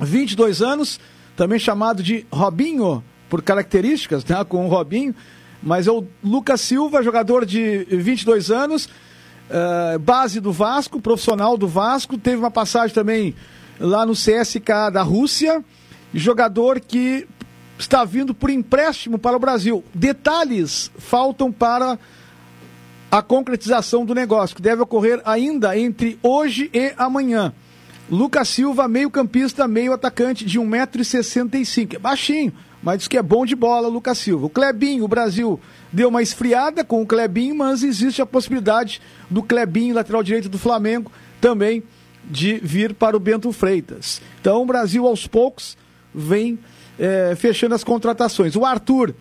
22 0.00 0.62
anos, 0.62 0.98
também 1.36 1.58
chamado 1.58 2.02
de 2.02 2.26
Robinho, 2.32 3.04
por 3.28 3.42
características, 3.42 4.24
né, 4.24 4.42
com 4.44 4.66
o 4.66 4.68
Robinho, 4.68 5.14
mas 5.62 5.86
é 5.86 5.92
o 5.92 6.04
Lucas 6.24 6.60
Silva, 6.60 7.02
jogador 7.02 7.44
de 7.44 7.84
22 7.90 8.50
anos, 8.50 8.86
uh, 8.86 9.98
base 9.98 10.40
do 10.40 10.52
Vasco, 10.52 11.00
profissional 11.00 11.56
do 11.56 11.68
Vasco, 11.68 12.18
teve 12.18 12.36
uma 12.36 12.50
passagem 12.50 12.94
também 12.94 13.34
lá 13.78 14.04
no 14.04 14.12
CSK 14.12 14.90
da 14.92 15.02
Rússia, 15.02 15.64
jogador 16.12 16.80
que 16.80 17.26
está 17.78 18.04
vindo 18.04 18.34
por 18.34 18.50
empréstimo 18.50 19.18
para 19.18 19.36
o 19.36 19.40
Brasil. 19.40 19.84
Detalhes 19.94 20.90
faltam 20.98 21.50
para 21.50 21.98
a 23.10 23.20
concretização 23.20 24.04
do 24.04 24.14
negócio, 24.14 24.54
que 24.54 24.62
deve 24.62 24.82
ocorrer 24.82 25.20
ainda 25.24 25.76
entre 25.76 26.18
hoje 26.22 26.70
e 26.72 26.92
amanhã. 26.96 27.52
Lucas 28.10 28.48
Silva, 28.48 28.88
meio-campista, 28.88 29.66
meio 29.68 29.92
atacante 29.92 30.44
de 30.44 30.58
1,65m. 30.58 31.94
É 31.94 31.98
baixinho, 31.98 32.52
mas 32.82 32.98
diz 32.98 33.08
que 33.08 33.18
é 33.18 33.22
bom 33.22 33.44
de 33.44 33.54
bola, 33.54 33.88
Lucas 33.88 34.18
Silva. 34.18 34.46
O 34.46 34.50
Clebinho, 34.50 35.04
o 35.04 35.08
Brasil 35.08 35.60
deu 35.92 36.08
uma 36.08 36.22
esfriada 36.22 36.84
com 36.84 37.02
o 37.02 37.06
Clebinho, 37.06 37.54
mas 37.54 37.82
existe 37.82 38.22
a 38.22 38.26
possibilidade 38.26 39.00
do 39.28 39.42
Clebinho, 39.42 39.94
lateral 39.94 40.22
direito 40.22 40.48
do 40.48 40.58
Flamengo, 40.58 41.10
também 41.40 41.82
de 42.24 42.58
vir 42.62 42.94
para 42.94 43.16
o 43.16 43.20
Bento 43.20 43.50
Freitas. 43.52 44.20
Então 44.40 44.62
o 44.62 44.66
Brasil 44.66 45.06
aos 45.06 45.26
poucos 45.26 45.76
vem 46.14 46.58
é, 46.98 47.34
fechando 47.36 47.74
as 47.74 47.82
contratações. 47.84 48.56
O 48.56 48.64
Arthur, 48.64 49.14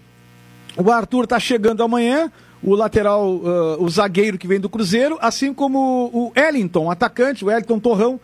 o 0.76 0.92
Arthur 0.92 1.24
está 1.24 1.40
chegando 1.40 1.84
amanhã, 1.84 2.32
o 2.62 2.76
lateral, 2.76 3.36
uh, 3.36 3.84
o 3.84 3.90
zagueiro 3.90 4.38
que 4.38 4.48
vem 4.48 4.60
do 4.60 4.70
Cruzeiro, 4.70 5.18
assim 5.22 5.54
como 5.54 6.10
o 6.14 6.32
Wellington, 6.36 6.92
atacante, 6.92 7.44
o 7.44 7.48
Wellington 7.48 7.80
Torrão 7.80 8.20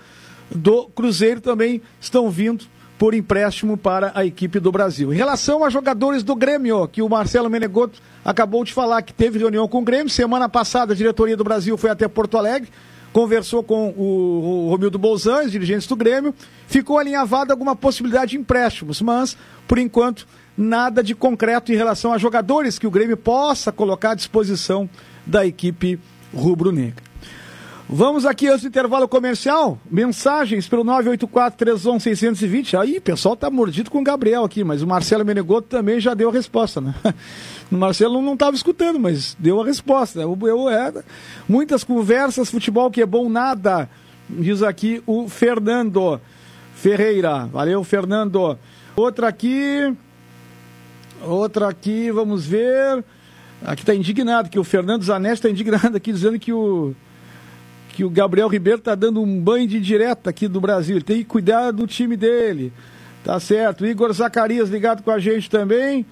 do 0.54 0.86
Cruzeiro 0.88 1.42
também 1.42 1.82
estão 2.00 2.30
vindo 2.30 2.66
por 2.98 3.14
empréstimo 3.14 3.76
para 3.76 4.12
a 4.16 4.26
equipe 4.26 4.60
do 4.60 4.72
Brasil. 4.72 5.14
Em 5.14 5.18
relação 5.18 5.64
a 5.64 5.70
jogadores 5.70 6.24
do 6.24 6.36
Grêmio, 6.36 6.88
que 6.88 7.02
o 7.02 7.10
Marcelo 7.10 7.50
Menegoto 7.50 8.02
acabou 8.24 8.64
de 8.64 8.74
falar 8.74 9.02
que 9.02 9.14
teve 9.14 9.40
reunião 9.40 9.68
com 9.68 9.80
o 9.80 9.84
Grêmio, 9.84 10.10
semana 10.10 10.48
passada 10.48 10.94
a 10.94 10.96
diretoria 10.96 11.36
do 11.36 11.44
Brasil 11.44 11.78
foi 11.78 11.90
até 11.90 12.08
Porto 12.08 12.38
Alegre, 12.38 12.70
conversou 13.12 13.64
com 13.64 13.90
o, 13.90 14.68
o 14.68 14.70
Romildo 14.70 14.98
Bolzan, 14.98 15.48
dirigentes 15.48 15.88
do 15.88 15.96
Grêmio, 15.96 16.34
ficou 16.68 16.98
alinhavada 16.98 17.54
alguma 17.54 17.76
possibilidade 17.76 18.32
de 18.32 18.38
empréstimos, 18.38 19.02
mas, 19.02 19.38
por 19.68 19.78
enquanto, 19.78 20.28
nada 20.58 21.04
de 21.04 21.14
concreto 21.14 21.72
em 21.72 21.76
relação 21.76 22.14
a 22.14 22.18
jogadores 22.18 22.80
que 22.80 22.88
o 22.88 22.92
Grêmio 22.92 23.18
possa 23.18 23.72
colocar 23.72 24.12
à 24.12 24.16
disposição 24.16 24.90
da 25.26 25.46
equipe 25.46 26.00
rubro-negra. 26.34 27.04
Vamos 27.88 28.26
aqui 28.26 28.48
antes 28.48 28.64
do 28.64 28.68
intervalo 28.68 29.08
comercial, 29.08 29.78
mensagens 29.90 30.68
pelo 30.68 30.84
984-31-620. 30.86 32.80
Aí, 32.80 33.00
pessoal 33.00 33.36
tá 33.36 33.48
mordido 33.48 33.92
com 33.92 34.00
o 34.00 34.04
Gabriel 34.04 34.44
aqui, 34.44 34.64
mas 34.64 34.82
o 34.82 34.88
Marcelo 34.88 35.24
Menegoto 35.24 35.68
também 35.68 36.00
já 36.00 36.16
deu 36.16 36.30
a 36.30 36.34
resposta, 36.34 36.82
né? 36.82 36.96
O 37.72 37.76
Marcelo 37.76 38.22
não 38.22 38.34
estava 38.34 38.56
escutando, 38.56 39.00
mas 39.00 39.36
deu 39.40 39.60
a 39.60 39.66
resposta. 39.66 40.20
Eu, 40.22 40.70
é, 40.70 40.94
muitas 41.50 41.84
conversas, 41.84 42.52
futebol 42.52 42.92
que 42.92 43.02
é 43.02 43.06
bom 43.08 43.28
nada, 43.28 43.90
diz 44.30 44.62
aqui 44.62 45.02
o 45.06 45.28
Fernando 45.28 46.22
Ferreira. 46.76 47.48
Valeu, 47.48 47.84
Fernando. 47.84 48.58
Outra 48.96 49.28
aqui, 49.28 49.96
outra 51.26 51.70
aqui, 51.70 52.12
vamos 52.12 52.46
ver. 52.46 53.04
Aqui 53.64 53.82
está 53.82 53.96
indignado, 53.96 54.50
que 54.50 54.60
o 54.60 54.64
Fernando 54.64 55.04
Zanetti 55.04 55.36
está 55.36 55.50
indignado 55.50 55.98
aqui, 55.98 56.12
dizendo 56.12 56.38
que 56.40 56.54
o 56.54 56.96
que 57.96 58.04
o 58.04 58.10
Gabriel 58.10 58.50
Ribeiro 58.50 58.80
está 58.80 58.94
dando 58.94 59.22
um 59.22 59.40
banho 59.40 59.66
de 59.66 59.80
direta 59.80 60.30
aqui 60.30 60.50
do 60.50 60.60
Brasil. 60.60 60.98
Ele 60.98 61.06
tem 61.06 61.18
que 61.20 61.24
cuidar 61.24 61.72
do 61.72 61.88
time 61.88 62.18
dele. 62.18 62.74
Tá 63.24 63.40
certo. 63.40 63.86
Igor 63.86 64.12
Zacarias 64.12 64.70
ligado 64.70 65.02
com 65.02 65.10
a 65.10 65.18
gente 65.18 65.50
também. 65.50 66.06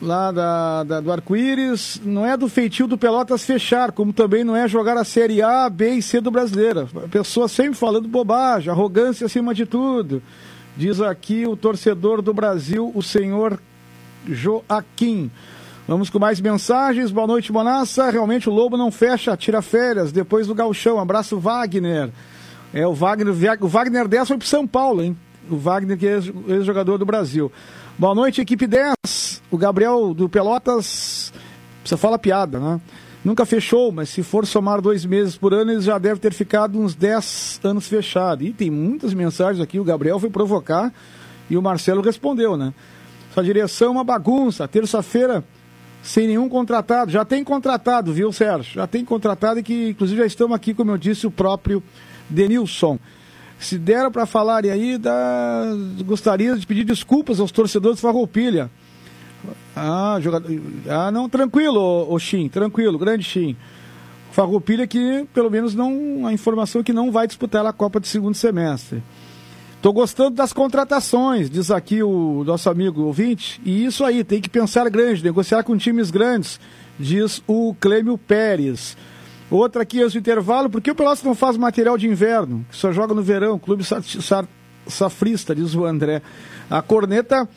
Lá 0.00 0.32
da, 0.32 0.84
da 0.84 1.00
do 1.00 1.12
Arco-Íris. 1.12 2.00
Não 2.02 2.24
é 2.24 2.34
do 2.34 2.48
feitio 2.48 2.86
do 2.86 2.96
Pelotas 2.96 3.44
fechar, 3.44 3.92
como 3.92 4.10
também 4.10 4.42
não 4.42 4.56
é 4.56 4.66
jogar 4.66 4.96
a 4.96 5.04
Série 5.04 5.42
A, 5.42 5.68
B 5.68 5.90
e 5.90 6.02
C 6.02 6.18
do 6.18 6.30
brasileiro. 6.30 6.88
A 7.04 7.08
pessoa 7.08 7.46
sempre 7.46 7.74
falando 7.74 8.08
bobagem, 8.08 8.70
arrogância 8.70 9.26
acima 9.26 9.54
de 9.54 9.66
tudo. 9.66 10.22
Diz 10.76 11.00
aqui 11.00 11.46
o 11.46 11.56
torcedor 11.56 12.20
do 12.20 12.34
Brasil, 12.34 12.92
o 12.94 13.02
senhor 13.02 13.58
Joaquim. 14.28 15.30
Vamos 15.88 16.10
com 16.10 16.18
mais 16.18 16.38
mensagens. 16.38 17.10
Boa 17.10 17.26
noite, 17.26 17.50
Bonassa. 17.50 18.10
Realmente 18.10 18.50
o 18.50 18.52
Lobo 18.52 18.76
não 18.76 18.90
fecha, 18.90 19.34
tira 19.38 19.62
férias 19.62 20.12
depois 20.12 20.46
do 20.46 20.54
galchão. 20.54 21.00
Abraço, 21.00 21.38
Wagner. 21.38 22.10
É, 22.74 22.86
o 22.86 22.92
Wagner, 22.92 23.32
o 23.60 23.68
Wagner 23.68 24.06
10 24.06 24.28
foi 24.28 24.36
pro 24.36 24.46
São 24.46 24.66
Paulo, 24.66 25.02
hein? 25.02 25.16
O 25.50 25.56
Wagner, 25.56 25.96
que 25.96 26.06
é 26.06 26.16
ex-jogador 26.48 26.98
do 26.98 27.06
Brasil. 27.06 27.50
Boa 27.96 28.14
noite, 28.14 28.42
equipe 28.42 28.66
10. 28.66 29.42
O 29.50 29.56
Gabriel 29.56 30.12
do 30.12 30.28
Pelotas. 30.28 31.32
Você 31.82 31.96
fala 31.96 32.18
piada, 32.18 32.60
né? 32.60 32.80
Nunca 33.26 33.44
fechou, 33.44 33.90
mas 33.90 34.08
se 34.08 34.22
for 34.22 34.46
somar 34.46 34.80
dois 34.80 35.04
meses 35.04 35.36
por 35.36 35.52
ano, 35.52 35.72
ele 35.72 35.80
já 35.80 35.98
deve 35.98 36.20
ter 36.20 36.32
ficado 36.32 36.78
uns 36.78 36.94
10 36.94 37.58
anos 37.64 37.88
fechado. 37.88 38.44
E 38.44 38.52
tem 38.52 38.70
muitas 38.70 39.12
mensagens 39.12 39.60
aqui. 39.60 39.80
O 39.80 39.84
Gabriel 39.84 40.20
foi 40.20 40.30
provocar 40.30 40.94
e 41.50 41.56
o 41.56 41.60
Marcelo 41.60 42.00
respondeu, 42.00 42.56
né? 42.56 42.72
Sua 43.34 43.42
direção 43.42 43.88
é 43.88 43.90
uma 43.90 44.04
bagunça. 44.04 44.68
Terça-feira 44.68 45.42
sem 46.04 46.28
nenhum 46.28 46.48
contratado. 46.48 47.10
Já 47.10 47.24
tem 47.24 47.42
contratado, 47.42 48.12
viu, 48.12 48.32
Sérgio? 48.32 48.74
Já 48.74 48.86
tem 48.86 49.04
contratado 49.04 49.58
e 49.58 49.62
que, 49.64 49.88
inclusive, 49.88 50.20
já 50.20 50.26
estamos 50.26 50.54
aqui, 50.54 50.72
como 50.72 50.92
eu 50.92 50.96
disse, 50.96 51.26
o 51.26 51.30
próprio 51.32 51.82
Denilson. 52.30 52.96
Se 53.58 53.76
deram 53.76 54.12
para 54.12 54.24
falarem 54.24 54.70
aí, 54.70 54.96
dá... 54.98 55.64
gostaria 56.04 56.54
de 56.54 56.64
pedir 56.64 56.84
desculpas 56.84 57.40
aos 57.40 57.50
torcedores 57.50 57.98
do 57.98 58.02
Farroupilha. 58.02 58.70
Ah, 59.74 60.18
jogador... 60.20 60.50
ah, 60.88 61.10
não, 61.10 61.28
tranquilo, 61.28 62.06
o 62.08 62.18
Xim, 62.18 62.48
tranquilo, 62.48 62.98
grande 62.98 63.24
Xim. 63.24 63.56
Farroupilha 64.32 64.86
que, 64.86 65.26
pelo 65.32 65.50
menos, 65.50 65.74
não 65.74 66.26
a 66.26 66.32
informação 66.32 66.80
é 66.80 66.84
que 66.84 66.92
não 66.92 67.10
vai 67.10 67.26
disputar 67.26 67.64
a 67.64 67.72
Copa 67.72 67.98
de 67.98 68.08
segundo 68.08 68.34
semestre. 68.34 69.02
Estou 69.76 69.92
gostando 69.92 70.36
das 70.36 70.52
contratações, 70.52 71.48
diz 71.48 71.70
aqui 71.70 72.02
o 72.02 72.42
nosso 72.44 72.68
amigo 72.68 73.02
ouvinte. 73.02 73.60
E 73.64 73.84
isso 73.84 74.04
aí, 74.04 74.24
tem 74.24 74.40
que 74.40 74.48
pensar 74.48 74.88
grande, 74.90 75.22
negociar 75.22 75.62
com 75.62 75.76
times 75.76 76.10
grandes, 76.10 76.58
diz 76.98 77.42
o 77.46 77.74
Clêmio 77.80 78.18
Pérez. 78.18 78.96
Outra 79.50 79.82
aqui 79.82 80.00
antes 80.00 80.14
do 80.14 80.18
intervalo, 80.18 80.68
por 80.68 80.80
que 80.80 80.90
o 80.90 80.94
Pelotas 80.94 81.22
não 81.22 81.34
faz 81.34 81.56
material 81.56 81.96
de 81.96 82.08
inverno? 82.08 82.66
Só 82.70 82.90
joga 82.90 83.14
no 83.14 83.22
verão, 83.22 83.58
clube 83.58 83.84
safrista, 84.88 85.54
diz 85.54 85.74
o 85.74 85.84
André. 85.84 86.20
A 86.68 86.82
corneta, 86.82 87.48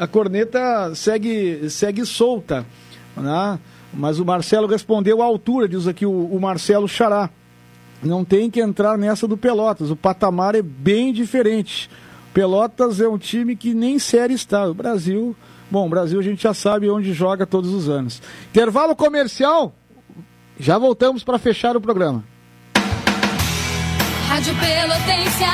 a 0.00 0.06
corneta 0.06 0.94
segue, 0.94 1.68
segue 1.68 2.06
solta, 2.06 2.66
né? 3.14 3.58
mas 3.92 4.18
o 4.18 4.24
Marcelo 4.24 4.66
respondeu 4.66 5.20
à 5.20 5.26
altura, 5.26 5.68
diz 5.68 5.86
aqui 5.86 6.06
o, 6.06 6.10
o 6.10 6.40
Marcelo 6.40 6.88
Xará 6.88 7.28
não 8.02 8.24
tem 8.24 8.50
que 8.50 8.60
entrar 8.60 8.96
nessa 8.96 9.28
do 9.28 9.36
Pelotas. 9.36 9.90
O 9.90 9.96
patamar 9.96 10.54
é 10.54 10.62
bem 10.62 11.12
diferente. 11.12 11.90
Pelotas 12.32 12.98
é 12.98 13.06
um 13.06 13.18
time 13.18 13.54
que 13.54 13.74
nem 13.74 13.98
série 13.98 14.32
está. 14.32 14.66
O 14.66 14.72
Brasil, 14.72 15.36
bom, 15.70 15.86
o 15.86 15.90
Brasil 15.90 16.18
a 16.18 16.22
gente 16.22 16.42
já 16.42 16.54
sabe 16.54 16.88
onde 16.88 17.12
joga 17.12 17.44
todos 17.44 17.70
os 17.74 17.90
anos. 17.90 18.22
Intervalo 18.48 18.96
comercial. 18.96 19.74
Já 20.58 20.78
voltamos 20.78 21.22
para 21.22 21.38
fechar 21.38 21.76
o 21.76 21.80
programa. 21.80 22.24
Rádio 24.28 24.54
Pelotense 24.54 25.44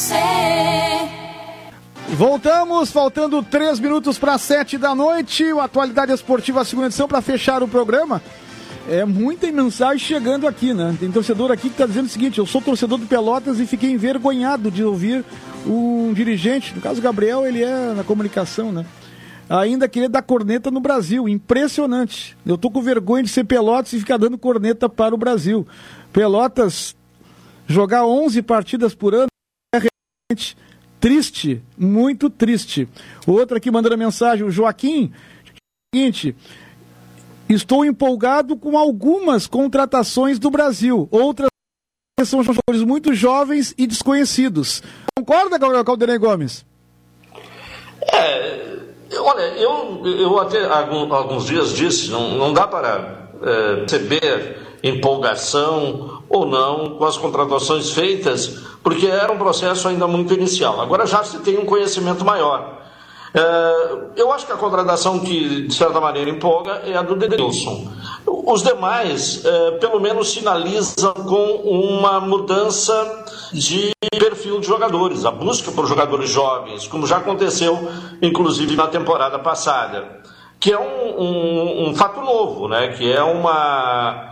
você. 0.00 0.14
Voltamos, 2.16 2.90
faltando 2.90 3.42
três 3.42 3.78
minutos 3.78 4.18
para 4.18 4.38
sete 4.38 4.78
da 4.78 4.94
noite. 4.94 5.44
O 5.52 5.60
Atualidade 5.60 6.12
Esportiva, 6.12 6.64
segunda 6.64 6.86
edição, 6.86 7.06
para 7.06 7.20
fechar 7.20 7.62
o 7.62 7.68
programa. 7.68 8.22
É 8.88 9.04
muita 9.04 9.50
mensagem 9.52 9.98
chegando 9.98 10.48
aqui, 10.48 10.72
né? 10.72 10.96
Tem 10.98 11.12
torcedor 11.12 11.52
aqui 11.52 11.68
que 11.68 11.74
está 11.74 11.86
dizendo 11.86 12.06
o 12.06 12.08
seguinte: 12.08 12.38
eu 12.38 12.46
sou 12.46 12.62
torcedor 12.62 12.98
do 12.98 13.06
Pelotas 13.06 13.60
e 13.60 13.66
fiquei 13.66 13.90
envergonhado 13.90 14.70
de 14.70 14.82
ouvir 14.82 15.24
um 15.66 16.12
dirigente, 16.14 16.74
no 16.74 16.80
caso 16.80 17.02
Gabriel, 17.02 17.46
ele 17.46 17.62
é 17.62 17.92
na 17.94 18.02
comunicação, 18.02 18.72
né? 18.72 18.86
Ainda 19.48 19.88
querer 19.88 20.08
dar 20.08 20.22
corneta 20.22 20.70
no 20.70 20.80
Brasil. 20.80 21.28
Impressionante. 21.28 22.36
Eu 22.46 22.56
tô 22.56 22.70
com 22.70 22.80
vergonha 22.80 23.22
de 23.22 23.28
ser 23.28 23.44
Pelotas 23.44 23.92
e 23.92 23.98
ficar 23.98 24.16
dando 24.16 24.38
corneta 24.38 24.88
para 24.88 25.14
o 25.14 25.18
Brasil. 25.18 25.66
Pelotas 26.12 26.96
jogar 27.66 28.06
11 28.06 28.42
partidas 28.42 28.94
por 28.94 29.14
ano 29.14 29.29
triste, 31.00 31.62
muito 31.76 32.28
triste. 32.28 32.88
Outra 33.26 33.58
aqui 33.58 33.70
mandando 33.70 33.96
mensagem, 33.96 34.44
o 34.44 34.50
Joaquim, 34.50 35.12
seguinte, 35.94 36.36
Estou 37.50 37.84
empolgado 37.84 38.56
com 38.56 38.78
algumas 38.78 39.48
contratações 39.48 40.38
do 40.38 40.52
Brasil. 40.52 41.08
Outras 41.10 41.48
são 42.24 42.44
jogadores 42.44 42.84
muito 42.84 43.12
jovens 43.12 43.74
e 43.76 43.88
desconhecidos. 43.88 44.84
Concorda, 45.18 45.58
Caldenei 45.84 46.16
Gomes? 46.16 46.64
É, 48.12 48.78
olha, 49.18 49.42
eu, 49.58 50.06
eu 50.06 50.38
até 50.38 50.64
alguns 50.64 51.44
dias 51.46 51.74
disse, 51.74 52.08
não, 52.08 52.36
não 52.36 52.52
dá 52.52 52.68
para 52.68 53.30
é, 53.42 53.76
perceber 53.78 54.78
empolgação 54.84 56.19
ou 56.30 56.46
não 56.46 56.90
com 56.90 57.04
as 57.04 57.16
contratações 57.16 57.90
feitas, 57.90 58.46
porque 58.84 59.08
era 59.08 59.32
um 59.32 59.36
processo 59.36 59.88
ainda 59.88 60.06
muito 60.06 60.32
inicial. 60.32 60.80
Agora 60.80 61.04
já 61.04 61.24
se 61.24 61.40
tem 61.40 61.58
um 61.58 61.66
conhecimento 61.66 62.24
maior. 62.24 62.78
É, 63.34 64.10
eu 64.16 64.32
acho 64.32 64.46
que 64.46 64.52
a 64.52 64.56
contratação 64.56 65.18
que, 65.18 65.66
de 65.66 65.74
certa 65.74 66.00
maneira, 66.00 66.30
empolga 66.30 66.82
é 66.84 66.96
a 66.96 67.02
do 67.02 67.16
Denilson. 67.16 67.88
Os 68.26 68.62
demais, 68.62 69.44
é, 69.44 69.70
pelo 69.72 70.00
menos, 70.00 70.30
sinalizam 70.32 71.14
com 71.14 71.46
uma 71.64 72.20
mudança 72.20 73.24
de 73.52 73.90
perfil 74.10 74.60
de 74.60 74.66
jogadores, 74.66 75.24
a 75.24 75.30
busca 75.30 75.72
por 75.72 75.86
jogadores 75.86 76.30
jovens, 76.30 76.86
como 76.86 77.06
já 77.06 77.18
aconteceu, 77.18 77.90
inclusive, 78.22 78.76
na 78.76 78.86
temporada 78.86 79.38
passada, 79.38 80.20
que 80.58 80.72
é 80.72 80.78
um, 80.78 81.20
um, 81.20 81.88
um 81.88 81.94
fato 81.94 82.20
novo, 82.20 82.68
né? 82.68 82.88
que 82.88 83.10
é 83.10 83.22
uma 83.22 84.29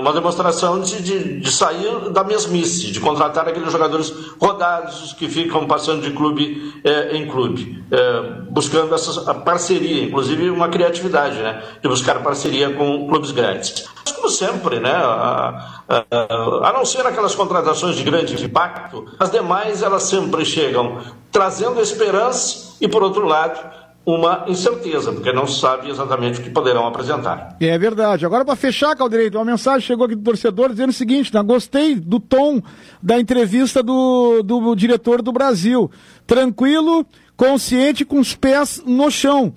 uma 0.00 0.12
demonstração 0.12 0.80
de, 0.80 1.02
de, 1.02 1.40
de, 1.40 1.50
sair 1.50 2.10
da 2.10 2.22
mesmice, 2.22 2.92
de 2.92 3.00
contratar 3.00 3.48
aqueles 3.48 3.72
jogadores 3.72 4.12
rodados 4.40 5.12
que 5.12 5.28
ficam 5.28 5.66
passando 5.66 6.02
de 6.02 6.12
clube 6.12 6.80
eh, 6.84 7.16
em 7.16 7.26
clube, 7.26 7.84
eh, 7.90 8.42
buscando 8.50 8.94
essa 8.94 9.34
parceria, 9.34 10.04
inclusive 10.04 10.48
uma 10.50 10.68
criatividade, 10.68 11.38
né, 11.38 11.62
de 11.82 11.88
buscar 11.88 12.22
parceria 12.22 12.70
com 12.70 13.08
clubes 13.08 13.32
grandes. 13.32 13.84
Mas, 14.04 14.12
como 14.12 14.30
sempre, 14.30 14.78
né, 14.78 14.92
a, 14.92 15.82
a, 15.88 16.68
a 16.68 16.72
não 16.72 16.84
ser 16.84 17.04
aquelas 17.04 17.34
contratações 17.34 17.96
de 17.96 18.04
grande 18.04 18.42
impacto, 18.44 19.06
as 19.18 19.30
demais 19.30 19.82
elas 19.82 20.04
sempre 20.04 20.44
chegam 20.44 20.98
trazendo 21.32 21.80
esperança 21.80 22.76
e, 22.80 22.86
por 22.86 23.02
outro 23.02 23.26
lado, 23.26 23.58
uma 24.08 24.46
incerteza, 24.48 25.12
porque 25.12 25.30
não 25.34 25.46
se 25.46 25.60
sabe 25.60 25.90
exatamente 25.90 26.40
o 26.40 26.42
que 26.42 26.48
poderão 26.48 26.86
apresentar. 26.86 27.54
É 27.60 27.76
verdade. 27.76 28.24
Agora, 28.24 28.42
para 28.42 28.56
fechar, 28.56 28.96
Caldeirito, 28.96 29.36
uma 29.36 29.44
mensagem 29.44 29.86
chegou 29.86 30.06
aqui 30.06 30.14
do 30.14 30.22
torcedor 30.22 30.70
dizendo 30.70 30.88
o 30.88 30.94
seguinte: 30.94 31.32
né? 31.34 31.42
gostei 31.42 31.94
do 31.94 32.18
tom 32.18 32.62
da 33.02 33.20
entrevista 33.20 33.82
do, 33.82 34.42
do 34.42 34.74
diretor 34.74 35.20
do 35.20 35.30
Brasil. 35.30 35.90
Tranquilo, 36.26 37.04
consciente, 37.36 38.02
com 38.02 38.18
os 38.18 38.34
pés 38.34 38.82
no 38.86 39.10
chão. 39.10 39.52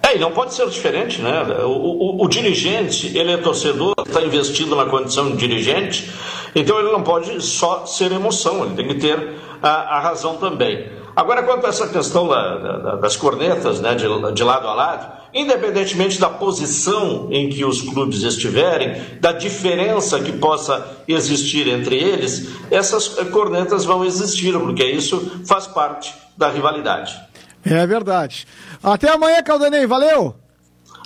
É, 0.00 0.14
e 0.14 0.18
não 0.20 0.30
pode 0.30 0.54
ser 0.54 0.68
diferente, 0.68 1.20
né? 1.20 1.42
O, 1.64 2.20
o, 2.20 2.24
o 2.24 2.28
dirigente, 2.28 3.18
ele 3.18 3.32
é 3.32 3.36
torcedor, 3.36 3.94
está 4.06 4.22
investindo 4.22 4.76
na 4.76 4.84
condição 4.86 5.32
de 5.32 5.36
dirigente, 5.36 6.08
então 6.54 6.78
ele 6.78 6.92
não 6.92 7.02
pode 7.02 7.42
só 7.42 7.84
ser 7.84 8.12
emoção, 8.12 8.64
ele 8.64 8.76
tem 8.76 8.86
que 8.86 8.94
ter 8.94 9.34
a, 9.60 9.96
a 9.96 10.00
razão 10.00 10.36
também. 10.36 10.86
Agora, 11.16 11.42
quanto 11.42 11.64
a 11.64 11.70
essa 11.70 11.88
questão 11.88 12.28
da, 12.28 12.58
da, 12.58 12.96
das 12.96 13.16
cornetas, 13.16 13.80
né, 13.80 13.94
de, 13.94 14.04
de 14.34 14.44
lado 14.44 14.68
a 14.68 14.74
lado, 14.74 15.12
independentemente 15.32 16.20
da 16.20 16.28
posição 16.28 17.28
em 17.30 17.48
que 17.48 17.64
os 17.64 17.80
clubes 17.80 18.22
estiverem, 18.22 19.18
da 19.18 19.32
diferença 19.32 20.20
que 20.20 20.32
possa 20.32 20.86
existir 21.08 21.68
entre 21.68 21.96
eles, 21.96 22.50
essas 22.70 23.08
cornetas 23.30 23.86
vão 23.86 24.04
existir, 24.04 24.52
porque 24.58 24.84
isso 24.84 25.40
faz 25.46 25.66
parte 25.66 26.14
da 26.36 26.50
rivalidade. 26.50 27.18
É 27.64 27.86
verdade. 27.86 28.46
Até 28.82 29.10
amanhã, 29.10 29.42
Caldanei. 29.42 29.86
Valeu! 29.86 30.34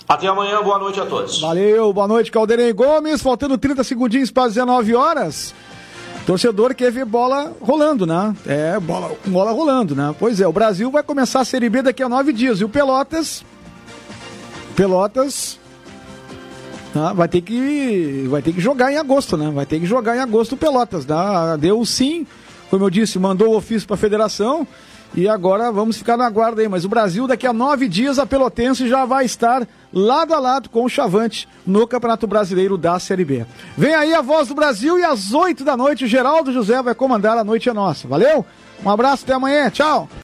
Até 0.07 0.27
amanhã, 0.27 0.61
boa 0.61 0.77
noite 0.77 0.99
a 0.99 1.05
todos. 1.05 1.39
Valeu, 1.39 1.93
boa 1.93 2.07
noite, 2.07 2.29
Caldenei 2.29 2.73
Gomes. 2.73 3.21
Faltando 3.21 3.57
30 3.57 3.81
segundinhos 3.85 4.29
para 4.29 4.49
19 4.49 4.93
horas. 4.93 5.55
Torcedor 6.25 6.75
quer 6.75 6.91
ver 6.91 7.05
bola 7.05 7.53
rolando, 7.59 8.05
né? 8.05 8.35
É, 8.45 8.79
bola, 8.79 9.15
bola 9.25 9.51
rolando, 9.51 9.95
né? 9.95 10.13
Pois 10.17 10.39
é, 10.39 10.47
o 10.47 10.53
Brasil 10.53 10.91
vai 10.91 11.03
começar 11.03 11.41
a 11.41 11.45
Série 11.45 11.69
B 11.69 11.81
daqui 11.81 12.03
a 12.03 12.09
nove 12.09 12.31
dias. 12.31 12.61
E 12.61 12.63
o 12.63 12.69
Pelotas. 12.69 13.43
Pelotas. 14.75 15.59
Né, 16.93 17.11
vai 17.15 17.27
ter 17.27 17.41
que. 17.41 18.27
Vai 18.29 18.41
ter 18.41 18.53
que 18.53 18.61
jogar 18.61 18.91
em 18.91 18.97
agosto, 18.97 19.35
né? 19.35 19.51
Vai 19.53 19.65
ter 19.65 19.79
que 19.79 19.85
jogar 19.85 20.15
em 20.15 20.19
agosto 20.19 20.53
o 20.53 20.57
Pelotas. 20.57 21.05
Né? 21.05 21.15
Deu 21.59 21.83
sim, 21.85 22.27
como 22.69 22.85
eu 22.85 22.89
disse, 22.89 23.17
mandou 23.17 23.49
o 23.49 23.57
ofício 23.57 23.87
para 23.87 23.95
a 23.95 23.99
federação. 23.99 24.67
E 25.13 25.27
agora 25.27 25.71
vamos 25.71 25.97
ficar 25.97 26.15
na 26.15 26.29
guarda 26.29 26.61
aí. 26.61 26.69
Mas 26.69 26.85
o 26.85 26.89
Brasil, 26.89 27.27
daqui 27.27 27.45
a 27.45 27.53
nove 27.53 27.87
dias, 27.87 28.17
a 28.17 28.25
Pelotense 28.25 28.87
já 28.87 29.03
vai 29.05 29.25
estar 29.25 29.67
lado 29.93 30.33
a 30.33 30.39
lado 30.39 30.69
com 30.69 30.85
o 30.85 30.89
Chavante 30.89 31.47
no 31.67 31.85
Campeonato 31.85 32.25
Brasileiro 32.25 32.77
da 32.77 32.97
Série 32.97 33.25
B. 33.25 33.45
Vem 33.77 33.93
aí 33.93 34.13
a 34.13 34.21
voz 34.21 34.47
do 34.47 34.55
Brasil 34.55 34.97
e 34.97 35.03
às 35.03 35.33
oito 35.33 35.63
da 35.65 35.75
noite, 35.75 36.07
Geraldo 36.07 36.53
José 36.53 36.81
vai 36.81 36.95
comandar 36.95 37.37
a 37.37 37.43
noite 37.43 37.67
é 37.69 37.73
nossa. 37.73 38.07
Valeu? 38.07 38.45
Um 38.83 38.89
abraço, 38.89 39.23
até 39.25 39.33
amanhã. 39.33 39.69
Tchau. 39.69 40.07